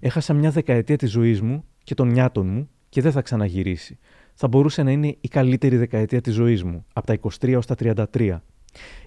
Έχασα 0.00 0.34
μια 0.34 0.50
δεκαετία 0.50 0.96
της 0.96 1.10
ζωής 1.10 1.40
μου 1.40 1.64
και 1.84 1.94
των 1.94 2.08
νιάτων 2.08 2.46
μου 2.46 2.68
και 2.88 3.00
δεν 3.00 3.12
θα 3.12 3.22
ξαναγυρίσει. 3.22 3.98
Θα 4.34 4.48
μπορούσε 4.48 4.82
να 4.82 4.90
είναι 4.90 5.16
η 5.20 5.28
καλύτερη 5.28 5.76
δεκαετία 5.76 6.20
της 6.20 6.34
ζωής 6.34 6.64
μου, 6.64 6.84
από 6.92 7.06
τα 7.06 7.18
23 7.40 7.48
έω 7.48 7.60
τα 7.60 7.74
33. 8.12 8.38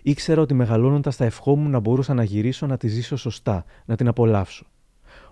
Ήξερα 0.02 0.41
ότι 0.41 0.54
μεγαλώνοντας 0.54 1.16
θα 1.16 1.26
ευχόμουν 1.26 1.72
να 1.72 1.80
μπορούσα 1.80 2.14
να 2.14 2.24
γυρίσω 2.24 2.66
να 2.66 2.78
τη 2.78 2.88
ζήσω 2.88 3.16
σωστά, 3.16 3.66
να 3.86 3.95
την 3.95 4.08
απολαύσω. 4.08 4.66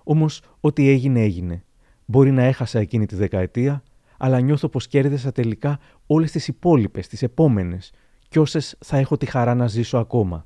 Όμως, 0.04 0.42
ό,τι 0.60 0.90
έγινε, 0.90 1.22
έγινε. 1.22 1.64
Μπορεί 2.06 2.32
να 2.32 2.44
έχασα 2.44 2.80
εκείνη 2.80 3.06
τη 3.06 3.16
δεκαετία, 3.16 3.84
αλλά 4.18 4.40
νιώθω 4.40 4.68
πως 4.68 4.88
κέρδισα 4.88 5.32
τελικά 5.32 5.80
όλες 6.06 6.32
τις 6.32 6.48
υπόλοιπες, 6.48 7.08
τις 7.08 7.22
επόμενες, 7.22 7.92
και 8.30 8.40
όσες 8.40 8.78
θα 8.80 8.98
έχω 8.98 9.18
τη 9.18 9.26
χαρά 9.26 9.56
να 9.56 9.68
ζήσω 9.68 9.98
ακόμα. 9.98 10.46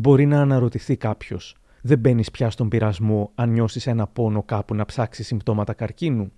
Μπορεί 0.00 0.26
να 0.26 0.40
αναρωτηθεί 0.40 0.96
κάποιος, 0.96 1.56
δεν 1.82 1.98
μπαίνεις 1.98 2.30
πια 2.30 2.50
στον 2.50 2.68
πειρασμό 2.68 3.30
αν 3.34 3.50
νιώσεις 3.50 3.86
ένα 3.86 4.06
πόνο 4.06 4.42
κάπου 4.42 4.74
να 4.74 4.84
ψάξεις 4.84 5.26
συμπτώματα 5.26 5.72
καρκίνου; 5.72 6.32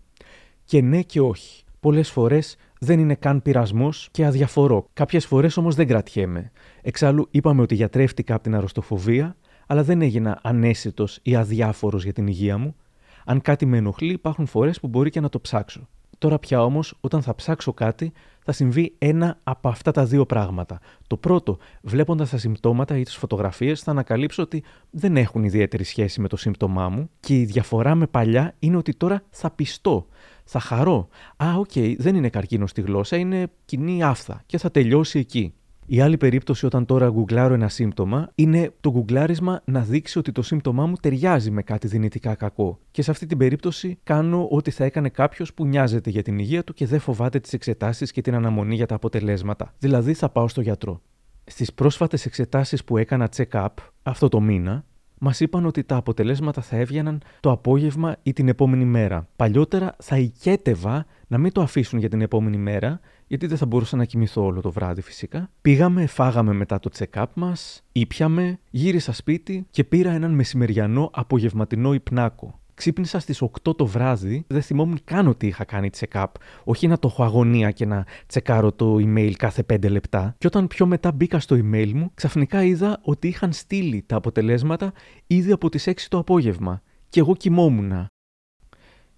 Και 0.64 0.80
ναι 0.80 1.02
και 1.02 1.20
όχι. 1.20 1.64
Πολλές 1.80 2.10
φορές 2.10 2.56
δεν 2.80 2.98
είναι 2.98 3.14
καν 3.14 3.42
πειρασμός 3.42 4.08
και 4.10 4.24
αδιαφορώ. 4.24 4.86
Κάποιες 4.92 5.26
φορές 5.26 5.56
όμως 5.56 5.74
δεν 5.74 5.86
κρατιέμαι. 5.86 6.50
Εξάλλου, 6.82 7.28
είπαμε 7.30 7.62
ότι 7.62 7.74
γιατρεύτηκα 7.74 8.34
από 8.34 8.42
την 8.42 8.54
αρρωστοφοβία, 8.54 9.36
αλλά 9.66 9.82
δεν 9.82 10.02
έγινα 10.02 10.38
ανέσυτο 10.42 11.06
ή 11.22 11.36
αδιάφορος 11.36 12.04
για 12.04 12.12
την 12.12 12.26
υγεία 12.26 12.58
μου. 12.58 12.76
Αν 13.24 13.40
κάτι 13.40 13.66
με 13.66 13.76
ενοχλεί, 13.76 14.12
υπάρχουν 14.12 14.46
φορές 14.46 14.80
που 14.80 14.88
μπορεί 14.88 15.10
και 15.10 15.20
να 15.20 15.28
το 15.28 15.40
ψάξω. 15.40 15.88
Τώρα 16.18 16.38
πια 16.38 16.64
όμως, 16.64 16.94
όταν 17.00 17.22
θα 17.22 17.34
ψάξω 17.34 17.72
κάτι, 17.72 18.12
θα 18.50 18.56
συμβεί 18.56 18.94
ένα 18.98 19.38
από 19.42 19.68
αυτά 19.68 19.90
τα 19.90 20.04
δύο 20.04 20.26
πράγματα. 20.26 20.80
Το 21.06 21.16
πρώτο, 21.16 21.58
βλέποντας 21.82 22.30
τα 22.30 22.38
συμπτώματα 22.38 22.98
ή 22.98 23.02
τις 23.02 23.16
φωτογραφίες, 23.16 23.80
θα 23.80 23.90
ανακαλύψω 23.90 24.42
ότι 24.42 24.62
δεν 24.90 25.16
έχουν 25.16 25.44
ιδιαίτερη 25.44 25.84
σχέση 25.84 26.20
με 26.20 26.28
το 26.28 26.36
σύμπτωμά 26.36 26.88
μου 26.88 27.10
και 27.20 27.34
η 27.34 27.44
διαφορά 27.44 27.94
με 27.94 28.06
παλιά 28.06 28.54
είναι 28.58 28.76
ότι 28.76 28.94
τώρα 28.94 29.22
θα 29.30 29.50
πιστώ. 29.50 30.06
Θα 30.44 30.60
χαρώ. 30.60 31.08
Α, 31.36 31.54
οκ, 31.58 31.72
δεν 31.96 32.14
είναι 32.14 32.28
καρκίνο 32.28 32.66
στη 32.66 32.80
γλώσσα, 32.80 33.16
είναι 33.16 33.50
κοινή 33.64 34.02
άφθα 34.02 34.42
και 34.46 34.58
θα 34.58 34.70
τελειώσει 34.70 35.18
εκεί. 35.18 35.54
Η 35.92 36.00
άλλη 36.00 36.16
περίπτωση 36.16 36.66
όταν 36.66 36.84
τώρα 36.84 37.08
γκουγκλάρω 37.08 37.54
ένα 37.54 37.68
σύμπτωμα 37.68 38.30
είναι 38.34 38.72
το 38.80 38.90
γκουγκλάρισμα 38.90 39.62
να 39.64 39.80
δείξει 39.80 40.18
ότι 40.18 40.32
το 40.32 40.42
σύμπτωμά 40.42 40.86
μου 40.86 40.94
ταιριάζει 41.00 41.50
με 41.50 41.62
κάτι 41.62 41.86
δυνητικά 41.86 42.34
κακό. 42.34 42.78
Και 42.90 43.02
σε 43.02 43.10
αυτή 43.10 43.26
την 43.26 43.38
περίπτωση 43.38 43.98
κάνω 44.02 44.48
ό,τι 44.50 44.70
θα 44.70 44.84
έκανε 44.84 45.08
κάποιος 45.08 45.54
που 45.54 45.66
νοιάζεται 45.66 46.10
για 46.10 46.22
την 46.22 46.38
υγεία 46.38 46.64
του 46.64 46.72
και 46.72 46.86
δεν 46.86 46.98
φοβάται 46.98 47.40
τις 47.40 47.52
εξετάσεις 47.52 48.12
και 48.12 48.20
την 48.20 48.34
αναμονή 48.34 48.74
για 48.74 48.86
τα 48.86 48.94
αποτελέσματα. 48.94 49.74
Δηλαδή 49.78 50.14
θα 50.14 50.28
πάω 50.28 50.48
στο 50.48 50.60
γιατρό. 50.60 51.00
Στις 51.44 51.72
πρόσφατες 51.72 52.26
εξετάσεις 52.26 52.84
που 52.84 52.96
έκανα 52.96 53.28
check-up 53.36 53.74
αυτό 54.02 54.28
το 54.28 54.40
μήνα, 54.40 54.84
μας 55.18 55.40
είπαν 55.40 55.66
ότι 55.66 55.84
τα 55.84 55.96
αποτελέσματα 55.96 56.62
θα 56.62 56.76
έβγαιναν 56.76 57.22
το 57.40 57.50
απόγευμα 57.50 58.16
ή 58.22 58.32
την 58.32 58.48
επόμενη 58.48 58.84
μέρα. 58.84 59.28
Παλιότερα 59.36 59.96
θα 59.98 60.18
ικέτευα 60.18 61.06
να 61.26 61.38
μην 61.38 61.52
το 61.52 61.60
αφήσουν 61.60 61.98
για 61.98 62.08
την 62.08 62.20
επόμενη 62.20 62.56
μέρα, 62.56 63.00
γιατί 63.30 63.46
δεν 63.46 63.56
θα 63.56 63.66
μπορούσα 63.66 63.96
να 63.96 64.04
κοιμηθώ 64.04 64.44
όλο 64.44 64.60
το 64.60 64.70
βράδυ 64.70 65.00
φυσικά. 65.00 65.50
Πήγαμε, 65.60 66.06
φάγαμε 66.06 66.52
μετά 66.52 66.78
το 66.78 66.90
check-up 66.98 67.26
μας, 67.34 67.82
ήπιαμε, 67.92 68.58
γύρισα 68.70 69.12
σπίτι 69.12 69.66
και 69.70 69.84
πήρα 69.84 70.10
έναν 70.10 70.30
μεσημεριανό 70.30 71.10
απογευματινό 71.12 71.94
υπνάκο. 71.94 72.60
Ξύπνησα 72.74 73.18
στις 73.18 73.42
8 73.42 73.76
το 73.76 73.86
βράδυ, 73.86 74.44
δεν 74.46 74.62
θυμόμουν 74.62 75.00
καν 75.04 75.26
ότι 75.26 75.46
είχα 75.46 75.64
κάνει 75.64 75.90
check-up. 75.98 76.26
Όχι 76.64 76.86
να 76.86 76.98
το 76.98 77.08
έχω 77.08 77.24
αγωνία 77.24 77.70
και 77.70 77.86
να 77.86 78.06
τσεκάρω 78.26 78.72
το 78.72 78.94
email 78.94 79.32
κάθε 79.32 79.64
5 79.72 79.90
λεπτά. 79.90 80.34
Και 80.38 80.46
όταν 80.46 80.66
πιο 80.66 80.86
μετά 80.86 81.12
μπήκα 81.12 81.38
στο 81.38 81.56
email 81.56 81.92
μου, 81.94 82.10
ξαφνικά 82.14 82.62
είδα 82.64 83.00
ότι 83.02 83.28
είχαν 83.28 83.52
στείλει 83.52 84.04
τα 84.06 84.16
αποτελέσματα 84.16 84.92
ήδη 85.26 85.52
από 85.52 85.68
τις 85.68 85.86
6 85.86 85.92
το 86.08 86.18
απόγευμα. 86.18 86.82
Και 87.08 87.20
εγώ 87.20 87.36
κοιμόμουν. 87.36 88.06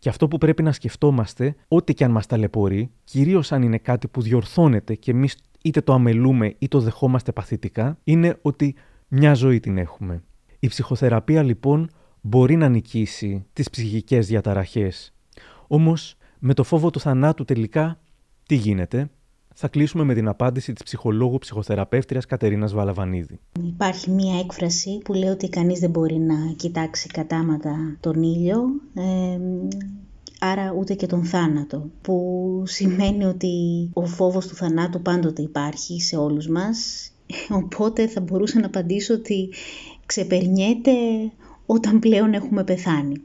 Και 0.03 0.09
αυτό 0.09 0.29
που 0.29 0.39
πρέπει 0.39 0.63
να 0.63 0.73
σκεφτόμαστε, 0.73 1.55
ό,τι 1.69 1.95
και 1.95 2.05
αν 2.05 2.11
μας 2.11 2.27
ταλαιπωρεί, 2.27 2.91
κυρίως 3.05 3.53
αν 3.53 3.63
είναι 3.63 3.79
κάτι 3.79 4.09
που 4.09 4.23
διορθώνεται 4.23 4.95
και 4.95 5.11
εμείς 5.11 5.37
είτε 5.63 5.81
το 5.81 5.93
αμελούμε 5.93 6.47
είτε 6.47 6.67
το 6.67 6.81
δεχόμαστε 6.81 7.33
παθητικά, 7.33 7.99
είναι 8.05 8.39
ότι 8.43 8.75
μια 9.09 9.35
ζωή 9.35 9.61
την 9.61 9.79
έχουμε. 9.79 10.23
Η 10.59 10.69
ψυχοθεραπεία 10.69 11.43
λοιπόν 11.43 11.91
μπορεί 12.21 12.57
να 12.57 12.69
νικήσει 12.69 13.45
τις 13.53 13.71
ψυχικές 13.71 14.27
διαταραχές. 14.27 15.15
Όμως 15.67 16.17
με 16.39 16.55
το 16.55 16.65
φόβο 16.65 16.91
του 16.91 17.01
θανάτου 17.01 17.45
τελικά 17.45 18.01
τι 18.47 18.55
γίνεται; 18.55 19.11
Θα 19.55 19.69
κλείσουμε 19.69 20.05
με 20.05 20.15
την 20.15 20.29
απάντηση 20.29 20.73
της 20.73 20.83
ψυχολόγου 20.83 21.39
ψυχοθεραπεύτριας 21.39 22.27
Κατερίνας 22.27 22.73
Βαλαβανίδη. 22.73 23.39
Υπάρχει 23.67 24.11
μία 24.11 24.39
έκφραση 24.39 25.01
που 25.05 25.13
λέει 25.13 25.29
ότι 25.29 25.49
κανείς 25.49 25.79
δεν 25.79 25.91
μπορεί 25.91 26.19
να 26.19 26.35
κοιτάξει 26.57 27.09
κατάματα 27.09 27.97
τον 28.01 28.23
ήλιο, 28.23 28.63
ε, 28.95 29.39
άρα 30.41 30.75
ούτε 30.79 30.95
και 30.95 31.07
τον 31.07 31.25
θάνατο, 31.25 31.91
που 32.03 32.63
σημαίνει 32.67 33.25
ότι 33.25 33.91
ο 33.93 34.07
φόβος 34.07 34.47
του 34.47 34.55
θανάτου 34.55 35.03
πάντοτε 35.03 35.43
υπάρχει 35.43 36.01
σε 36.01 36.17
όλους 36.17 36.49
μας, 36.49 37.11
οπότε 37.61 38.09
θα 38.09 38.21
μπορούσα 38.21 38.61
να 38.61 38.67
απαντήσω 38.67 39.15
ότι 39.15 39.49
ξεπερνιέται 40.07 40.93
όταν 41.67 41.99
πλέον 41.99 42.35
έχουμε 42.35 42.65
πεθάνει. 42.65 43.23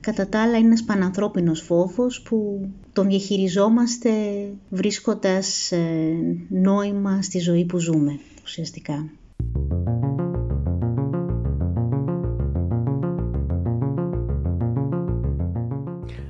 Κατά 0.00 0.28
τα 0.28 0.42
άλλα 0.42 0.56
είναι 0.56 0.66
ένας 0.66 0.84
πανανθρώπινος 0.84 1.60
φόβος 1.60 2.22
που 2.22 2.68
τον 2.92 3.08
διαχειριζόμαστε 3.08 4.10
βρίσκοντας 4.68 5.72
ε, 5.72 6.16
νόημα 6.48 7.22
στη 7.22 7.38
ζωή 7.38 7.64
που 7.64 7.78
ζούμε 7.78 8.18
ουσιαστικά. 8.42 9.10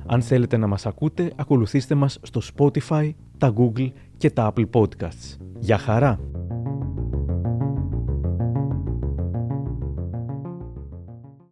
Αν 0.05 0.21
θέλετε 0.21 0.57
να 0.57 0.67
μας 0.67 0.85
ακούτε, 0.85 1.31
ακολουθήστε 1.35 1.95
μας 1.95 2.19
στο 2.21 2.41
Spotify, 2.55 3.11
τα 3.37 3.53
Google 3.57 3.91
και 4.17 4.29
τα 4.29 4.53
Apple 4.53 4.69
Podcasts. 4.71 5.37
Για 5.59 5.77
χαρά! 5.77 6.30